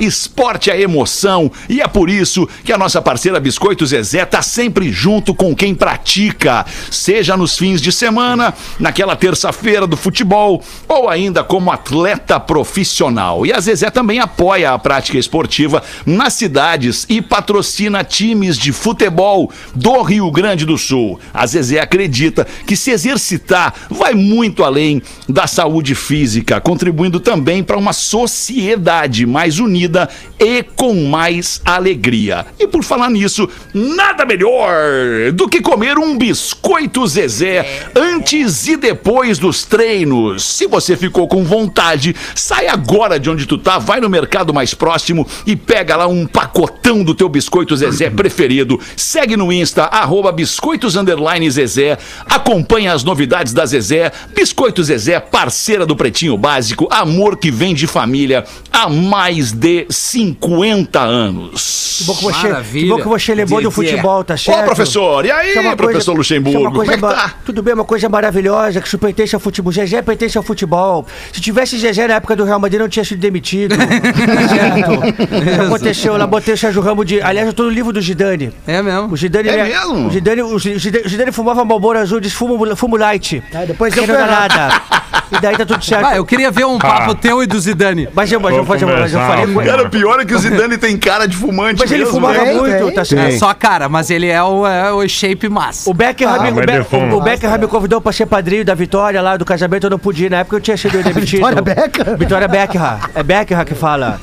Esporte 0.00 0.70
é 0.70 0.80
emoção. 0.80 1.50
E 1.68 1.80
é 1.80 1.86
por 1.86 2.08
isso 2.08 2.48
que 2.64 2.72
a 2.72 2.78
nossa 2.78 3.02
parceira 3.02 3.38
Biscoito 3.38 3.84
Zezé 3.84 4.24
tá 4.24 4.40
sempre 4.40 4.90
junto 4.90 5.34
com 5.34 5.54
quem 5.54 5.74
pratica, 5.74 6.64
seja 6.90 7.36
nos 7.36 7.58
fins 7.58 7.80
de 7.80 7.92
semana, 7.92 8.54
naquela 8.78 9.14
terça-feira 9.14 9.86
do 9.86 9.96
futebol, 9.96 10.62
ou 10.88 11.08
ainda 11.08 11.44
como 11.44 11.70
atleta 11.70 12.40
profissional. 12.40 13.44
E 13.44 13.52
a 13.52 13.60
Zezé 13.60 13.90
também 13.90 14.20
apoia 14.20 14.72
a 14.72 14.78
prática 14.78 15.18
esportiva 15.18 15.82
nas 16.06 16.32
cidades 16.32 17.04
e 17.08 17.20
patrocina 17.20 18.02
times 18.02 18.56
de 18.56 18.72
futebol 18.72 19.50
do 19.74 20.02
Rio 20.02 20.30
Grande 20.30 20.64
do 20.64 20.78
Sul. 20.78 21.20
A 21.34 21.46
Zezé 21.46 21.80
acredita 21.80 22.46
que 22.66 22.76
se 22.76 22.90
exercitar 22.90 23.74
vai 23.90 24.14
muito 24.14 24.64
além 24.64 25.02
da 25.28 25.46
saúde 25.46 25.94
física, 25.94 26.60
contribuindo 26.60 27.20
também 27.20 27.62
para 27.62 27.76
uma 27.76 27.92
sociedade 27.92 29.25
mais 29.26 29.58
unida 29.58 30.08
e 30.38 30.62
com 30.62 30.94
mais 31.08 31.60
alegria. 31.64 32.46
E 32.58 32.66
por 32.66 32.82
falar 32.82 33.10
nisso, 33.10 33.48
nada 33.74 34.24
melhor 34.24 35.32
do 35.34 35.48
que 35.48 35.60
comer 35.60 35.98
um 35.98 36.16
biscoito 36.16 37.06
Zezé 37.06 37.84
antes 37.94 38.66
e 38.66 38.76
depois 38.76 39.38
dos 39.38 39.64
treinos. 39.64 40.44
Se 40.44 40.66
você 40.66 40.96
ficou 40.96 41.26
com 41.28 41.44
vontade, 41.44 42.14
sai 42.34 42.68
agora 42.68 43.18
de 43.18 43.28
onde 43.28 43.46
tu 43.46 43.58
tá, 43.58 43.78
vai 43.78 44.00
no 44.00 44.08
mercado 44.08 44.54
mais 44.54 44.74
próximo 44.74 45.26
e 45.46 45.56
pega 45.56 45.96
lá 45.96 46.06
um 46.06 46.26
pacotão 46.26 47.02
do 47.02 47.14
teu 47.14 47.28
biscoito 47.28 47.76
Zezé 47.76 48.08
preferido. 48.10 48.78
Segue 48.96 49.36
no 49.36 49.52
Insta, 49.52 49.84
arroba 49.84 50.32
biscoitos 50.32 50.96
underline 50.96 51.50
Zezé. 51.50 51.98
Acompanha 52.26 52.92
as 52.92 53.04
novidades 53.04 53.52
da 53.52 53.66
Zezé. 53.66 54.12
Biscoito 54.34 54.82
Zezé, 54.82 55.18
parceira 55.18 55.86
do 55.86 55.96
Pretinho 55.96 56.36
Básico, 56.36 56.88
amor 56.90 57.36
que 57.36 57.50
vem 57.50 57.74
de 57.74 57.86
família 57.86 58.44
há 58.72 58.88
mais 59.06 59.52
de 59.52 59.86
50 59.88 61.00
anos. 61.00 61.96
Que 61.98 62.04
bom 62.04 62.14
que 62.14 62.24
você, 62.24 62.48
Maravilha. 62.48 62.84
que 62.84 62.90
bom 62.90 62.96
que 62.98 63.08
você 63.08 63.34
lembrou 63.34 63.62
do 63.62 63.70
futebol, 63.70 64.22
tá 64.24 64.34
Ô, 64.34 64.38
certo? 64.38 64.64
professor, 64.66 65.24
e 65.24 65.30
aí, 65.30 65.54
é 65.54 65.60
uma 65.60 65.76
professor 65.76 66.12
coisa- 66.14 66.18
Luxemburgo, 66.18 66.68
é 66.82 66.86
coisa 66.86 66.92
é 66.94 66.96
tá? 66.98 67.34
Tudo 67.44 67.62
bem, 67.62 67.72
uma 67.74 67.84
coisa 67.84 68.08
maravilhosa, 68.08 68.80
que 68.80 68.86
isso 68.88 68.98
pertence 68.98 69.34
ao 69.34 69.40
futebol. 69.40 69.72
Zezé 69.72 70.02
pertence 70.02 70.36
ao 70.36 70.44
futebol. 70.44 71.06
Se 71.32 71.40
tivesse 71.40 71.78
Zezé 71.78 72.06
na 72.06 72.14
época 72.14 72.36
do 72.36 72.44
Real 72.44 72.58
Madrid, 72.60 72.80
não 72.80 72.88
tinha 72.88 73.04
sido 73.04 73.18
demitido. 73.20 73.74
certo? 73.76 75.50
Isso 75.50 75.62
aconteceu 75.62 76.16
lá, 76.16 76.26
botei 76.26 76.54
o 76.54 76.58
Sérgio 76.58 76.82
Ramos 76.82 77.06
de... 77.06 77.20
Aliás, 77.22 77.46
eu 77.46 77.54
tô 77.54 77.64
no 77.64 77.70
livro 77.70 77.92
do 77.92 78.00
Zidane. 78.00 78.52
É 78.66 78.82
mesmo. 78.82 79.12
O 79.12 79.16
Zidane, 79.16 79.48
É 79.48 79.52
ele 79.54 79.62
mesmo? 79.64 80.08
O 80.08 80.10
Zidane, 80.10 80.42
o 80.42 80.58
Zidane, 80.58 81.30
o 81.30 81.32
fumava 81.32 81.64
Malboro 81.64 81.98
Azul, 81.98 82.20
disse 82.20 82.34
fumo, 82.36 82.76
fumo 82.76 82.96
light. 82.96 83.42
É, 83.52 83.56
Ah, 83.56 83.64
depois 83.64 83.96
eu 83.96 84.06
não 84.06 84.14
dá 84.14 84.26
nada. 84.26 84.82
E 85.32 85.40
daí 85.40 85.56
tá 85.56 85.66
tudo 85.66 85.84
certo. 85.84 86.02
Vai, 86.02 86.18
eu 86.18 86.24
queria 86.24 86.50
ver 86.50 86.64
um 86.66 86.78
papo 86.78 87.14
teu 87.14 87.42
e 87.42 87.46
do 87.46 87.58
Zidane. 87.58 88.08
Mas 88.14 88.30
eu, 88.30 88.40
mas 88.40 88.54
eu, 88.54 88.64
mas 88.64 88.82
eu, 88.82 88.88
mas 88.88 89.12
eu 89.12 89.20
falei 89.20 89.46
com 89.52 89.60
ele. 89.60 89.70
Cara, 89.70 89.82
o 89.84 89.90
pior 89.90 90.20
é 90.20 90.24
que 90.24 90.34
o 90.34 90.38
Zidane 90.38 90.78
tem 90.78 90.96
cara 90.96 91.26
de 91.26 91.36
fumante 91.36 91.80
Mas 91.80 91.90
ele 91.90 92.04
mesmo, 92.04 92.14
fumava 92.14 92.34
né? 92.44 92.52
muito, 92.54 92.94
tá 92.94 93.04
certo? 93.04 93.34
É 93.34 93.38
só 93.38 93.52
cara, 93.54 93.88
mas 93.88 94.10
ele 94.10 94.28
é 94.28 94.42
o, 94.42 94.66
é 94.66 94.92
o 94.92 95.06
shape 95.08 95.48
massa. 95.48 95.88
O 95.90 95.94
Beckham, 95.94 96.28
Ah, 96.28 96.42
me- 96.42 96.50
o, 96.50 96.54
mas 96.54 96.66
Be- 96.66 96.72
ele 96.72 96.84
fuma. 96.84 97.14
o, 97.14 97.18
o 97.18 97.20
Beckham 97.22 97.58
me 97.58 97.66
convidou 97.66 98.00
pra 98.00 98.12
ser 98.12 98.26
padrinho 98.26 98.64
da 98.64 98.74
Vitória 98.74 99.20
lá 99.20 99.36
do 99.36 99.44
casamento, 99.44 99.84
eu 99.84 99.90
não 99.90 99.98
podia. 99.98 100.30
Na 100.30 100.38
época 100.38 100.56
eu 100.56 100.60
tinha 100.60 100.76
sido 100.76 101.02
demitido. 101.02 101.44
Vitória 101.46 101.62
Beckham? 101.62 102.16
Vitória 102.16 102.48
Beckham. 102.48 102.98
É 103.14 103.22
Beckham 103.22 103.64
que 103.64 103.74
fala. 103.74 104.18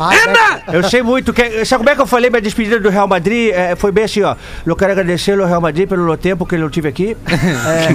Eu 0.72 0.84
sei 0.84 1.02
muito. 1.02 1.34
Que, 1.34 1.66
sabe 1.66 1.80
como 1.80 1.90
é 1.90 1.96
que 1.96 2.02
eu 2.02 2.08
falei 2.08 2.30
minha 2.30 2.42
despedida 2.42 2.80
do 2.80 2.90
Real 2.90 3.08
Madrid? 3.08 3.52
É, 3.54 3.76
foi 3.76 3.92
bem 3.92 4.06
assim, 4.06 4.22
ó. 4.24 4.36
Eu 4.66 4.76
quero 4.76 4.92
agradecer 4.92 5.40
ao 5.40 5.46
Real 5.48 5.62
Madrid 5.62 5.88
pelo 5.88 6.16
tempo 6.18 6.46
que 6.46 6.56
eu 6.56 6.70
tive 6.70 6.88
aqui. 6.88 7.18
É, 7.64 7.86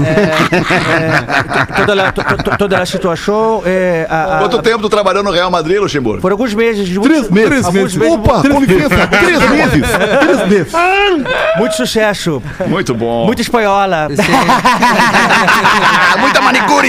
é, 0.94 1.73
é, 1.73 1.87
toda, 1.87 2.09
a, 2.09 2.12
to- 2.12 2.23
to- 2.25 2.98
toda 2.99 3.15
a 3.15 3.17
situação. 3.17 3.63
É, 3.65 4.07
a- 4.09 4.37
a- 4.37 4.39
Quanto 4.41 4.63
tempo 4.63 4.83
tu 4.83 4.89
trabalhou 4.89 5.23
no 5.23 5.31
Real 5.31 5.51
Madrid, 5.51 5.79
Luxemburgo? 5.81 6.21
por 6.21 6.33
alguns 6.33 6.55
meses. 6.55 6.89
de 6.89 6.99
Três 7.01 7.29
muito- 7.31 7.51
meses. 7.51 7.65
alguns 7.65 7.95
meses- 7.97 8.15
Opa, 8.15 8.43
com 8.43 8.61
licença. 8.61 9.07
Três 9.07 9.51
meses. 9.51 9.87
Três 10.21 10.49
meses. 10.49 10.73
Muito 11.57 11.75
sucesso. 11.77 12.43
Muito 12.67 12.95
bom. 12.95 13.27
Muita 13.27 13.43
espanhola. 13.43 14.09
Muita 16.19 16.41
manicure! 16.41 16.89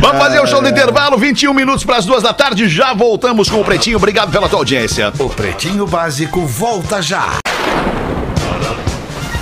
Vamos 0.00 0.18
fazer 0.22 0.40
o 0.40 0.46
show 0.46 0.60
do 0.62 0.68
intervalo, 0.68 1.16
21 1.18 1.52
minutos 1.54 1.84
para 1.84 1.96
as 1.96 2.04
duas 2.06 2.22
da 2.22 2.32
tarde. 2.32 2.68
Já 2.68 2.92
voltamos 2.94 3.48
com 3.48 3.60
o 3.60 3.64
Pretinho. 3.64 3.96
Obrigado 3.96 4.30
pela 4.30 4.48
tua 4.48 4.58
audiência. 4.60 5.12
O 5.18 5.28
Pretinho 5.28 5.86
Básico 5.86 6.40
volta 6.46 7.00
já. 7.02 7.28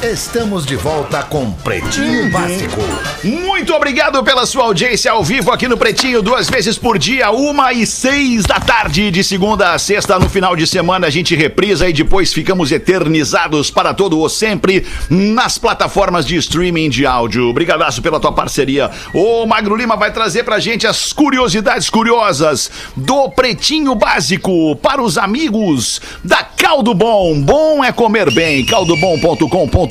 Estamos 0.03 0.65
de 0.65 0.77
volta 0.77 1.23
com 1.23 1.53
Pretinho 1.53 2.31
Básico. 2.31 2.81
Muito 3.23 3.75
obrigado 3.75 4.25
pela 4.25 4.47
sua 4.47 4.65
audiência 4.65 5.13
ao 5.13 5.23
vivo 5.23 5.53
aqui 5.53 5.69
no 5.69 5.77
Pretinho, 5.77 6.23
duas 6.23 6.49
vezes 6.49 6.79
por 6.79 6.99
dia, 6.99 7.31
uma 7.31 7.71
e 7.75 7.87
seis 7.87 8.45
da 8.47 8.59
tarde, 8.59 9.11
de 9.11 9.23
segunda 9.23 9.75
a 9.75 9.79
sexta. 9.79 10.19
No 10.19 10.27
final 10.27 10.57
de 10.57 10.67
semana 10.67 11.07
a 11.07 11.11
gente 11.11 11.37
reprisa 11.37 11.87
e 11.87 11.93
depois 11.93 12.33
ficamos 12.33 12.73
eternizados 12.73 13.71
para 13.71 13.93
todo 13.93 14.19
o 14.19 14.27
sempre 14.31 14.87
nas 15.11 15.59
plataformas 15.59 16.25
de 16.25 16.37
streaming 16.37 16.89
de 16.89 17.05
áudio. 17.05 17.53
Brigadaço 17.53 18.01
pela 18.01 18.19
tua 18.19 18.33
parceria. 18.33 18.91
O 19.13 19.45
Magro 19.45 19.77
Lima 19.77 19.97
vai 19.97 20.11
trazer 20.11 20.45
pra 20.45 20.59
gente 20.59 20.87
as 20.87 21.13
curiosidades 21.13 21.91
curiosas 21.91 22.71
do 22.97 23.29
Pretinho 23.29 23.95
Básico 23.95 24.75
para 24.77 25.03
os 25.03 25.19
amigos 25.19 26.01
da 26.25 26.39
Caldo 26.39 26.95
Bom. 26.95 27.39
Bom 27.39 27.85
é 27.85 27.93
comer 27.93 28.33
bem. 28.33 28.65
caldobom.com.br 28.65 29.90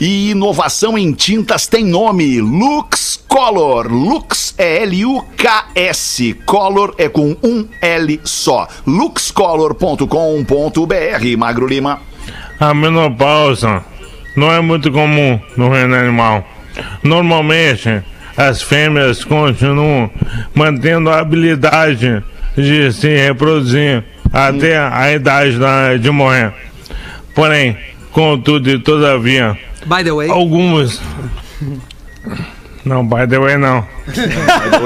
e 0.00 0.30
inovação 0.30 0.96
em 0.96 1.12
tintas 1.12 1.66
tem 1.66 1.84
nome 1.84 2.40
Lux 2.40 3.22
Color. 3.28 3.92
Lux 3.92 4.54
é 4.56 4.82
L-U-K-S. 4.82 6.34
Color 6.46 6.94
é 6.96 7.08
com 7.08 7.36
um 7.42 7.66
L 7.82 8.20
só. 8.24 8.66
luxcolor.com.br. 8.86 11.36
Magro 11.38 11.66
Lima. 11.66 12.00
A 12.58 12.72
menopausa 12.72 13.84
não 14.36 14.50
é 14.52 14.60
muito 14.60 14.90
comum 14.90 15.38
no 15.56 15.70
reino 15.70 15.94
animal. 15.94 16.44
Normalmente, 17.02 18.02
as 18.36 18.62
fêmeas 18.62 19.24
continuam 19.24 20.10
mantendo 20.54 21.10
a 21.10 21.20
habilidade 21.20 22.22
de 22.56 22.92
se 22.92 23.08
reproduzir 23.16 24.04
até 24.32 24.78
a 24.78 25.12
idade 25.12 25.58
da- 25.58 25.96
de 25.96 26.10
morrer. 26.10 26.52
Porém, 27.34 27.76
contudo 28.16 28.70
e 28.70 28.78
todavia, 28.78 29.58
By 29.84 30.02
the 30.02 30.10
way, 30.10 30.30
alguns 30.30 31.02
Não, 32.82 33.04
by 33.04 33.26
the 33.28 33.38
way, 33.38 33.56
não. 33.56 33.84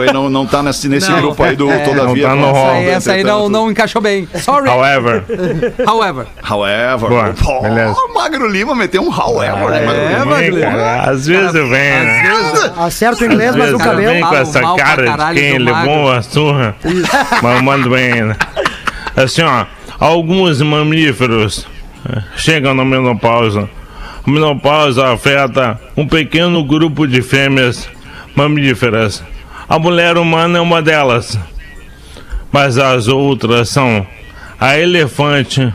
Ele 0.02 0.10
não, 0.12 0.30
não 0.30 0.46
tá 0.46 0.62
nesse, 0.62 0.88
nesse 0.88 1.10
Não. 1.10 1.20
grupo 1.20 1.42
aí 1.42 1.54
do 1.54 1.70
É. 1.70 1.78
Todavia. 1.80 2.28
Não 2.28 2.34
tá 2.34 2.40
no 2.46 2.50
rol. 2.52 2.66
Essa 2.66 2.72
aí, 2.78 2.88
essa 2.88 3.12
aí 3.12 3.22
não, 3.24 3.48
não 3.50 3.70
encaixou 3.70 4.00
bem. 4.00 4.26
Sorry. 4.36 4.68
However, 4.70 5.22
However. 5.86 6.26
However. 6.42 7.08
Boa, 7.10 7.34
Pô, 7.40 7.60
beleza. 7.60 7.94
Magro 8.14 8.48
Lima 8.48 8.74
meteu 8.74 9.02
um 9.02 9.10
however, 9.12 9.68
né, 9.70 9.84
Magro 9.84 10.00
É, 10.00 10.08
Lima? 10.14 10.24
Magro 10.24 10.54
Lima. 10.56 10.70
cara, 10.70 11.10
às 11.10 11.26
vezes 11.26 11.52
vem, 11.52 11.70
né? 11.70 12.22
Acerta 12.78 13.22
o 13.22 13.26
inglês, 13.26 13.50
Às 13.50 13.56
mas 13.56 13.68
o 13.68 13.72
vezes 13.76 13.86
cabelo. 13.86 14.12
vem 14.12 14.20
com 14.22 14.34
essa 14.34 14.60
mal 14.62 14.76
cara 14.76 15.32
de 15.34 15.40
quem 15.40 15.58
levou 15.58 16.10
a 16.12 16.22
surra. 16.22 16.74
Mas 17.42 17.62
manda 17.62 17.88
bem, 17.90 18.22
né? 18.24 18.36
Assim, 19.14 19.42
ó, 19.42 19.66
alguns 19.98 20.62
mamíferos 20.62 21.66
chegam 22.36 22.74
na 22.74 22.84
menopausa. 22.84 23.68
A 24.26 24.30
menopausa 24.30 25.12
afeta 25.12 25.80
um 25.96 26.06
pequeno 26.06 26.64
grupo 26.64 27.06
de 27.06 27.22
fêmeas 27.22 27.88
mamíferas. 28.34 29.22
A 29.68 29.78
mulher 29.78 30.18
humana 30.18 30.58
é 30.58 30.60
uma 30.60 30.82
delas. 30.82 31.38
Mas 32.52 32.78
as 32.78 33.06
outras 33.06 33.68
são 33.68 34.06
a 34.58 34.78
elefante, 34.78 35.72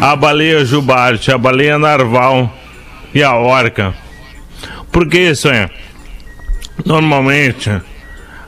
a 0.00 0.16
baleia 0.16 0.64
jubarte, 0.64 1.32
a 1.32 1.38
baleia 1.38 1.78
narval 1.78 2.52
e 3.14 3.22
a 3.22 3.34
orca. 3.34 3.94
Por 4.90 5.08
que 5.08 5.18
isso 5.18 5.48
é? 5.48 5.70
Normalmente, 6.84 7.70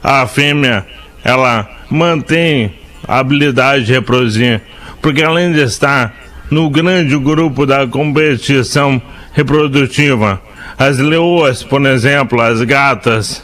a 0.02 0.26
fêmea 0.26 0.86
ela 1.24 1.68
mantém 1.90 2.74
a 3.06 3.18
habilidade 3.18 3.84
de 3.84 3.92
reproduzir, 3.92 4.60
porque 5.00 5.22
além 5.22 5.52
de 5.52 5.60
estar 5.60 6.14
no 6.51 6.70
grande 6.70 7.16
grupo 7.18 7.66
da 7.66 7.86
competição 7.86 9.01
reprodutiva, 9.32 10.40
as 10.78 10.99
leoas, 10.99 11.62
por 11.62 11.84
exemplo, 11.86 12.40
as 12.40 12.62
gatas, 12.62 13.42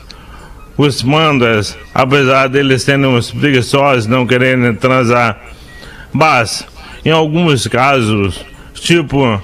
os 0.76 1.02
pandas, 1.02 1.76
apesar 1.94 2.48
deles 2.48 2.82
serem 2.82 3.06
uns 3.06 3.30
preguiçosos, 3.30 4.06
não 4.06 4.26
quererem 4.26 4.74
transar, 4.74 5.40
mas 6.12 6.66
em 7.04 7.10
alguns 7.10 7.66
casos, 7.66 8.44
tipo 8.74 9.40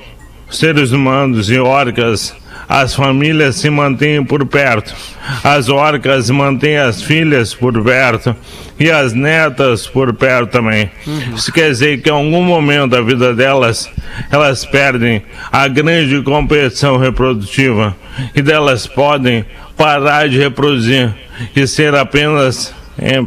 seres 0.50 0.92
humanos 0.92 1.50
e 1.50 1.58
orcas, 1.58 2.34
as 2.70 2.94
famílias 2.94 3.56
se 3.56 3.68
mantêm 3.68 4.24
por 4.24 4.46
perto. 4.46 4.94
As 5.42 5.68
orcas 5.68 6.30
mantêm 6.30 6.76
as 6.76 7.02
filhas 7.02 7.52
por 7.52 7.82
perto 7.82 8.34
e 8.78 8.88
as 8.88 9.12
netas 9.12 9.88
por 9.88 10.14
perto 10.14 10.52
também. 10.52 10.88
Isso 11.34 11.52
quer 11.52 11.68
dizer 11.68 12.00
que 12.00 12.08
em 12.08 12.12
algum 12.12 12.44
momento 12.44 12.92
da 12.92 13.02
vida 13.02 13.34
delas, 13.34 13.90
elas 14.30 14.64
perdem 14.64 15.20
a 15.50 15.66
grande 15.66 16.22
competição 16.22 16.96
reprodutiva 16.96 17.96
e 18.36 18.40
delas 18.40 18.86
podem 18.86 19.44
parar 19.76 20.28
de 20.28 20.38
reproduzir 20.38 21.12
e 21.56 21.66
ser 21.66 21.92
apenas, 21.96 22.72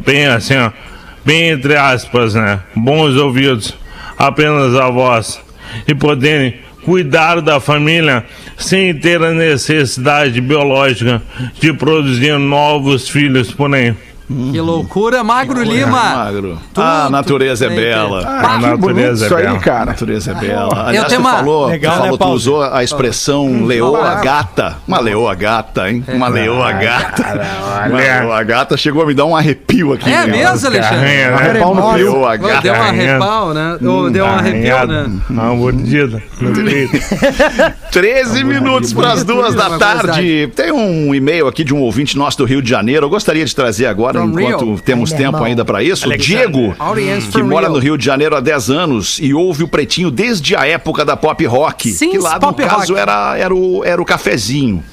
bem 0.05 0.25
assim, 0.25 0.55
ó, 0.55 0.71
bem 1.25 1.49
entre 1.49 1.75
aspas, 1.75 2.33
né? 2.33 2.61
Bons 2.73 3.17
ouvidos, 3.17 3.75
apenas 4.17 4.73
a 4.73 4.89
voz 4.89 5.41
e 5.85 5.93
poderem 5.93 6.63
cuidar 6.83 7.41
da 7.41 7.59
família 7.59 8.25
sem 8.57 8.93
ter 8.93 9.21
a 9.21 9.33
necessidade 9.33 10.39
biológica 10.41 11.21
de 11.59 11.73
produzir 11.73 12.37
novos 12.37 13.09
filhos 13.09 13.51
por 13.51 13.69
aí. 14.29 14.51
Que 14.51 14.61
loucura, 14.61 15.23
Magro 15.23 15.61
Lima. 15.63 15.91
Magro. 15.91 16.57
Tudo 16.73 16.83
Ah, 16.83 17.05
a 17.05 17.09
natureza 17.09 17.65
é 17.65 17.69
bela. 17.69 18.19
a 18.21 18.57
Que 18.59 18.77
bonito 18.77 18.77
natureza 18.77 19.25
isso 19.25 19.33
é 19.33 19.37
aí, 19.37 19.43
bela. 19.43 19.57
A 19.57 19.61
cara. 19.61 19.85
natureza 19.85 20.31
é 20.31 20.35
bela. 20.35 20.87
Aliás, 20.87 21.07
tu 21.13 21.19
uma- 21.19 21.31
falou, 21.37 21.67
Legal, 21.67 21.91
tu, 21.93 21.97
falou 21.99 22.11
né, 22.11 22.17
tu 22.25 22.29
usou 22.31 22.63
a 22.63 22.83
expressão 22.83 23.65
leoa 23.65 23.97
falar. 23.99 24.21
gata. 24.21 24.77
Uma 24.87 24.99
leoa 24.99 25.35
gata, 25.35 25.89
hein? 25.89 26.03
Uma 26.07 26.27
leoa 26.27 26.71
gata. 26.71 27.23
Uma 27.89 27.97
leoa 27.99 28.43
gata 28.43 28.77
chegou 28.77 29.03
a 29.03 29.05
me 29.05 29.13
dar 29.13 29.25
um 29.25 29.35
arrepio 29.35 29.93
aqui. 29.93 30.09
É 30.09 30.25
né? 30.25 30.27
mesmo, 30.27 30.47
Alexandre? 30.67 30.79
Carrinha, 30.79 31.31
né? 31.53 31.59
Pau 31.59 31.75
no. 31.75 31.91
Leoa 31.93 32.35
gata. 32.37 32.61
Deu 32.61 32.73
um 32.73 32.81
arrepau, 32.81 33.53
né? 33.53 33.77
Ô, 33.81 34.09
Deu 34.09 34.25
um 34.25 34.29
arrepio, 34.29 34.87
né? 34.87 35.11
Uma 35.29 35.55
mordida 35.55 36.21
no 36.39 36.53
peito. 36.53 36.97
13 37.91 38.43
minutos 38.43 38.93
para 38.93 39.11
as 39.13 39.23
duas 39.23 39.53
da 39.55 39.77
tarde. 39.77 40.47
Tem 40.55 40.71
um 40.71 41.13
e-mail 41.13 41.47
aqui 41.47 41.63
de 41.63 41.73
um 41.73 41.79
ouvinte 41.81 42.17
nosso 42.17 42.37
do 42.37 42.45
Rio 42.45 42.61
de 42.61 42.69
Janeiro. 42.69 43.05
Eu 43.05 43.09
gostaria 43.09 43.45
de 43.45 43.55
trazer 43.55 43.85
agora, 43.85 44.12
From 44.19 44.39
enquanto 44.39 44.65
Rio. 44.65 44.79
temos 44.79 45.11
Ai, 45.11 45.17
tempo 45.17 45.43
ainda 45.43 45.65
para 45.65 45.83
isso. 45.83 46.05
O 46.07 46.09
Alexander. 46.11 46.49
Diego, 46.49 46.75
Audience 46.79 47.27
que 47.27 47.43
mora 47.43 47.67
Rio. 47.67 47.73
no 47.75 47.79
Rio 47.79 47.97
de 47.97 48.05
Janeiro 48.05 48.35
há 48.35 48.39
10 48.39 48.69
anos 48.69 49.19
e 49.21 49.33
ouve 49.33 49.63
o 49.63 49.67
Pretinho 49.67 50.09
desde 50.11 50.55
a 50.55 50.65
época 50.65 51.03
da 51.03 51.15
pop 51.17 51.45
rock. 51.45 51.91
Sim, 51.91 52.11
que 52.11 52.17
lá, 52.17 52.39
no 52.39 52.53
caso, 52.53 52.93
rock. 52.93 53.01
era, 53.01 53.37
era, 53.37 53.53
o, 53.53 53.83
era 53.83 54.01
o 54.01 54.05
cafezinho. 54.05 54.83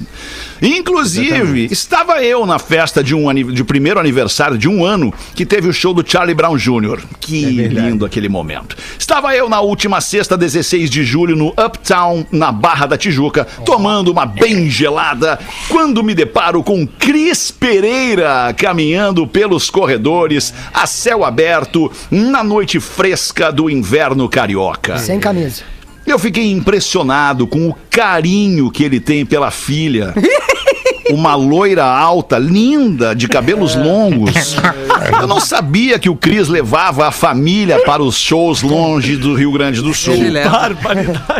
Inclusive, 0.63 1.69
estava 1.71 2.23
eu 2.23 2.45
na 2.45 2.59
festa 2.59 3.03
de 3.03 3.15
um 3.15 3.33
de 3.33 3.65
primeiro 3.65 3.99
aniversário 3.99 4.59
de 4.59 4.69
um 4.69 4.85
ano 4.85 5.13
que 5.35 5.47
teve 5.47 5.69
o 5.69 5.73
show 5.73 5.95
do 5.95 6.05
Charlie 6.07 6.35
Brown 6.35 6.57
Jr. 6.57 7.01
Que 7.19 7.69
lindo 7.69 8.05
aquele 8.05 8.29
momento. 8.29 8.77
Estava 8.99 9.35
eu 9.35 9.49
na 9.49 9.61
última 9.61 10.01
sexta, 10.01 10.37
16 10.37 10.91
de 10.91 11.05
julho, 11.05 11.35
no 11.35 11.49
Uptown, 11.49 12.27
na 12.31 12.53
Barra 12.53 12.87
da 12.87 12.99
Tijuca, 12.99 13.47
tomando 13.65 14.11
uma 14.11 14.27
bem 14.27 14.69
gelada, 14.69 15.39
quando 15.69 16.03
me 16.03 16.15
deparo 16.15 16.63
com 16.63 16.87
Cris 16.87 17.51
Pereira 17.51 18.55
caminhando 18.57 19.27
pelos 19.27 19.71
corredores, 19.71 20.53
a 20.75 20.87
céu 20.87 21.25
aberto, 21.25 21.91
na 22.11 22.45
noite 22.45 22.79
fresca 22.81 23.51
do 23.51 23.71
inverno 23.71 24.29
carioca. 24.29 24.99
Sem 24.99 25.19
camisa. 25.19 25.63
Eu 26.11 26.19
fiquei 26.19 26.51
impressionado 26.51 27.47
com 27.47 27.69
o 27.69 27.77
carinho 27.89 28.69
que 28.69 28.83
ele 28.83 28.99
tem 28.99 29.25
pela 29.25 29.49
filha. 29.53 30.13
Uma 31.09 31.37
loira 31.37 31.85
alta, 31.85 32.37
linda, 32.37 33.15
de 33.15 33.29
cabelos 33.29 33.77
longos. 33.77 34.57
Eu 35.21 35.29
não 35.29 35.39
sabia 35.39 36.01
que 36.01 36.09
o 36.09 36.17
Cris 36.17 36.49
levava 36.49 37.07
a 37.07 37.13
família 37.13 37.81
para 37.85 38.03
os 38.03 38.17
shows 38.17 38.61
longe 38.61 39.17
do 39.17 39.35
Rio 39.35 39.53
Grande 39.53 39.81
do 39.81 39.95
Sul. 39.95 40.17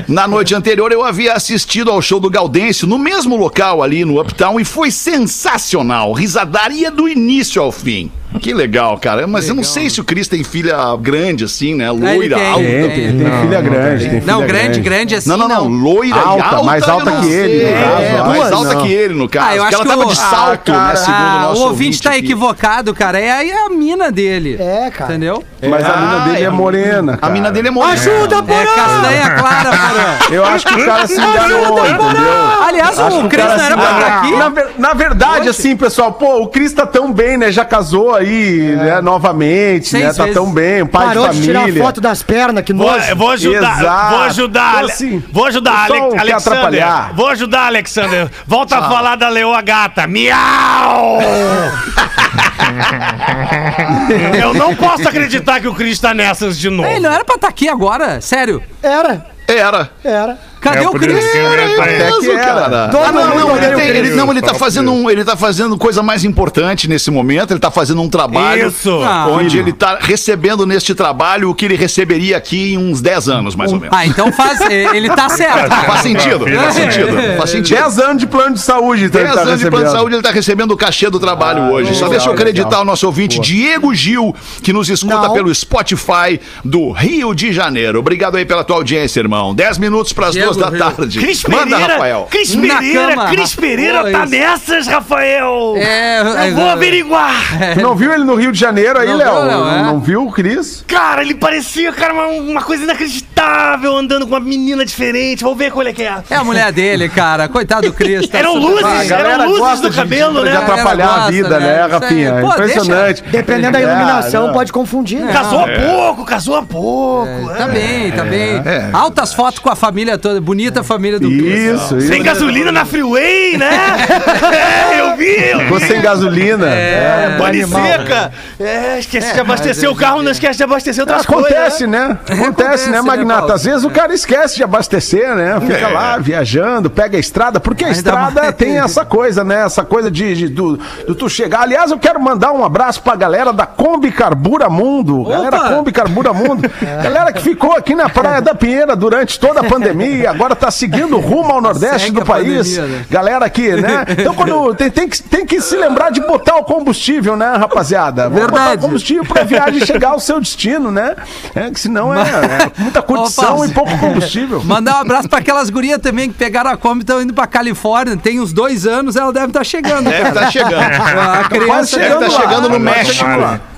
Na 0.07 0.29
noite 0.29 0.55
anterior 0.55 0.93
eu 0.93 1.05
havia 1.05 1.33
assistido 1.33 1.91
ao 1.91 2.01
show 2.01 2.21
do 2.21 2.31
Gaudêncio 2.31 2.87
no 2.87 2.99
mesmo 2.99 3.37
local 3.37 3.83
ali 3.83 4.05
no 4.05 4.21
Uptown 4.21 4.61
e 4.61 4.65
foi 4.65 4.93
sensacional. 4.93 6.13
Risadaria 6.13 6.93
do 6.93 7.09
início 7.09 7.61
ao 7.61 7.73
fim. 7.73 8.11
Que 8.39 8.55
legal, 8.55 8.97
cara. 8.99 9.27
Mas 9.27 9.49
eu 9.49 9.55
não 9.55 9.65
sei 9.65 9.91
se 9.91 10.01
o 10.01 10.05
Cris 10.05 10.29
tem 10.29 10.45
filha 10.45 10.77
grande 11.01 11.45
assim, 11.45 11.75
né? 11.75 11.91
Loira, 11.91 12.37
tem, 12.37 12.47
alta. 12.49 12.63
Tem, 12.65 12.89
tem, 12.91 13.19
tem 13.19 13.41
filha 13.43 13.61
grande. 13.61 14.09
tem 14.09 14.21
Não, 14.21 14.37
filha 14.43 14.47
grande, 14.47 14.81
grande 14.81 15.15
assim. 15.17 15.29
Não, 15.29 15.37
não, 15.37 15.49
não. 15.49 15.69
Loira 15.69 16.17
Alta, 16.17 16.45
alta. 16.45 16.63
mais 16.63 16.89
alta 16.89 17.11
não 17.11 17.21
que 17.23 17.29
ele, 17.29 17.65
no 17.65 17.69
caso, 17.75 18.03
É, 18.03 18.21
ó. 18.21 18.25
mais 18.29 18.53
alta 18.53 18.75
não. 18.75 18.83
que 18.83 18.93
ele, 18.93 19.15
no 19.15 19.29
caso. 19.29 19.47
Ah, 19.49 19.57
eu 19.57 19.63
porque 19.63 19.75
acho 19.75 19.83
ela 19.83 19.85
que 19.85 19.99
tava 19.99 20.07
o- 20.09 20.13
de 20.13 20.17
salto, 20.19 20.73
Ah, 20.73 20.89
né? 20.89 20.97
Segundo 20.97 21.13
o 21.19 21.23
ah, 21.27 21.41
nosso 21.43 21.61
o 21.63 21.67
ouvinte 21.67 22.03
tá 22.03 22.11
aqui. 22.11 22.19
equivocado, 22.21 22.95
cara. 22.95 23.21
É 23.21 23.31
aí 23.33 23.51
a 23.51 23.69
mina 23.69 24.13
dele. 24.13 24.57
É, 24.61 24.91
cara. 24.91 25.11
Entendeu? 25.11 25.43
Mas 25.69 25.85
a 25.85 25.97
mina 25.97 26.19
dele 26.21 26.45
é 26.45 26.51
morena, 26.51 27.13
A 27.15 27.17
cara. 27.19 27.33
mina 27.33 27.51
dele 27.53 27.69
é 27.69 27.71
morena. 27.71 27.93
Ajuda, 27.95 28.37
É 28.37 28.43
porra! 28.43 28.65
castanha 28.77 29.31
clara, 29.31 29.71
Porã. 29.71 30.11
Eu 30.35 30.45
acho 30.47 30.67
que 30.67 30.75
o 30.75 30.87
cara 30.87 31.07
se 31.07 31.15
enganou, 31.21 31.79
entendeu? 31.81 32.33
Aliás, 32.67 32.99
o 32.99 33.29
Cris 33.29 33.45
cara 33.45 33.57
não 33.59 33.65
era 33.65 33.77
pra 33.77 33.91
estar 33.91 34.19
aqui. 34.21 34.33
Na, 34.37 34.49
ver- 34.49 34.69
na 34.79 34.95
verdade, 34.95 35.49
assim, 35.49 35.77
pessoal, 35.77 36.13
pô, 36.13 36.43
o 36.43 36.47
Cris 36.47 36.73
tá 36.73 36.87
tão 36.87 37.13
bem, 37.13 37.37
né? 37.37 37.51
Já 37.51 37.65
casou 37.65 38.15
aí, 38.21 38.77
né, 38.77 39.01
novamente, 39.01 39.89
Seis 39.89 40.05
né? 40.05 40.13
Tá 40.13 40.23
vezes. 40.25 40.35
tão 40.37 40.53
bem, 40.53 40.83
um 40.83 40.87
pai 40.87 41.07
Parou 41.09 41.29
de 41.29 41.37
de 41.39 41.43
tirar 41.43 41.61
família. 41.61 41.83
foto 41.83 42.01
das 42.01 42.23
pernas, 42.23 42.65
que 42.65 42.73
Vou, 42.73 42.91
nojo. 42.91 43.11
eu 43.11 43.17
vou 43.17 43.31
ajudar, 43.31 43.79
Exato. 43.81 44.15
vou 44.15 44.23
ajudar, 44.25 44.75
Então, 44.77 44.85
assim, 44.87 45.25
vou 45.33 45.47
ajudar, 45.47 45.91
o 45.91 45.95
Alexander. 45.95 46.35
atrapalhar. 46.37 47.13
Vou 47.15 47.29
ajudar, 47.29 47.67
Alexander. 47.67 48.31
Volta 48.47 48.79
a 48.79 48.89
falar 48.89 49.17
da 49.17 49.29
leoa 49.29 49.61
gata. 49.63 50.07
Miau! 50.07 51.19
eu 54.41 54.55
não 54.55 54.75
posso 54.75 55.09
acreditar 55.09 55.61
que 55.61 55.69
o 55.69 55.75
Cris 55.75 55.99
tá 55.99 56.15
nessas 56.15 56.59
de 56.59 56.71
novo. 56.71 56.89
Ei, 56.89 56.97
Ele 56.97 57.07
não 57.09 57.13
era 57.13 57.25
pra 57.25 57.35
estar 57.37 57.49
aqui 57.49 57.69
agora, 57.69 58.21
sério. 58.21 58.63
Era, 58.83 59.27
Era. 59.47 59.91
era. 60.05 60.39
Cadê 60.61 60.85
É 60.85 60.89
o 60.89 60.93
Cris? 60.93 61.25
tá. 61.25 61.83
Até 61.83 62.11
que 62.21 62.31
era. 62.31 62.41
cara. 62.45 62.89
Todo 62.89 63.03
Ah, 63.05 63.13
não, 63.13 63.29
mundo 63.31 63.39
não, 63.49 63.57
ele, 63.57 63.67
tem- 63.67 63.75
Cris. 63.89 63.99
ele- 63.99 64.11
não, 64.11 64.31
ele 64.31 64.43
tá 64.43 64.49
Só 64.53 64.55
fazendo 64.59 64.93
um, 64.93 65.11
ele 65.11 65.25
tá 65.25 65.37
fazendo 65.37 65.77
coisa 65.79 66.03
mais 66.03 66.25
importante 66.25 66.89
nesse 66.89 67.11
momento. 67.11 67.53
Ele 67.53 67.61
tá 67.61 67.71
fazendo 67.71 68.03
um 68.03 68.09
trabalho 68.09 68.69
Isso. 68.69 69.01
Ah. 69.03 69.27
onde 69.29 69.59
ele 69.59 69.73
tá 69.73 69.99
recebendo 70.01 70.67
neste 70.67 70.95
trabalho 70.95 71.51
o 71.51 71.55
que 71.55 71.65
ele 71.65 71.77
receberia 71.77 72.37
aqui 72.37 72.75
em 72.75 72.79
uns 72.79 73.01
10 73.01 73.29
anos, 73.29 73.55
mais 73.55 73.73
ou 73.73 73.81
menos. 73.81 73.97
Ah, 73.97 74.07
então 74.07 74.31
faz. 74.33 74.61
Ele 74.95 75.09
tá 75.09 75.29
certo. 75.29 75.71
Faz 75.87 76.01
sentido, 76.03 76.45
faz 76.47 76.75
sentido, 76.75 77.37
faz 77.39 77.51
sentido. 77.51 77.77
10 77.77 77.99
anos 77.99 78.19
de 78.19 78.27
plano 78.27 78.55
de 78.55 78.61
saúde, 78.61 79.05
então 79.05 79.21
10 79.21 79.33
ele 79.33 79.35
tá 79.43 79.49
anos 79.49 79.61
de 79.61 79.67
plano 79.71 79.77
de 79.77 79.83
recebendo. 79.85 79.99
saúde, 80.01 80.15
ele 80.17 80.23
tá 80.23 80.31
recebendo 80.31 80.71
o 80.73 80.77
cachê 80.77 81.09
do 81.09 81.19
trabalho 81.19 81.73
hoje. 81.73 81.89
Só 81.95 82.05
legal, 82.07 82.11
deixa 82.11 82.29
eu 82.29 82.33
acreditar 82.33 82.67
legal. 82.69 82.83
o 82.83 82.85
nosso 82.85 83.07
ouvinte, 83.07 83.39
Diego 83.41 83.95
Gil, 83.95 84.35
que 84.63 84.73
nos 84.73 84.89
escuta 84.91 85.15
Não. 85.29 85.33
pelo 85.33 85.55
Spotify 85.55 86.41
do 86.65 86.91
Rio 86.93 87.35
de 87.35 87.53
Janeiro. 87.53 87.99
Obrigado 87.99 88.37
aí 88.37 88.45
pela 88.45 88.63
tua 88.65 88.77
audiência, 88.77 89.21
irmão. 89.21 89.55
10 89.55 89.79
minutos 89.79 90.13
para 90.13 90.27
as 90.29 90.33
Diego, 90.33 90.50
duas 90.57 90.71
da 90.71 90.79
tarde. 90.91 91.19
Cris 91.21 91.43
Manda, 91.45 91.65
Pereira, 91.77 91.93
Rafael. 91.95 92.29
Cris 92.31 92.57
Pereira, 92.57 93.09
cama, 93.15 93.29
Cris 93.31 93.55
Pereira 93.55 94.11
tá 94.11 94.23
isso. 94.25 94.31
nessas, 94.31 94.87
Rafael. 94.87 95.75
É, 95.77 96.21
Eu 96.21 96.37
é, 96.37 96.51
vou 96.53 96.67
é. 96.67 96.71
averiguar. 96.73 97.35
Tu 97.75 97.81
não 97.81 97.95
viu 97.95 98.13
ele 98.13 98.25
no 98.25 98.35
Rio 98.35 98.53
de 98.53 98.59
Janeiro 98.59 98.99
aí, 98.99 99.07
Não 99.09 99.17
Léo? 99.17 99.35
Léo, 99.45 99.69
é? 99.69 99.83
Não 99.83 100.01
viu 100.01 100.27
o 100.27 100.33
Cris? 100.33 100.85
Cara, 100.87 101.23
ele 101.23 101.35
parecia, 101.35 101.93
cara, 101.93 102.13
uma, 102.15 102.27
uma 102.27 102.63
coisa 102.63 102.85
inacreditável, 102.85 103.97
andando 103.97 104.27
com 104.27 104.33
uma 104.35 104.41
menina 104.41 104.85
diferente. 104.85 105.43
Vamos 105.43 105.59
ver 105.59 105.71
qual 105.71 105.87
é 105.87 105.93
que 105.93 106.03
é. 106.03 106.15
É 106.31 106.37
a 106.37 106.45
mulher 106.45 106.73
dele, 106.73 107.09
cara. 107.09 107.49
Coitado 107.49 107.87
do 107.89 107.93
Cris. 107.93 108.29
tá 108.29 108.39
Eram 108.39 108.55
luzes, 108.55 108.83
bem. 108.83 109.01
A 109.01 109.05
galera 109.05 109.33
eram 109.35 109.49
luzes 109.51 109.81
do 109.81 109.91
de- 109.91 109.97
cabelo, 109.97 110.39
de, 110.41 110.45
né? 110.47 110.51
de 110.53 110.57
atrapalhar 110.57 111.07
gosta, 111.07 111.23
a 111.23 111.31
vida, 111.31 111.61
né? 111.61 111.67
né. 111.67 111.87
Rafinha? 111.87 112.35
Pô, 112.41 112.49
Impressionante. 112.53 113.23
Dependendo 113.23 113.73
da 113.73 113.81
É, 113.81 113.83
iluminação, 113.83 114.47
não. 114.49 114.53
pode 114.53 114.73
confundir. 114.73 115.21
né? 115.21 115.33
Casou 115.33 115.61
há 115.61 115.69
pouco, 115.69 116.25
casou 116.25 116.57
há 116.57 116.63
pouco. 116.63 117.51
Tá 117.57 117.67
bem, 117.69 118.11
tá 118.13 118.25
bem. 118.25 118.63
é. 118.65 118.91
Altas 118.93 119.33
fotos 119.33 119.59
com 119.59 119.71
a 119.71 119.77
família 119.77 120.19
toda. 120.19 120.40
Bonita 120.41 120.83
família 120.83 121.19
do 121.21 121.29
Cris. 121.29 121.75
Isso, 121.83 121.99
isso. 121.99 122.09
Sem 122.09 122.23
gasolina 122.23 122.73
na 122.73 122.85
freeway, 122.85 123.57
né? 123.57 123.71
é, 124.91 125.01
eu 125.01 125.17
vi, 125.17 125.25
eu 125.51 125.61
Ficou 125.61 125.79
vi. 125.79 125.87
sem 125.87 126.01
gasolina. 126.01 126.67
É, 126.69 127.37
Pane 127.39 127.63
animal. 127.63 127.83
seca. 127.87 128.33
É, 128.59 128.99
esquece 128.99 129.35
de 129.35 129.41
abastecer 129.41 129.91
o 129.91 129.95
carro, 129.95 130.23
não 130.23 130.31
esquece 130.31 130.57
de 130.59 130.65
abastecer 130.65 131.03
outras 131.03 131.23
Acontece, 131.23 131.85
coisas. 131.85 131.89
né? 131.89 132.05
Acontece, 132.11 132.43
Acontece, 132.43 132.87
né, 132.91 132.97
né, 132.97 133.03
Magnata? 133.03 133.55
Às 133.55 133.65
vezes 133.65 133.85
o 133.85 133.91
cara 133.91 134.13
esquece 134.15 134.57
de 134.57 134.65
abastecer, 134.65 135.35
né? 135.35 135.61
Fica 135.61 135.89
lá 135.89 136.19
viajando, 136.19 136.91
pega 136.91 137.17
a 137.17 137.21
estrada, 137.21 137.61
porque 137.61 137.85
a 137.85 137.91
estrada 137.91 138.43
mais. 138.43 138.55
tem 138.55 138.79
essa 138.79 139.05
coisa, 139.05 139.45
né? 139.45 139.65
Essa 139.65 139.85
coisa 139.85 140.11
de, 140.11 140.35
de- 140.35 140.49
do, 140.49 140.77
do 141.07 141.15
tu 141.15 141.29
chegar. 141.29 141.61
Aliás, 141.63 141.91
eu 141.91 141.99
quero 141.99 142.21
mandar 142.21 142.53
um 142.53 142.65
abraço 142.65 143.03
pra 143.03 143.15
galera 143.15 143.53
da 143.53 143.67
Kombi 143.67 144.11
Carbura 144.11 144.69
Mundo. 144.69 145.25
Galera 145.25 145.61
Kombi 145.61 145.93
Carbura 145.93 146.33
Mundo. 146.33 146.69
Galera 147.03 147.33
que 147.33 147.43
ficou 147.43 147.73
aqui 147.73 147.95
na 147.95 148.09
Praia 148.09 148.41
da 148.41 148.55
Pinheira 148.55 148.95
durante 148.97 149.39
toda 149.39 149.61
a 149.61 149.65
pandemia, 149.65 150.30
agora 150.31 150.57
tá 150.57 150.71
seguindo 150.71 151.19
rumo 151.19 151.53
ao 151.53 151.61
Nordeste 151.61 152.07
Segue 152.07 152.21
do 152.21 152.25
país. 152.25 152.77
pandemia, 152.77 152.99
né? 152.99 153.07
Galera 153.11 153.45
aqui, 153.45 153.71
né? 153.73 154.05
Então, 154.09 154.35
quando 154.35 154.75
tem, 154.77 154.91
tem, 154.91 155.09
que, 155.09 155.23
tem 155.23 155.47
que 155.47 155.61
se 155.61 155.77
lembrar 155.77 156.11
de 156.11 156.21
botar 156.21 156.57
o 156.57 156.65
combustível, 156.65 157.37
né, 157.37 157.55
rapaziada? 157.57 158.29
Vamos 158.29 158.47
botar 158.47 158.57
Verdade. 158.57 158.79
o 158.79 158.81
combustível 158.89 159.25
pra 159.25 159.45
viagem 159.45 159.85
chegar 159.85 160.11
ao 160.11 160.21
seu 160.21 160.41
destino, 160.41 160.91
né? 160.91 161.17
É 161.55 161.71
que 161.71 161.79
senão 161.81 162.15
é, 162.15 162.21
é 162.23 162.83
muita 162.83 163.03
Paulo. 163.03 163.65
e 163.65 163.69
pouco 163.69 163.99
combustível. 163.99 164.63
Mandar 164.65 164.97
um 164.97 165.01
abraço 165.01 165.29
pra 165.29 165.39
aquelas 165.41 165.71
gurias 165.71 165.99
também 165.99 166.29
que 166.29 166.35
pegaram 166.35 166.71
a 166.71 166.77
Kombi 166.77 167.01
e 167.01 167.03
estão 167.03 167.21
indo 167.21 167.35
pra 167.35 167.47
Califórnia. 167.47 168.17
Tem 168.17 168.41
uns 168.41 168.53
dois 168.53 168.87
anos, 168.87 169.17
ela 169.17 169.33
deve 169.33 169.49
estar 169.49 169.65
chegando. 169.65 170.09
Deve 170.09 170.29
estar 170.29 170.51
chegando. 170.51 170.81
A 171.41 171.45
criança 171.49 171.99
Deve 171.99 172.15
estar 172.15 172.29
lá. 172.29 172.41
chegando 172.41 172.69
no 172.69 172.77
Agora 172.77 172.79
México. 172.79 173.27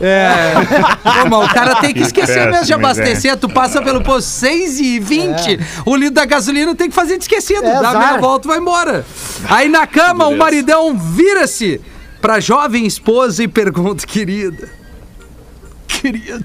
É. 0.00 0.53
Pô, 1.22 1.28
mas 1.38 1.50
o 1.50 1.55
cara 1.55 1.74
tem 1.76 1.92
que 1.94 2.00
esquecer 2.03 2.46
mesmo 2.50 2.64
de 2.64 2.72
ideia. 2.72 2.76
abastecer. 2.76 3.36
Tu 3.36 3.48
passa 3.48 3.80
pelo 3.82 4.03
posto 4.03 4.28
6 4.28 4.80
e 4.80 4.98
20, 4.98 5.61
o 5.86 5.96
litro 5.96 6.14
da 6.14 6.24
gasolina 6.24 6.41
tem 6.76 6.88
que 6.88 6.95
fazer 6.95 7.18
de 7.18 7.24
esquecido. 7.24 7.64
É 7.64 7.80
Dá 7.80 7.99
meia 7.99 8.18
volta 8.18 8.47
e 8.47 8.49
vai 8.49 8.59
embora. 8.59 9.05
Aí 9.49 9.68
na 9.68 9.86
cama, 9.86 10.26
o 10.26 10.36
maridão 10.36 10.97
vira-se 10.97 11.80
pra 12.20 12.40
jovem 12.40 12.86
esposa 12.86 13.43
e 13.43 13.49
pergunta, 13.49 14.07
querida. 14.07 14.70
Querida. 15.86 16.45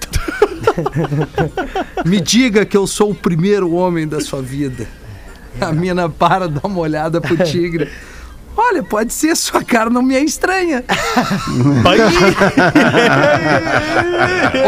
Me 2.06 2.20
diga 2.20 2.66
que 2.66 2.76
eu 2.76 2.86
sou 2.86 3.12
o 3.12 3.16
primeiro 3.16 3.72
homem 3.72 4.08
da 4.08 4.20
sua 4.20 4.42
vida. 4.42 4.88
A 5.60 5.72
mina 5.72 6.10
para, 6.10 6.48
dá 6.48 6.62
uma 6.64 6.80
olhada 6.80 7.22
pro 7.22 7.38
tigre. 7.44 7.90
Olha, 8.60 8.82
pode 8.82 9.14
ser, 9.14 9.36
sua 9.36 9.64
cara 9.64 9.88
não 9.90 10.02
me 10.02 10.16
é 10.16 10.24
estranha. 10.24 10.84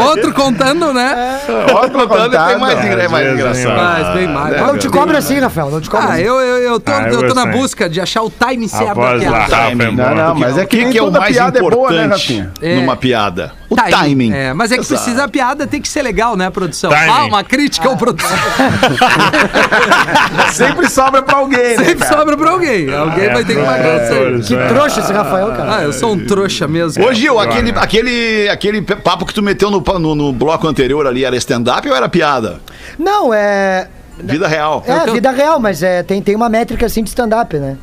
Outro 0.08 0.32
contando, 0.32 0.92
né? 0.92 1.40
Outro 1.74 2.06
Contando 2.08 2.30
tem 2.30 2.58
mais, 2.58 2.74
contado. 2.74 2.86
engra- 2.86 3.08
mais 3.08 3.26
Às 3.26 3.36
vezes, 3.36 3.60
engraçado. 3.64 3.76
Mas 4.04 4.14
bem 4.14 4.28
mais. 4.28 4.56
Não 4.60 4.78
te 4.78 4.88
cobra 4.88 5.18
assim, 5.18 5.38
Rafael. 5.40 5.70
Não 5.70 5.80
te 5.80 5.90
cobra 5.90 6.06
Ah, 6.06 6.12
assim. 6.14 6.22
eu, 6.22 6.34
eu, 6.40 6.56
eu 6.72 6.80
tô, 6.80 6.92
Ah, 6.92 7.02
eu 7.08 7.14
eu 7.20 7.28
tô 7.28 7.34
na 7.34 7.42
gostei. 7.44 7.60
busca 7.60 7.88
de 7.88 8.00
achar 8.00 8.22
o 8.22 8.30
time 8.30 8.66
A 8.66 8.68
certo 8.68 8.94
da 8.94 9.00
lá, 9.00 9.18
piada. 9.18 9.36
É 9.44 9.46
Timing. 9.70 9.96
Não, 9.96 10.14
não, 10.14 10.34
mas 10.34 10.56
é 10.58 10.62
O 10.62 10.66
que, 10.66 10.76
que, 10.76 10.82
nem 10.84 10.92
que 10.92 10.98
é 10.98 11.02
o 11.02 11.06
toda 11.06 11.20
mais 11.20 11.32
piada 11.34 11.58
é 11.58 11.62
boa, 11.62 11.90
né, 11.90 12.04
importante 12.04 12.10
Rafinha? 12.38 12.52
É. 12.62 12.76
numa 12.76 12.96
piada? 12.96 13.52
O 13.68 13.76
timing. 13.76 14.32
É, 14.32 14.52
mas 14.52 14.72
é 14.72 14.74
que 14.74 14.80
Exato. 14.80 15.00
precisa 15.00 15.24
a 15.24 15.28
piada, 15.28 15.64
tem 15.66 15.80
que 15.80 15.88
ser 15.88 16.02
legal, 16.02 16.36
né, 16.36 16.50
produção? 16.50 16.90
Timing. 16.90 17.08
Ah, 17.12 17.24
uma 17.24 17.44
crítica 17.44 17.88
ao 17.88 17.96
produção. 17.96 18.30
Sempre 20.52 20.88
sobra 20.88 21.22
pra 21.22 21.38
alguém, 21.38 21.76
né? 21.76 21.84
Sempre 21.84 22.06
sobra 22.08 22.36
pra 22.36 22.50
alguém. 22.50 22.92
Alguém 22.92 23.32
vai 23.32 23.44
ter 23.44 23.54
que 23.56 23.62
pagar 23.64 23.79
Que 24.46 24.68
trouxa 24.68 25.00
esse 25.00 25.12
Rafael, 25.12 25.48
cara. 25.48 25.76
Ah, 25.76 25.82
eu 25.82 25.92
sou 25.92 26.12
um 26.12 26.26
trouxa 26.26 26.66
mesmo. 26.68 27.04
Ô, 27.04 27.12
Gil, 27.12 27.38
aquele, 27.38 27.70
aquele, 27.70 28.48
aquele 28.48 28.82
papo 28.82 29.24
que 29.26 29.34
tu 29.34 29.42
meteu 29.42 29.70
no, 29.70 29.80
no, 29.98 30.14
no 30.14 30.32
bloco 30.32 30.66
anterior 30.68 31.06
ali 31.06 31.24
era 31.24 31.36
stand-up 31.36 31.88
ou 31.88 31.94
era 31.94 32.08
piada? 32.08 32.60
Não, 32.98 33.32
é. 33.32 33.88
Vida 34.22 34.46
real. 34.46 34.84
É, 34.86 35.10
vida 35.10 35.30
real, 35.30 35.58
mas 35.58 35.82
é, 35.82 36.02
tem, 36.02 36.20
tem 36.20 36.36
uma 36.36 36.48
métrica 36.48 36.86
assim 36.86 37.02
de 37.02 37.08
stand-up, 37.08 37.56
né? 37.58 37.76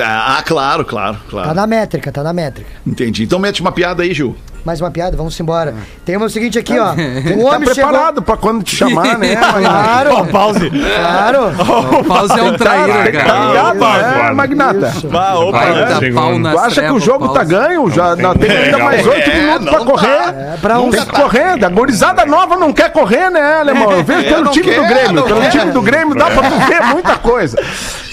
Ah, 0.00 0.42
claro, 0.46 0.84
claro, 0.84 1.16
Tá 1.16 1.22
claro. 1.28 1.54
na 1.54 1.66
métrica, 1.66 2.10
tá 2.10 2.22
na 2.22 2.32
métrica. 2.32 2.70
Entendi. 2.86 3.24
Então 3.24 3.38
mete 3.38 3.60
uma 3.60 3.72
piada 3.72 4.02
aí, 4.02 4.14
Gil. 4.14 4.34
Mais 4.64 4.80
uma 4.80 4.92
piada, 4.92 5.16
vamos 5.16 5.38
embora. 5.40 5.74
Tem 6.04 6.16
o 6.16 6.28
seguinte 6.28 6.56
aqui, 6.56 6.78
ó. 6.78 6.92
Um 7.32 7.42
Tá 7.50 7.56
homem 7.56 7.68
preparado 7.68 8.22
pra 8.22 8.36
quando 8.36 8.62
te 8.62 8.76
chamar, 8.76 9.18
né? 9.18 9.30
chegou. 9.34 9.60
Claro, 9.60 10.26
Pause. 10.26 10.70
claro. 10.70 11.38
O 12.00 12.04
Pause 12.04 12.38
é 12.38 12.42
um 12.44 12.56
traíra, 12.56 13.12
tá 13.12 13.24
cara. 13.24 13.46
ligado, 13.48 13.78
né, 13.80 14.22
mano. 14.22 14.36
Magnata? 14.36 14.92
Vá, 15.04 15.34
opa. 15.34 15.58
Vai 15.58 15.74
dar 15.74 16.14
pau 16.14 16.38
na 16.38 16.52
Tu 16.52 16.58
acha 16.58 16.82
que 16.82 16.92
o 16.92 17.00
jogo 17.00 17.28
tá 17.30 17.42
ganho? 17.42 17.90
Já 17.90 18.14
não, 18.14 18.34
tem 18.34 18.50
ainda 18.50 18.78
mais 18.78 19.04
oito 19.06 19.30
É, 19.30 19.34
minutos 19.40 19.68
pra 19.68 19.78
correr. 19.84 20.16
tá. 20.16 20.34
pra 20.60 20.74
Não 20.74 20.86
uns- 20.86 20.94
tem 20.96 21.04
que 21.06 21.12
correr. 21.12 21.64
A 21.64 21.68
gorizada 21.68 22.24
nova 22.26 22.56
não 22.56 22.72
quer 22.72 22.92
correr, 22.92 23.30
né, 23.30 23.56
alemão? 23.60 23.90
Eu 23.90 24.04
vejo 24.04 24.20
É, 24.26 24.32
pelo 24.34 24.50
time 24.50 24.74
do 24.74 24.82
Grêmio. 24.84 25.22
Pelo 25.24 25.40
quer. 25.40 25.50
time 25.50 25.72
do 25.72 25.82
Grêmio 25.82 26.14
dá 26.14 26.26
pra 26.26 26.48
tu 26.50 26.56
ver 26.68 26.82
muita 26.84 27.16
coisa. 27.16 27.58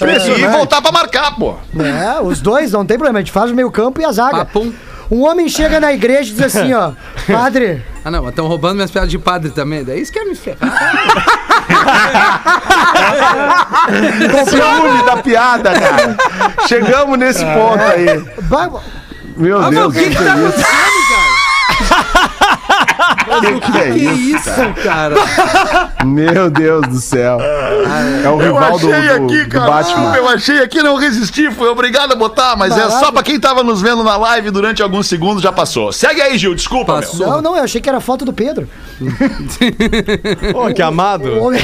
E 0.01 0.47
voltar 0.47 0.81
pra 0.81 0.91
marcar, 0.91 1.35
pô. 1.35 1.53
É, 1.79 2.21
os 2.21 2.41
dois, 2.41 2.71
não 2.71 2.85
tem 2.85 2.97
problema. 2.97 3.19
A 3.19 3.21
gente 3.21 3.31
faz 3.31 3.51
o 3.51 3.55
meio 3.55 3.69
campo 3.69 4.01
e 4.01 4.05
a 4.05 4.11
zaga. 4.11 4.45
Papum. 4.45 4.71
Um 5.12 5.24
homem 5.24 5.49
chega 5.49 5.80
na 5.80 5.91
igreja 5.91 6.32
e 6.32 6.36
diz 6.36 6.55
assim, 6.55 6.72
ó. 6.74 6.91
Padre, 7.32 7.84
Ah, 8.05 8.10
não, 8.12 8.22
mas 8.22 8.30
estão 8.30 8.47
roubando 8.47 8.76
minhas 8.76 8.89
piadas 8.91 9.10
de 9.10 9.20
padre 9.20 9.51
também. 9.51 9.84
Daí 9.84 10.01
isso 10.01 10.12
quer 10.12 10.26
me 10.26 10.34
ferrar. 10.34 10.57
Ciúme 14.47 15.03
da 15.05 15.18
piada, 15.18 15.72
cara. 15.74 16.16
Chegamos 16.68 17.20
nesse 17.20 17.43
ponto 17.45 17.84
aí. 17.84 18.24
Meu 19.36 19.57
Ah, 19.57 19.70
mas 19.72 19.86
o 19.86 19.91
Deus, 19.91 19.93
que 19.93 20.10
que 20.10 20.16
tá 20.24 20.34
acontecendo, 20.34 20.66
cara? 21.10 22.39
que, 23.30 23.71
que 23.71 23.77
é 23.77 23.89
isso? 23.97 24.38
isso, 24.49 24.73
cara? 24.84 25.15
Meu 26.05 26.49
Deus 26.49 26.88
do 26.88 26.99
céu. 26.99 27.39
É 27.41 28.30
o 28.30 28.41
Eu 28.41 28.53
rival 28.53 28.80
do, 28.80 28.93
achei 28.93 29.07
do, 29.19 29.25
aqui, 29.25 29.43
do 29.45 29.49
cara. 29.49 29.71
Batman. 29.71 30.15
Eu 30.15 30.27
achei 30.30 30.59
aqui, 30.61 30.82
não 30.82 30.95
resisti. 30.95 31.51
Fui 31.51 31.67
obrigado 31.67 32.11
a 32.13 32.15
botar, 32.15 32.55
mas 32.55 32.77
é 32.77 32.89
só 32.89 33.11
pra 33.11 33.21
quem 33.23 33.39
tava 33.39 33.63
nos 33.63 33.82
vendo 33.82 34.03
na 34.03 34.15
live 34.17 34.51
durante 34.51 34.82
alguns 34.82 35.07
segundos 35.07 35.41
já 35.43 35.51
passou. 35.51 35.91
Segue 35.91 36.21
aí, 36.21 36.38
Gil. 36.38 36.55
Desculpa, 36.55 36.93
meu. 36.93 37.01
Passou. 37.01 37.27
Não, 37.27 37.41
não, 37.41 37.57
eu 37.57 37.63
achei 37.63 37.80
que 37.82 37.89
era 37.89 37.99
foto 37.99 38.23
do 38.25 38.34
Pedro. 38.34 38.67
Pô, 40.51 40.73
que 40.73 40.82
amado. 40.82 41.30
Um 41.34 41.43
homem, 41.47 41.61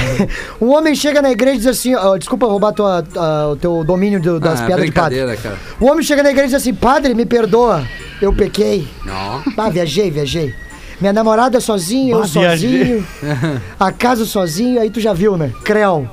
um 0.61 0.70
homem 0.74 0.95
chega 0.95 1.22
na 1.22 1.32
igreja 1.32 1.55
e 1.55 1.57
diz 1.59 1.68
assim, 1.68 1.95
ó, 1.95 2.18
desculpa 2.18 2.45
roubar 2.45 2.74
tua- 2.74 3.03
a- 3.16 3.47
o 3.49 3.55
teu 3.55 3.84
domínio 3.84 4.22
do- 4.22 4.39
das 4.39 4.61
Ah, 4.61 4.66
piadas 4.66 4.86
de 4.86 4.91
padre. 4.91 5.38
cara. 5.38 5.57
O 5.80 5.86
homem 5.89 6.03
chega 6.03 6.24
na 6.24 6.30
igreja 6.30 6.47
e 6.47 6.49
diz 6.51 6.61
assim, 6.61 6.74
padre, 6.74 7.13
me 7.13 7.26
perdoa, 7.26 7.84
eu 8.22 8.34
pequei. 8.34 8.88
Não. 9.05 9.43
Ah, 9.57 9.70
viajei, 9.70 10.09
viajei. 10.11 10.53
Minha 11.00 11.14
namorada 11.14 11.60
sozinha, 11.60 12.14
eu 12.14 12.26
sozinho. 12.28 13.06
A 13.80 13.91
casa 13.91 14.26
sozinho, 14.26 14.80
aí 14.80 14.89
tu 14.89 15.00
já 15.00 15.14
viu, 15.14 15.36
né? 15.38 15.52
Creu. 15.64 16.10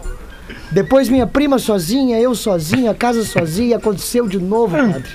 Depois 0.70 1.09
minha 1.09 1.26
prima 1.26 1.59
sozinha, 1.59 2.18
eu 2.18 2.35
sozinho, 2.35 2.91
a 2.91 2.95
casa 2.95 3.22
sozinha, 3.24 3.76
aconteceu 3.76 4.26
de 4.26 4.39
novo, 4.39 4.74
padre. 4.74 5.11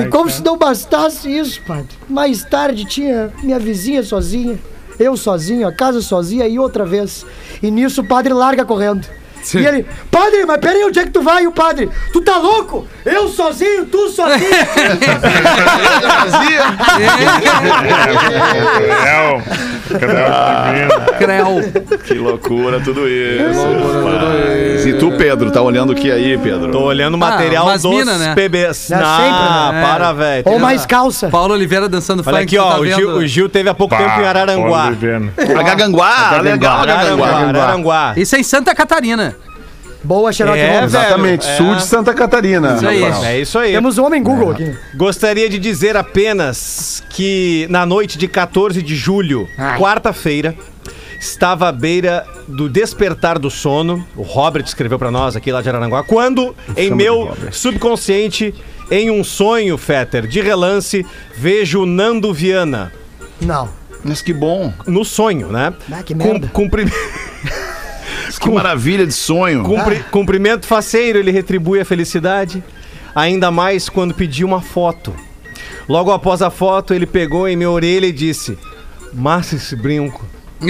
e 0.00 0.08
como 0.08 0.28
se 0.28 0.42
não 0.44 0.58
bastasse 0.58 1.26
isso, 1.26 1.62
padre. 1.66 1.88
Mais 2.06 2.44
tarde 2.44 2.84
tinha 2.84 3.32
minha 3.42 3.58
vizinha 3.58 4.02
sozinha, 4.02 4.58
eu 4.98 5.16
sozinho, 5.16 5.66
a 5.66 5.72
casa 5.72 6.02
sozinha 6.02 6.46
e 6.46 6.58
outra 6.58 6.84
vez. 6.84 7.24
E 7.62 7.70
nisso 7.70 8.02
o 8.02 8.06
padre 8.06 8.34
larga 8.34 8.62
correndo. 8.64 9.06
E 9.54 9.66
ele, 9.66 9.86
padre, 10.10 10.44
mas 10.46 10.58
peraí, 10.58 10.84
onde 10.84 10.98
é 10.98 11.04
que 11.04 11.10
tu 11.10 11.22
vai? 11.22 11.44
E 11.44 11.46
o 11.46 11.52
padre, 11.52 11.90
tu 12.12 12.20
tá 12.22 12.38
louco? 12.38 12.86
Eu 13.04 13.28
sozinho, 13.28 13.84
tu 13.86 14.08
sozinho. 14.08 14.40
Creu. 19.98 21.18
Creu. 21.18 21.98
Que 22.04 22.14
loucura 22.14 22.80
tudo 22.80 23.06
isso. 23.08 23.60
rapaz. 23.60 24.86
E 24.86 24.92
tu, 24.94 25.12
Pedro, 25.12 25.50
tá 25.50 25.60
olhando 25.60 25.92
o 25.92 25.94
que 25.94 26.10
aí, 26.10 26.36
Pedro? 26.38 26.70
Tô 26.72 26.82
olhando 26.82 27.14
o 27.14 27.18
material 27.18 27.66
umas 27.66 27.82
dos 27.82 27.90
mina, 27.92 28.16
né? 28.18 28.34
PBs. 28.34 28.90
É 28.90 28.96
Não, 28.96 29.16
sempre, 29.16 29.72
né? 29.72 29.82
para, 29.82 30.12
velho. 30.12 30.42
Ou 30.46 30.58
mais 30.58 30.86
calça. 30.86 31.28
Paulo 31.28 31.54
Oliveira 31.54 31.88
dançando 31.88 32.22
Olha 32.26 32.38
funk. 32.38 32.44
aqui, 32.44 32.58
ó. 32.58 32.72
tá 32.72 32.80
o, 32.80 32.86
Gil, 32.86 33.10
o 33.16 33.26
Gil 33.26 33.48
teve 33.48 33.68
há 33.68 33.74
pouco 33.74 33.96
tempo 33.96 34.20
em 34.20 34.26
Araranguá. 34.26 34.92
Agaganguá, 35.58 36.40
legal. 36.40 36.80
Araranguá. 36.80 38.14
Isso 38.16 38.34
é 38.36 38.40
em 38.40 38.42
Santa 38.42 38.74
Catarina. 38.74 39.33
Boa, 40.04 40.32
Xerox 40.32 40.58
É. 40.58 40.84
Exatamente, 40.84 41.46
É. 41.48 41.56
sul 41.56 41.74
de 41.76 41.84
Santa 41.84 42.12
Catarina. 42.14 42.74
Isso 42.76 42.86
aí. 42.86 43.02
É 43.02 43.40
isso 43.40 43.58
aí. 43.58 43.72
Temos 43.72 43.96
um 43.98 44.04
homem 44.04 44.22
Google 44.22 44.50
aqui. 44.50 44.74
Gostaria 44.94 45.48
de 45.48 45.58
dizer 45.58 45.96
apenas 45.96 47.02
que 47.10 47.66
na 47.70 47.86
noite 47.86 48.18
de 48.18 48.28
14 48.28 48.82
de 48.82 48.94
julho, 48.94 49.48
quarta-feira, 49.78 50.54
estava 51.18 51.68
à 51.68 51.72
beira 51.72 52.26
do 52.46 52.68
despertar 52.68 53.38
do 53.38 53.50
sono. 53.50 54.06
O 54.14 54.22
Robert 54.22 54.64
escreveu 54.64 54.98
pra 54.98 55.10
nós 55.10 55.34
aqui 55.36 55.50
lá 55.50 55.62
de 55.62 55.68
Araranguá. 55.70 56.02
Quando, 56.04 56.54
em 56.76 56.90
meu 56.90 57.34
subconsciente, 57.50 58.54
em 58.90 59.10
um 59.10 59.24
sonho, 59.24 59.78
Fetter, 59.78 60.26
de 60.26 60.42
relance, 60.42 61.04
vejo 61.34 61.80
o 61.82 61.86
Nando 61.86 62.32
Viana. 62.34 62.92
Não. 63.40 63.68
Mas 64.04 64.20
que 64.20 64.34
bom. 64.34 64.70
No 64.86 65.02
sonho, 65.02 65.48
né? 65.48 65.72
Ah, 65.90 66.02
que 66.02 66.14
merda. 66.14 66.50
cumpri- 66.52 66.84
Que 68.38 68.50
maravilha 68.50 69.06
de 69.06 69.12
sonho. 69.12 69.62
cumpri- 69.64 70.04
Cumprimento 70.10 70.66
faceiro, 70.66 71.18
ele 71.18 71.30
retribui 71.30 71.80
a 71.80 71.84
felicidade. 71.84 72.62
Ainda 73.14 73.50
mais 73.50 73.88
quando 73.88 74.14
pedi 74.14 74.44
uma 74.44 74.60
foto. 74.60 75.14
Logo 75.88 76.10
após 76.10 76.42
a 76.42 76.50
foto, 76.50 76.94
ele 76.94 77.06
pegou 77.06 77.46
em 77.48 77.56
minha 77.56 77.70
orelha 77.70 78.06
e 78.06 78.12
disse: 78.12 78.58
Massa 79.12 79.56
esse 79.56 79.76
brinco. 79.76 80.24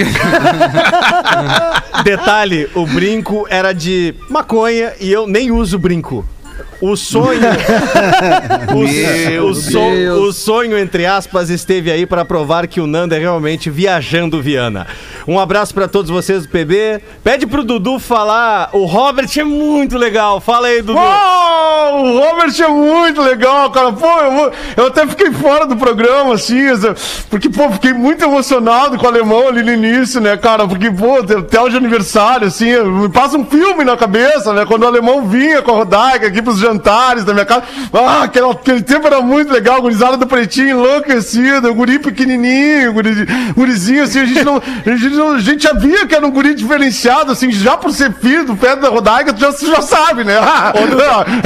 Detalhe: 2.03 2.69
o 2.75 2.85
brinco 2.85 3.45
era 3.49 3.73
de 3.73 4.13
maconha 4.29 4.93
e 4.99 5.11
eu 5.11 5.27
nem 5.27 5.51
uso 5.51 5.79
brinco. 5.79 6.25
O 6.81 6.95
sonho. 6.95 7.39
o, 9.43 9.49
o 9.49 9.55
son- 9.55 10.27
o 10.27 10.33
sonho, 10.33 10.77
entre 10.77 11.05
aspas, 11.05 11.49
esteve 11.49 11.91
aí 11.91 12.05
para 12.05 12.25
provar 12.25 12.67
que 12.67 12.79
o 12.81 12.87
Nando 12.87 13.15
é 13.15 13.19
realmente 13.19 13.69
viajando 13.69 14.41
Viana. 14.41 14.87
Um 15.27 15.39
abraço 15.39 15.73
para 15.73 15.87
todos 15.87 16.11
vocês 16.11 16.43
do 16.43 16.49
PB. 16.49 17.01
Pede 17.23 17.47
pro 17.47 17.63
Dudu 17.63 17.99
falar. 17.99 18.69
O 18.73 18.85
Robert 18.85 19.27
é 19.37 19.43
muito 19.43 19.97
legal. 19.97 20.39
Fala 20.39 20.67
aí, 20.67 20.81
Dudu. 20.81 20.99
O 20.99 22.19
Robert 22.19 22.53
é 22.61 22.67
muito 22.67 23.21
legal, 23.21 23.69
cara. 23.71 23.91
Pô, 23.91 24.05
eu, 24.07 24.51
eu 24.77 24.87
até 24.87 25.05
fiquei 25.07 25.31
fora 25.31 25.65
do 25.65 25.75
programa, 25.77 26.35
assim, 26.35 26.55
porque, 27.29 27.49
pô, 27.49 27.69
fiquei 27.71 27.93
muito 27.93 28.23
emocionado 28.23 28.97
com 28.97 29.05
o 29.05 29.09
alemão 29.09 29.47
ali 29.47 29.63
no 29.63 29.71
início, 29.73 30.19
né, 30.19 30.35
cara? 30.37 30.67
Porque, 30.67 30.89
pô, 30.91 31.17
até 31.19 31.59
o 31.61 31.69
de 31.69 31.77
aniversário, 31.77 32.47
assim, 32.47 32.75
me 32.83 33.09
passa 33.09 33.37
um 33.37 33.45
filme 33.45 33.83
na 33.83 33.95
cabeça, 33.95 34.53
né? 34.53 34.65
Quando 34.65 34.83
o 34.83 34.87
alemão 34.87 35.27
vinha 35.27 35.61
com 35.61 35.71
a 35.71 35.75
Rodaica 35.75 36.27
aqui 36.27 36.41
pros 36.41 36.59
jantares 36.59 36.74
da 36.79 37.33
minha 37.33 37.45
casa. 37.45 37.63
Ah, 37.93 38.23
aquela- 38.23 38.51
aquele 38.51 38.81
tempo 38.81 39.07
era 39.07 39.21
muito 39.21 39.51
legal, 39.51 39.81
gurizada 39.81 40.17
do 40.17 40.27
pretinho 40.27 40.69
enlouquecida, 40.71 41.71
guri 41.71 41.99
pequenininho, 41.99 42.93
guri, 42.93 43.25
gurizinho, 43.55 44.03
assim, 44.03 44.19
a 44.21 44.25
gente 44.25 44.43
não. 44.43 44.57
A 44.85 44.89
gente, 44.95 45.15
não- 45.15 45.31
a 45.33 45.39
gente 45.39 45.63
já 45.63 45.73
via 45.73 46.05
que 46.05 46.15
era 46.15 46.25
um 46.25 46.31
guri 46.31 46.53
diferenciado, 46.55 47.31
assim, 47.31 47.51
já 47.51 47.77
por 47.77 47.91
ser 47.91 48.13
filho 48.13 48.45
do 48.45 48.55
Pedro 48.55 48.81
da 48.81 48.89
Rodaica, 48.89 49.33
tu 49.33 49.39
já, 49.39 49.51
tu 49.53 49.67
já 49.67 49.81
sabe, 49.81 50.23
né? 50.23 50.35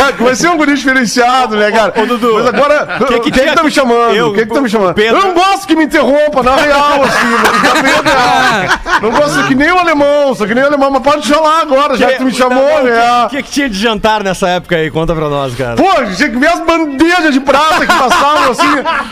É, 0.10 0.12
que 0.14 0.24
vai 0.24 0.36
ser 0.36 0.50
um 0.50 0.58
guri 0.58 0.74
diferenciado, 0.76 1.56
né, 1.56 1.72
cara? 1.72 1.94
Ô, 2.02 2.06
Dudu, 2.06 2.34
Mas 2.36 2.48
agora, 2.48 2.86
que 3.00 3.06
quem 3.06 3.20
que 3.22 3.32
que, 3.32 3.40
tinha- 3.40 3.54
tá 3.54 3.64
me 3.64 3.72
chamando? 3.72 4.16
Eu, 4.16 4.34
quem 4.34 4.46
que 4.48 4.54
tá 4.54 4.62
me 4.62 4.70
chamando? 4.70 4.94
Pedro. 4.94 5.18
Eu 5.18 5.24
não 5.28 5.34
gosto 5.34 5.68
que 5.68 5.76
me 5.76 5.86
interrompa, 5.86 6.42
na 6.44 6.56
real, 6.56 7.04
assim, 7.04 7.28
mas 7.44 7.74
tá 7.74 7.82
real. 7.82 9.02
Não 9.02 9.12
gosto 9.12 9.48
que 9.48 9.56
nem 9.56 9.72
o 9.72 9.78
alemão, 9.78 10.34
só 10.36 10.46
que 10.46 10.54
nem 10.54 10.64
o 10.64 10.68
alemão, 10.68 10.92
mas 10.92 11.02
pode 11.04 11.28
falar 11.28 11.62
agora, 11.62 11.98
já 11.98 12.08
que 12.08 12.18
tu 12.18 12.26
me 12.26 12.34
chamou, 12.34 12.84
né? 12.84 13.26
O 13.26 13.30
que, 13.30 13.44
que 13.44 13.52
tinha 13.52 13.70
de 13.70 13.78
jantar 13.80 14.24
nessa 14.24 14.48
época 14.50 14.76
aí? 14.76 14.90
Conta 14.92 15.09
pra 15.16 15.30
nós, 15.30 15.56
cara. 15.56 15.76
Pô, 15.76 15.90
tinha 16.16 16.30
que 16.30 16.38
ver 16.38 16.48
as 16.48 16.60
bandejas 16.62 17.34
de 17.34 17.40
prata 17.40 17.80
que 17.86 17.88
passavam 17.88 18.52
assim, 18.52 18.68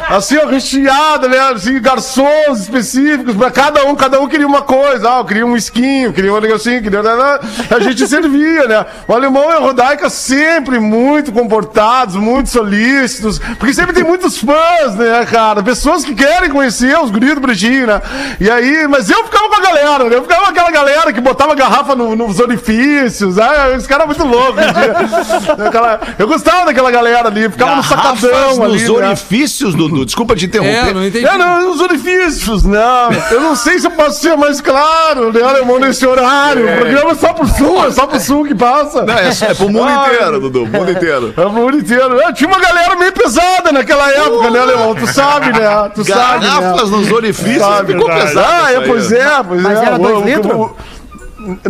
assim, 0.10 0.38
ó, 0.38 0.48
recheada, 0.48 1.28
né? 1.28 1.40
Assim, 1.54 1.82
garçons 1.82 2.60
específicos 2.62 3.36
pra 3.36 3.52
cada 3.52 3.86
um, 3.86 3.96
cada 3.96 4.20
um 4.20 4.28
queria 4.28 4.48
uma 4.48 4.62
coisa. 4.62 5.10
Ah, 5.10 5.18
eu 5.20 5.26
queria 5.26 5.46
um 5.46 5.56
esquinho, 5.56 6.14
queria 6.14 6.34
um 6.34 6.40
negocinho, 6.40 6.82
queria. 6.82 7.02
A 7.02 7.80
gente 7.80 8.08
servia, 8.08 8.68
né? 8.68 8.86
O 9.08 9.14
alemão 9.14 9.50
e 9.50 9.54
a 9.54 9.60
Rodaica 9.60 10.10
sempre 10.10 10.80
muito 10.80 11.32
comportados, 11.32 12.16
muito 12.16 12.50
solícitos, 12.50 13.40
porque 13.58 13.74
sempre 13.74 13.94
tem 13.94 14.04
muitos 14.04 14.38
fãs, 14.38 14.96
né, 14.96 15.26
cara? 15.30 15.62
Pessoas 15.64 16.04
que 16.04 16.14
querem 16.16 16.50
conhecer 16.50 16.98
os 17.00 17.12
guris 17.12 17.36
do 17.36 17.42
Pretinho, 17.42 17.88
né? 17.88 18.02
E 18.40 18.50
aí, 18.50 18.88
mas 18.88 19.10
eu 19.10 19.24
ficava 19.26 19.48
com 19.50 19.56
a 19.56 19.62
galera, 19.62 20.04
né? 20.06 20.16
Eu 20.16 20.22
ficava 20.24 20.44
com 20.46 20.52
aquela 20.52 20.72
galera 20.72 21.14
que 21.14 21.22
botava 21.22 21.56
garrafa 21.56 21.96
no- 21.96 22.16
nos 22.16 22.40
orifícios, 22.40 23.38
ah, 23.40 23.74
os 23.78 23.86
caras 23.88 24.06
muito 24.08 24.26
loucos. 24.26 24.58
dia. 24.58 25.58
Aquela- 25.94 26.16
eu 26.20 26.28
gostava 26.28 26.66
daquela 26.66 26.92
galera 26.92 27.28
ali, 27.30 27.50
ficava 27.50 27.76
no 27.76 27.82
Garrafas 27.82 28.20
sacadão 28.20 28.64
ali. 28.64 28.74
nos 28.88 29.00
né? 29.00 29.08
orifícios, 29.08 29.74
Dudu. 29.76 30.06
Desculpa 30.06 30.36
te 30.36 30.46
É, 30.46 30.48
interromper. 30.48 30.94
não 30.94 31.06
entendi. 31.06 31.26
É, 31.26 31.38
não, 31.38 31.72
os 31.72 31.82
orifícios, 31.82 32.64
não. 32.64 33.12
Eu 33.32 33.42
não 33.42 33.56
sei 33.56 33.80
se 33.80 33.88
eu 33.88 33.92
posso 33.92 34.20
ser 34.22 34.36
mais 34.38 34.60
claro, 34.62 35.32
né, 35.32 35.42
alemão, 35.42 35.80
nesse 35.80 36.06
horário. 36.06 36.66
O 36.74 36.78
programa 36.78 37.12
é 37.12 37.16
só 37.16 37.34
pro 37.34 37.48
sul, 37.48 37.86
é 37.86 37.92
só 37.92 38.06
pro 38.08 38.20
sul 38.20 38.46
que 38.46 38.56
passa. 38.56 39.04
Não, 39.04 39.14
é, 39.14 39.30
é 39.30 39.54
pro 39.54 39.70
mundo 39.70 39.90
inteiro, 39.92 40.40
Dudu. 40.42 40.66
Mundo 40.68 40.92
inteiro. 40.92 41.28
É 41.30 41.42
pro 41.42 41.52
mundo 41.52 41.78
inteiro. 41.78 42.20
É, 42.22 42.34
tinha 42.34 42.50
uma 42.50 42.60
galera 42.60 42.96
meio 42.96 43.12
pesada 43.12 43.72
naquela 43.72 44.10
época, 44.12 44.50
né, 44.50 44.60
alemão? 44.60 44.96
Tu 44.96 45.08
sabe, 45.08 45.48
né? 45.52 45.92
Tu 45.94 46.04
sabe, 46.06 46.46
né? 46.46 46.52
Garrafas 46.52 46.90
nos 46.90 47.12
orifícios. 47.12 47.58
Sabe, 47.64 47.94
ficou 47.94 48.08
verdade. 48.08 48.28
pesado. 48.34 48.48
Ah, 48.50 48.72
é, 48.74 48.80
pois 48.82 49.12
é, 49.12 49.44
pois 49.48 49.62
Mas 49.62 49.80
é. 49.80 49.86
era 49.86 49.98
dois 50.00 50.26
litros? 50.26 50.72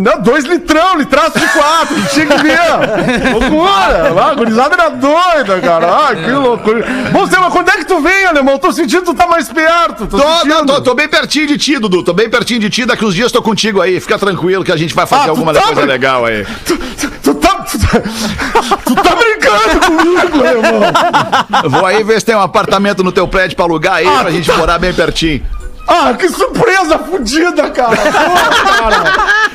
Não, 0.00 0.20
dois 0.20 0.44
litrão, 0.44 0.96
litraço 0.96 1.38
de 1.38 1.46
quatro, 1.48 1.94
tinha 2.12 2.26
que 2.26 2.36
ver. 2.42 3.32
Loucura! 3.32 4.24
A 4.30 4.34
gurizada 4.34 4.74
era 4.74 4.88
doida, 4.90 5.60
cara. 5.60 5.86
Ah, 6.08 6.14
que 6.14 6.30
loucura. 6.30 6.84
Bom, 7.12 7.26
mas 7.26 7.52
quando 7.52 7.68
é 7.68 7.72
que 7.78 7.84
tu 7.84 8.00
vem, 8.00 8.26
alemão? 8.26 8.58
Tô 8.58 8.72
sentindo 8.72 9.00
que 9.02 9.06
tu 9.12 9.14
tá 9.14 9.26
mais 9.26 9.48
perto. 9.48 10.06
Tô, 10.06 10.18
Tô, 10.18 10.44
não, 10.46 10.66
tô, 10.66 10.80
tô 10.80 10.94
bem 10.94 11.08
pertinho 11.08 11.46
de 11.46 11.56
ti, 11.58 11.78
Dudu. 11.78 12.02
Tô 12.02 12.12
bem 12.12 12.28
pertinho 12.28 12.60
de 12.60 12.68
ti. 12.70 12.84
Daqui 12.84 13.04
uns 13.04 13.14
dias 13.14 13.30
tô 13.30 13.40
contigo 13.40 13.80
aí. 13.80 14.00
Fica 14.00 14.18
tranquilo 14.18 14.64
que 14.64 14.72
a 14.72 14.76
gente 14.76 14.94
vai 14.94 15.06
fazer 15.06 15.28
Ah, 15.28 15.30
alguma 15.30 15.52
tá 15.54 15.60
coisa 15.62 15.74
brin- 15.82 15.86
legal 15.90 16.24
aí. 16.24 16.44
Tu, 16.66 16.76
tu- 16.76 17.10
tu 17.22 17.34
tá, 17.34 17.48
tu, 17.70 17.78
tá, 17.78 18.76
tu 18.84 18.94
tá 18.96 19.14
brincando 19.16 19.80
comigo, 19.86 20.46
alemão. 20.46 21.70
Vou 21.70 21.86
aí 21.86 22.02
ver 22.02 22.18
se 22.20 22.26
tem 22.26 22.34
um 22.34 22.40
apartamento 22.42 23.04
no 23.04 23.12
teu 23.12 23.28
prédio 23.28 23.54
pra 23.56 23.64
alugar 23.64 23.94
aí, 23.94 24.06
Ah, 24.08 24.20
pra 24.22 24.30
gente 24.30 24.46
tá- 24.50 24.56
morar 24.56 24.78
bem 24.78 24.92
pertinho. 24.92 25.42
Ah, 25.90 26.12
que 26.14 26.28
surpresa 26.28 26.98
fodida, 26.98 27.70
cara. 27.70 27.96
Cara. 27.96 29.02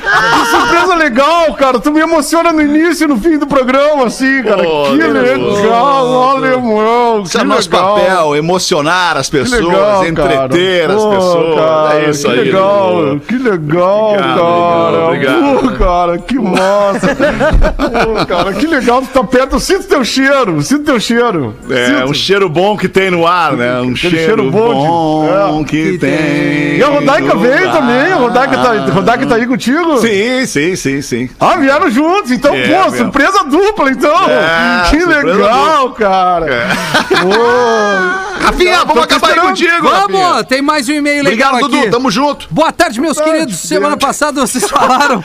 Que 0.04 0.46
surpresa 0.50 0.94
legal, 0.96 1.54
cara. 1.54 1.78
Tu 1.78 1.90
me 1.92 2.00
emociona 2.00 2.52
no 2.52 2.60
início 2.60 3.04
e 3.04 3.06
no 3.06 3.16
fim 3.16 3.38
do 3.38 3.46
programa, 3.46 4.06
assim, 4.06 4.42
cara. 4.42 4.62
Pô, 4.62 4.84
que 4.90 4.96
legal, 4.96 6.30
alemão. 6.30 7.22
Esse 7.22 7.32
que 7.32 7.38
é 7.38 7.42
o 7.42 7.44
nosso 7.44 7.70
legal. 7.70 7.94
papel, 7.94 8.36
emocionar 8.36 9.16
as 9.16 9.30
pessoas, 9.30 9.60
legal, 9.64 10.04
entreter 10.06 10.88
cara. 10.88 10.96
as 10.98 11.04
pessoas. 11.04 11.54
cara, 11.54 12.00
é 12.00 12.10
isso 12.10 12.26
que 12.26 12.32
aí. 12.32 12.40
legal, 12.44 12.96
Dudu. 12.96 13.20
que 13.20 13.34
legal, 13.38 14.10
Obrigado, 14.12 14.36
cara. 14.36 15.04
obrigado, 15.06 15.60
Pô, 15.60 15.72
cara, 15.84 16.18
que 16.18 16.38
massa. 16.38 17.16
Pô, 18.04 18.26
cara, 18.26 18.52
que 18.54 18.66
legal 18.66 19.02
tu 19.02 19.08
tá 19.08 19.24
perto. 19.24 19.54
Eu 19.56 19.60
sinto 19.60 19.84
teu 19.86 20.04
cheiro, 20.04 20.60
sinto 20.62 20.84
teu 20.84 20.98
cheiro. 21.00 21.54
É, 21.70 21.86
Sinto. 21.86 22.10
um 22.10 22.14
cheiro 22.14 22.48
bom 22.48 22.76
que 22.76 22.88
tem 22.88 23.10
no 23.10 23.26
ar, 23.26 23.52
né? 23.52 23.80
Um 23.80 23.94
cheiro, 23.94 24.16
cheiro 24.16 24.50
bom 24.50 24.74
bom, 24.74 25.58
de- 25.62 25.64
que, 25.70 25.92
que 25.92 25.98
tem. 25.98 26.23
E 26.24 26.82
a 26.82 26.88
Rodaica 26.88 27.36
veio 27.36 27.70
também, 27.72 28.12
a 28.12 28.16
Rodaica 28.16 28.56
tá, 28.56 28.70
a 28.72 28.90
Rodaica 28.90 29.26
tá 29.26 29.34
aí 29.36 29.46
contigo? 29.46 29.98
Sim, 29.98 30.46
sim, 30.46 30.76
sim, 30.76 31.02
sim. 31.02 31.30
Ah, 31.38 31.56
vieram 31.56 31.90
juntos, 31.90 32.30
então, 32.30 32.54
É, 32.54 32.66
pô, 32.84 32.90
surpresa 32.96 33.44
dupla, 33.44 33.90
então. 33.90 34.30
É, 34.30 34.90
que 34.90 35.04
legal, 35.04 35.90
cara. 35.92 36.68
Pô, 37.08 38.44
Rafinha, 38.44 38.84
vamos 38.84 39.04
acabar 39.04 39.30
aí 39.30 39.40
contigo, 39.40 39.88
Rafinha. 39.88 40.28
Vamos, 40.28 40.46
tem 40.46 40.60
mais 40.62 40.88
um 40.88 40.92
e-mail 40.92 41.22
legal 41.24 41.54
Obrigado, 41.54 41.72
aqui. 41.72 41.84
Dudu. 41.84 41.90
Tamo 41.96 42.10
junto. 42.10 42.46
Boa 42.50 42.72
tarde, 42.72 43.00
meus 43.00 43.16
tarde, 43.16 43.32
queridos. 43.32 43.56
Semana 43.56 43.96
querido. 43.96 44.06
passada 44.06 44.40
vocês 44.40 44.68
falaram 44.68 45.22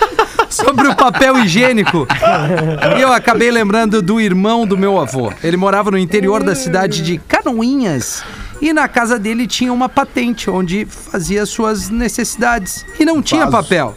sobre 0.48 0.88
o 0.88 0.94
papel 0.94 1.38
higiênico. 1.38 2.06
E 2.96 3.00
eu 3.00 3.12
acabei 3.12 3.50
lembrando 3.50 4.00
do 4.00 4.20
irmão 4.20 4.66
do 4.66 4.76
meu 4.78 4.98
avô. 5.00 5.32
Ele 5.42 5.56
morava 5.56 5.90
no 5.90 5.98
interior 5.98 6.42
da 6.42 6.54
cidade 6.54 7.02
de 7.02 7.18
Canoinhas. 7.18 8.22
E 8.62 8.72
na 8.72 8.86
casa 8.86 9.18
dele 9.18 9.48
tinha 9.48 9.72
uma 9.72 9.88
patente 9.88 10.48
onde 10.48 10.86
fazia 10.86 11.44
suas 11.44 11.90
necessidades. 11.90 12.86
E 12.98 13.04
não 13.04 13.20
tinha 13.20 13.48
papel. 13.48 13.92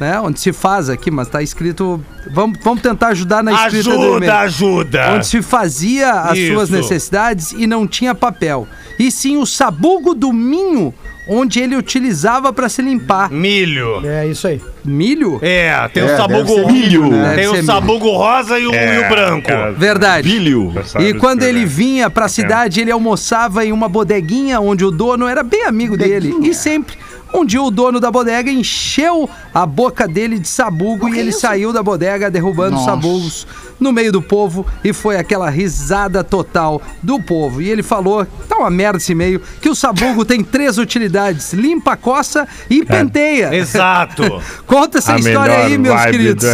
Né? 0.00 0.18
Onde 0.18 0.40
se 0.40 0.54
faz 0.54 0.88
aqui, 0.88 1.10
mas 1.10 1.28
tá 1.28 1.42
escrito. 1.42 2.02
Vamos, 2.32 2.58
vamos 2.64 2.80
tentar 2.80 3.08
ajudar 3.08 3.42
na 3.42 3.52
escrita 3.52 3.90
do 3.90 4.16
e-mail. 4.16 4.32
Ajuda, 4.32 4.38
ajuda. 4.38 5.14
Onde 5.14 5.26
se 5.26 5.42
fazia 5.42 6.12
as 6.12 6.38
Isso. 6.38 6.54
suas 6.54 6.70
necessidades 6.70 7.52
e 7.52 7.66
não 7.66 7.86
tinha 7.86 8.14
papel. 8.14 8.66
E 8.98 9.10
sim 9.10 9.36
o 9.36 9.44
sabugo 9.44 10.14
do 10.14 10.32
minho, 10.32 10.94
onde 11.32 11.60
ele 11.60 11.76
utilizava 11.76 12.52
para 12.52 12.68
se 12.68 12.82
limpar. 12.82 13.30
Milho. 13.30 14.04
É 14.04 14.26
isso 14.26 14.48
aí. 14.48 14.60
Milho? 14.84 15.38
É, 15.40 15.88
tem 15.94 16.02
É, 16.02 16.06
o 16.12 16.16
sabugo 16.16 16.66
milho, 16.72 17.08
né? 17.08 17.34
Tem 17.36 17.46
o 17.46 17.62
sabugo 17.62 18.10
rosa 18.10 18.58
e 18.58 18.66
o, 18.66 18.74
e 18.74 18.98
o 18.98 19.08
branco. 19.08 19.46
cara, 19.46 19.70
Verdade. 19.72 20.28
Bilho. 20.28 20.72
E 20.98 21.14
quando 21.14 21.44
ele 21.44 21.64
vinha 21.64 22.10
pra 22.10 22.26
cidade, 22.28 22.80
ele 22.80 22.90
almoçava 22.90 23.64
em 23.64 23.70
uma 23.72 23.88
bodeguinha 23.88 24.60
onde 24.60 24.84
o 24.84 24.90
dono 24.90 25.28
era 25.28 25.44
bem 25.44 25.64
amigo 25.64 25.96
dele. 25.96 26.34
E 26.42 26.52
sempre. 26.52 26.96
Um 27.32 27.44
dia 27.44 27.62
o 27.62 27.70
dono 27.70 28.00
da 28.00 28.10
bodega 28.10 28.50
encheu 28.50 29.28
a 29.54 29.64
boca 29.64 30.06
dele 30.08 30.38
de 30.38 30.48
sabugo 30.48 31.08
e 31.08 31.18
ele 31.18 31.32
saiu 31.32 31.72
da 31.72 31.82
bodega 31.82 32.30
derrubando 32.30 32.82
sabugos 32.84 33.46
no 33.78 33.92
meio 33.92 34.12
do 34.12 34.20
povo 34.20 34.66
e 34.84 34.92
foi 34.92 35.16
aquela 35.16 35.48
risada 35.48 36.22
total 36.22 36.82
do 37.02 37.20
povo. 37.20 37.62
E 37.62 37.70
ele 37.70 37.82
falou, 37.82 38.26
tá 38.48 38.56
uma 38.56 38.70
merda 38.70 38.98
esse 38.98 39.12
e-mail, 39.12 39.40
que 39.60 39.68
o 39.68 39.74
sabugo 39.74 40.24
tem 40.24 40.42
três 40.42 40.76
utilidades: 40.78 41.52
limpa, 41.52 41.96
coça 41.96 42.46
e 42.68 42.84
penteia. 42.84 43.54
Exato. 43.54 44.22
Conta 44.66 44.98
essa 44.98 45.14
a 45.14 45.18
história 45.18 45.56
aí, 45.64 45.78
meus 45.78 46.04
queridos. 46.04 46.44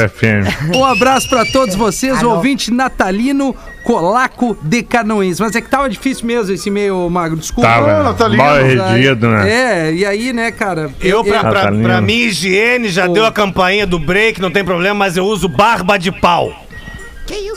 Um 0.75 0.85
abraço 0.85 1.29
pra 1.29 1.45
todos 1.47 1.75
vocês, 1.75 2.19
Alô. 2.19 2.37
ouvinte 2.37 2.71
natalino 2.71 3.55
Colaco 3.87 4.59
de 4.63 4.83
Canoinhas. 4.83 5.39
Mas 5.39 5.55
é 5.55 5.61
que 5.61 5.71
tava 5.71 5.89
difícil 5.89 6.27
mesmo 6.27 6.53
esse 6.53 6.69
e-mail, 6.69 7.09
Magro, 7.09 7.37
desculpa. 7.37 7.69
Tava 7.71 8.03
Não, 8.03 8.15
tá 8.15 8.27
lindo. 8.27 8.43
mal 8.43 8.55
aí- 8.57 8.77
redigido, 8.77 9.29
né? 9.29 9.49
É, 9.89 9.93
e 9.95 10.05
aí, 10.05 10.33
né, 10.33 10.51
cara? 10.51 10.91
Eu, 11.01 11.23
pra, 11.23 11.39
Ah, 11.39 11.45
pra, 11.45 11.61
tá 11.67 11.73
pra 11.73 12.01
minha 12.01 12.27
higiene, 12.27 12.89
já 12.89 13.07
deu 13.07 13.25
a 13.25 13.31
campainha 13.31 13.87
do 13.87 14.01
break, 14.01 14.41
não 14.41 14.51
tem 14.51 14.65
problema, 14.65 14.93
mas 14.95 15.17
eu 15.17 15.25
uso 15.25 15.49
barba 15.49 15.97
de 15.99 16.11
pau. 16.11 16.66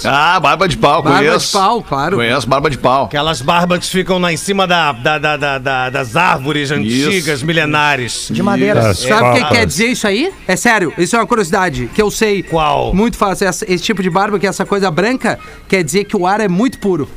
Ah, 0.05 0.39
barba 0.39 0.67
de 0.67 0.78
pau, 0.78 1.01
Barba 1.03 1.20
conheço. 1.20 1.47
de 1.47 1.51
pau, 1.53 1.84
claro. 1.84 2.17
Conheço 2.17 2.47
barba 2.47 2.70
de 2.70 2.78
pau. 2.78 3.05
Aquelas 3.05 3.41
barbas 3.41 3.80
que 3.80 3.88
ficam 3.88 4.17
lá 4.17 4.32
em 4.34 4.38
cima 4.38 4.65
da, 4.65 4.91
da- 4.91 5.17
da- 5.17 5.38
da- 5.38 5.57
da- 5.57 5.89
das 5.89 6.15
árvores 6.15 6.72
antigas, 6.72 7.43
milenares. 7.43 8.30
De 8.32 8.41
madeira. 8.41 8.82
Das 8.82 8.99
Sabe 8.99 9.39
o 9.39 9.43
que 9.43 9.49
quer 9.53 9.65
dizer 9.65 9.88
isso 9.88 10.07
aí? 10.07 10.32
É 10.47 10.55
sério, 10.55 10.93
isso 10.97 11.15
é 11.15 11.20
uma 11.20 11.28
curiosidade 11.28 11.89
que 11.93 12.01
eu 12.01 12.09
sei. 12.09 12.41
Qual? 12.43 12.93
Muito 12.93 13.17
fácil. 13.17 13.47
Essa- 13.47 13.65
esse 13.72 13.84
tipo 13.84 14.01
de 14.01 14.09
barba, 14.09 14.39
que 14.39 14.45
é 14.45 14.49
essa 14.49 14.65
coisa 14.65 14.89
branca, 14.89 15.38
quer 15.67 15.84
dizer 15.84 16.05
que 16.05 16.15
o 16.17 16.26
ar 16.26 16.39
é 16.39 16.47
muito 16.47 16.80
puro. 16.80 17.09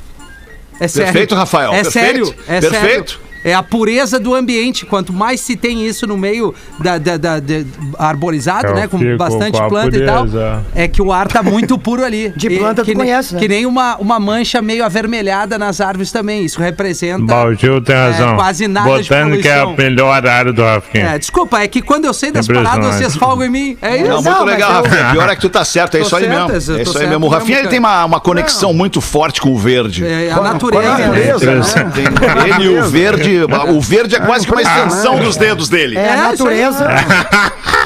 É 0.80 0.88
sério. 0.88 1.12
Perfeito, 1.12 1.34
Rafael, 1.34 1.72
É 1.72 1.82
perfeito, 1.82 1.92
sério. 2.26 2.34
É 2.48 2.60
perfeito. 2.60 3.10
sério. 3.12 3.31
É 3.44 3.54
a 3.54 3.62
pureza 3.62 4.18
do 4.20 4.34
ambiente. 4.34 4.86
Quanto 4.86 5.12
mais 5.12 5.40
se 5.40 5.56
tem 5.56 5.84
isso 5.86 6.06
no 6.06 6.16
meio 6.16 6.54
da, 6.78 6.98
da, 6.98 7.16
da- 7.16 7.40
da- 7.40 7.64
arborizado, 7.98 8.68
Eu 8.68 8.74
né? 8.74 8.86
Com 8.88 9.16
bastante 9.16 9.60
com 9.60 9.68
planta 9.68 9.96
e 9.96 10.04
tal. 10.04 10.18
pureza. 10.26 10.62
É 10.74 10.86
que 10.88 11.00
o 11.02 11.12
ar 11.12 11.28
tá 11.28 11.42
muito 11.42 11.78
puro 11.78 12.04
ali. 12.04 12.32
De 12.36 12.48
E 12.48 12.58
planta 12.58 12.82
que 12.84 12.92
tu 12.92 12.98
nem- 12.98 13.06
conhece, 13.06 13.34
né? 13.34 13.40
Que 13.40 13.48
nem 13.48 13.66
uma, 13.66 13.96
uma 13.96 14.18
mancha 14.20 14.60
meio 14.62 14.84
avermelhada 14.84 15.58
nas 15.58 15.80
árvores 15.80 16.12
também. 16.12 16.44
Isso 16.44 16.60
representa. 16.60 17.24
Baldio 17.24 17.80
tem 17.80 17.94
razão. 17.94 18.36
quase 18.36 18.68
nada 18.68 19.02
de 19.02 19.08
Botânica 19.08 19.48
é 19.48 19.60
a 19.60 19.66
melhor 19.66 20.26
área 20.26 20.52
do 20.52 20.62
Rafinha. 20.62 21.04
É, 21.14 21.18
desculpa, 21.18 21.60
é 21.60 21.68
que 21.68 21.82
quando 21.82 22.04
eu 22.04 22.12
sei 22.14 22.30
das 22.30 22.46
paradas, 22.46 22.94
vocês 22.96 23.16
folgam 23.16 23.46
em 23.46 23.50
mim. 23.50 23.78
É 23.82 23.96
isso. 23.96 24.08
Não, 24.08 24.16
muito 24.22 24.30
Não, 24.30 24.44
mas 24.44 24.54
legal, 24.54 24.70
eu- 24.70 24.82
Rafinha. 24.90 25.10
Pior 25.12 25.28
é 25.28 25.34
que 25.34 25.40
tu 25.40 25.48
tá 25.50 25.64
certo, 25.64 25.96
é 25.96 26.00
Tô 26.00 26.06
isso 26.06 26.16
aí 26.16 26.24
certo, 26.24 26.52
mesmo. 26.52 26.72
eu 26.74 26.78
É 26.78 26.82
isso 26.82 26.98
aí 26.98 27.06
mesmo. 27.06 27.16
O 27.16 27.20
mesmo, 27.20 27.28
Rafinha 27.28 27.58
ele 27.58 27.68
tem 27.68 27.78
uma, 27.78 28.04
uma 28.04 28.20
conexão 28.20 28.72
muito 28.72 29.00
forte 29.00 29.40
com 29.40 29.50
o 29.50 29.58
verde. 29.58 30.04
É 30.06 30.30
a 30.30 30.34
Com 30.36 30.40
a 30.44 30.52
natureza. 30.52 30.98
né? 30.98 31.12
né? 31.12 32.54
Ele 32.58 32.64
e 32.64 32.78
o 32.78 32.84
verde, 32.88 33.31
o 33.40 33.80
verde 33.80 34.16
é 34.16 34.20
quase 34.20 34.46
que 34.46 34.52
uma 34.52 34.62
extensão 34.62 35.18
dos 35.18 35.36
dedos 35.36 35.68
dele. 35.68 35.96
É 35.96 36.08
a 36.10 36.12
É, 36.12 36.16
natureza. 36.16 36.88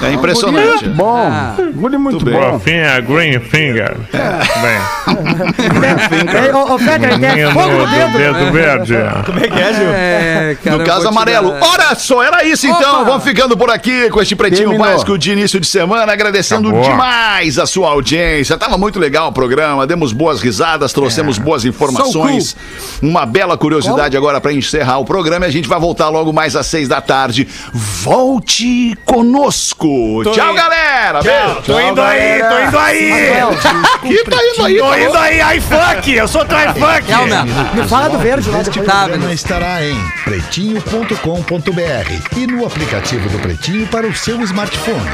É 0.03 0.13
impressionante. 0.13 0.89
Bom. 0.89 1.31
Guri 1.75 1.97
muito 1.99 2.25
bem. 2.25 2.35
bom. 2.35 2.53
Rafinha 2.53 3.01
Green 3.01 3.41
Finger. 3.41 3.97
Bem, 4.13 4.79
É, 6.49 6.55
Ô, 6.55 6.75
ô, 6.75 6.79
Fetter, 6.79 7.13
ele 7.13 7.19
tem 7.27 7.51
fogo 7.53 7.69
no 7.69 7.87
do 7.87 7.91
dedo. 7.91 8.19
dedo 8.19 8.53
verde. 8.53 8.95
Como 9.25 9.39
é 9.39 9.49
que 9.49 9.59
é, 9.61 9.73
Gil? 9.75 9.89
É, 9.93 10.57
cara, 10.63 10.77
No 10.79 10.85
caso 10.85 11.09
amarelo. 11.09 11.51
dar- 11.53 11.63
Olha 11.63 11.95
só, 11.95 12.23
era 12.23 12.45
isso 12.45 12.67
então. 12.67 12.97
Opa! 13.03 13.05
Vamos 13.05 13.25
ficando 13.25 13.57
por 13.57 13.71
aqui 13.71 14.09
com 14.11 14.21
este 14.21 14.35
pretinho 14.37 14.77
básico 14.77 15.17
de 15.19 15.33
início 15.33 15.59
de 15.61 15.67
semana. 15.67 16.13
Agradecendo 16.13 16.69
Acabou. 16.69 16.89
demais 16.91 17.59
a 17.59 17.67
sua 17.67 17.91
audiência. 17.91 18.57
Tava 18.57 18.77
muito 18.79 18.99
legal 18.99 19.29
o 19.29 19.33
programa. 19.33 19.87
Demos 19.87 20.13
boas 20.13 20.41
risadas, 20.41 20.93
trouxemos 20.93 21.39
boas 21.39 21.65
informações. 21.65 22.57
Uma 23.03 23.25
bela 23.27 23.57
curiosidade 23.57 24.17
agora 24.17 24.41
para 24.41 24.53
encerrar 24.53 24.99
o 24.99 25.05
programa. 25.05 25.36
E 25.45 25.49
a 25.49 25.51
gente 25.51 25.69
vai 25.69 25.79
voltar 25.79 26.09
logo 26.09 26.33
mais 26.33 26.57
às 26.57 26.67
seis 26.67 26.89
da 26.89 27.01
tarde. 27.01 27.47
Volte 27.73 28.97
conosco. 29.05 30.23
Tô 30.25 30.33
Tchau, 30.33 30.49
indo. 30.49 30.57
galera. 30.57 31.21
Beijo. 31.23 31.63
Tô 31.67 31.81
indo 31.81 32.01
aí, 32.01 32.43
tô 32.43 32.59
indo 32.69 32.79
aí! 32.79 33.13
Que 34.03 34.25
tá 34.25 34.37
indo 34.37 34.65
aí, 34.65 34.79
Tô 34.79 34.89
tá 34.89 35.01
indo 35.01 35.19
aí, 35.19 35.57
iFunk! 35.59 36.13
Eu 36.13 36.29
sou 36.29 36.43
iFunk! 36.43 37.13
É 37.13 37.19
o 37.19 37.27
mesmo. 37.27 37.75
Me 37.75 37.89
fala 37.89 38.09
do 38.09 38.19
verde 38.19 38.51
lá 38.51 38.63
depois. 38.63 38.87
Tá, 38.87 39.05
programa 39.05 39.33
estará 39.33 39.85
em 39.85 39.97
pretinho.com.br 40.25 42.37
e 42.37 42.47
no 42.47 42.67
aplicativo 42.67 43.29
do 43.29 43.39
Pretinho 43.39 43.87
para 43.89 44.07
o 44.07 44.15
seu 44.15 44.41
smartphone. 44.43 45.11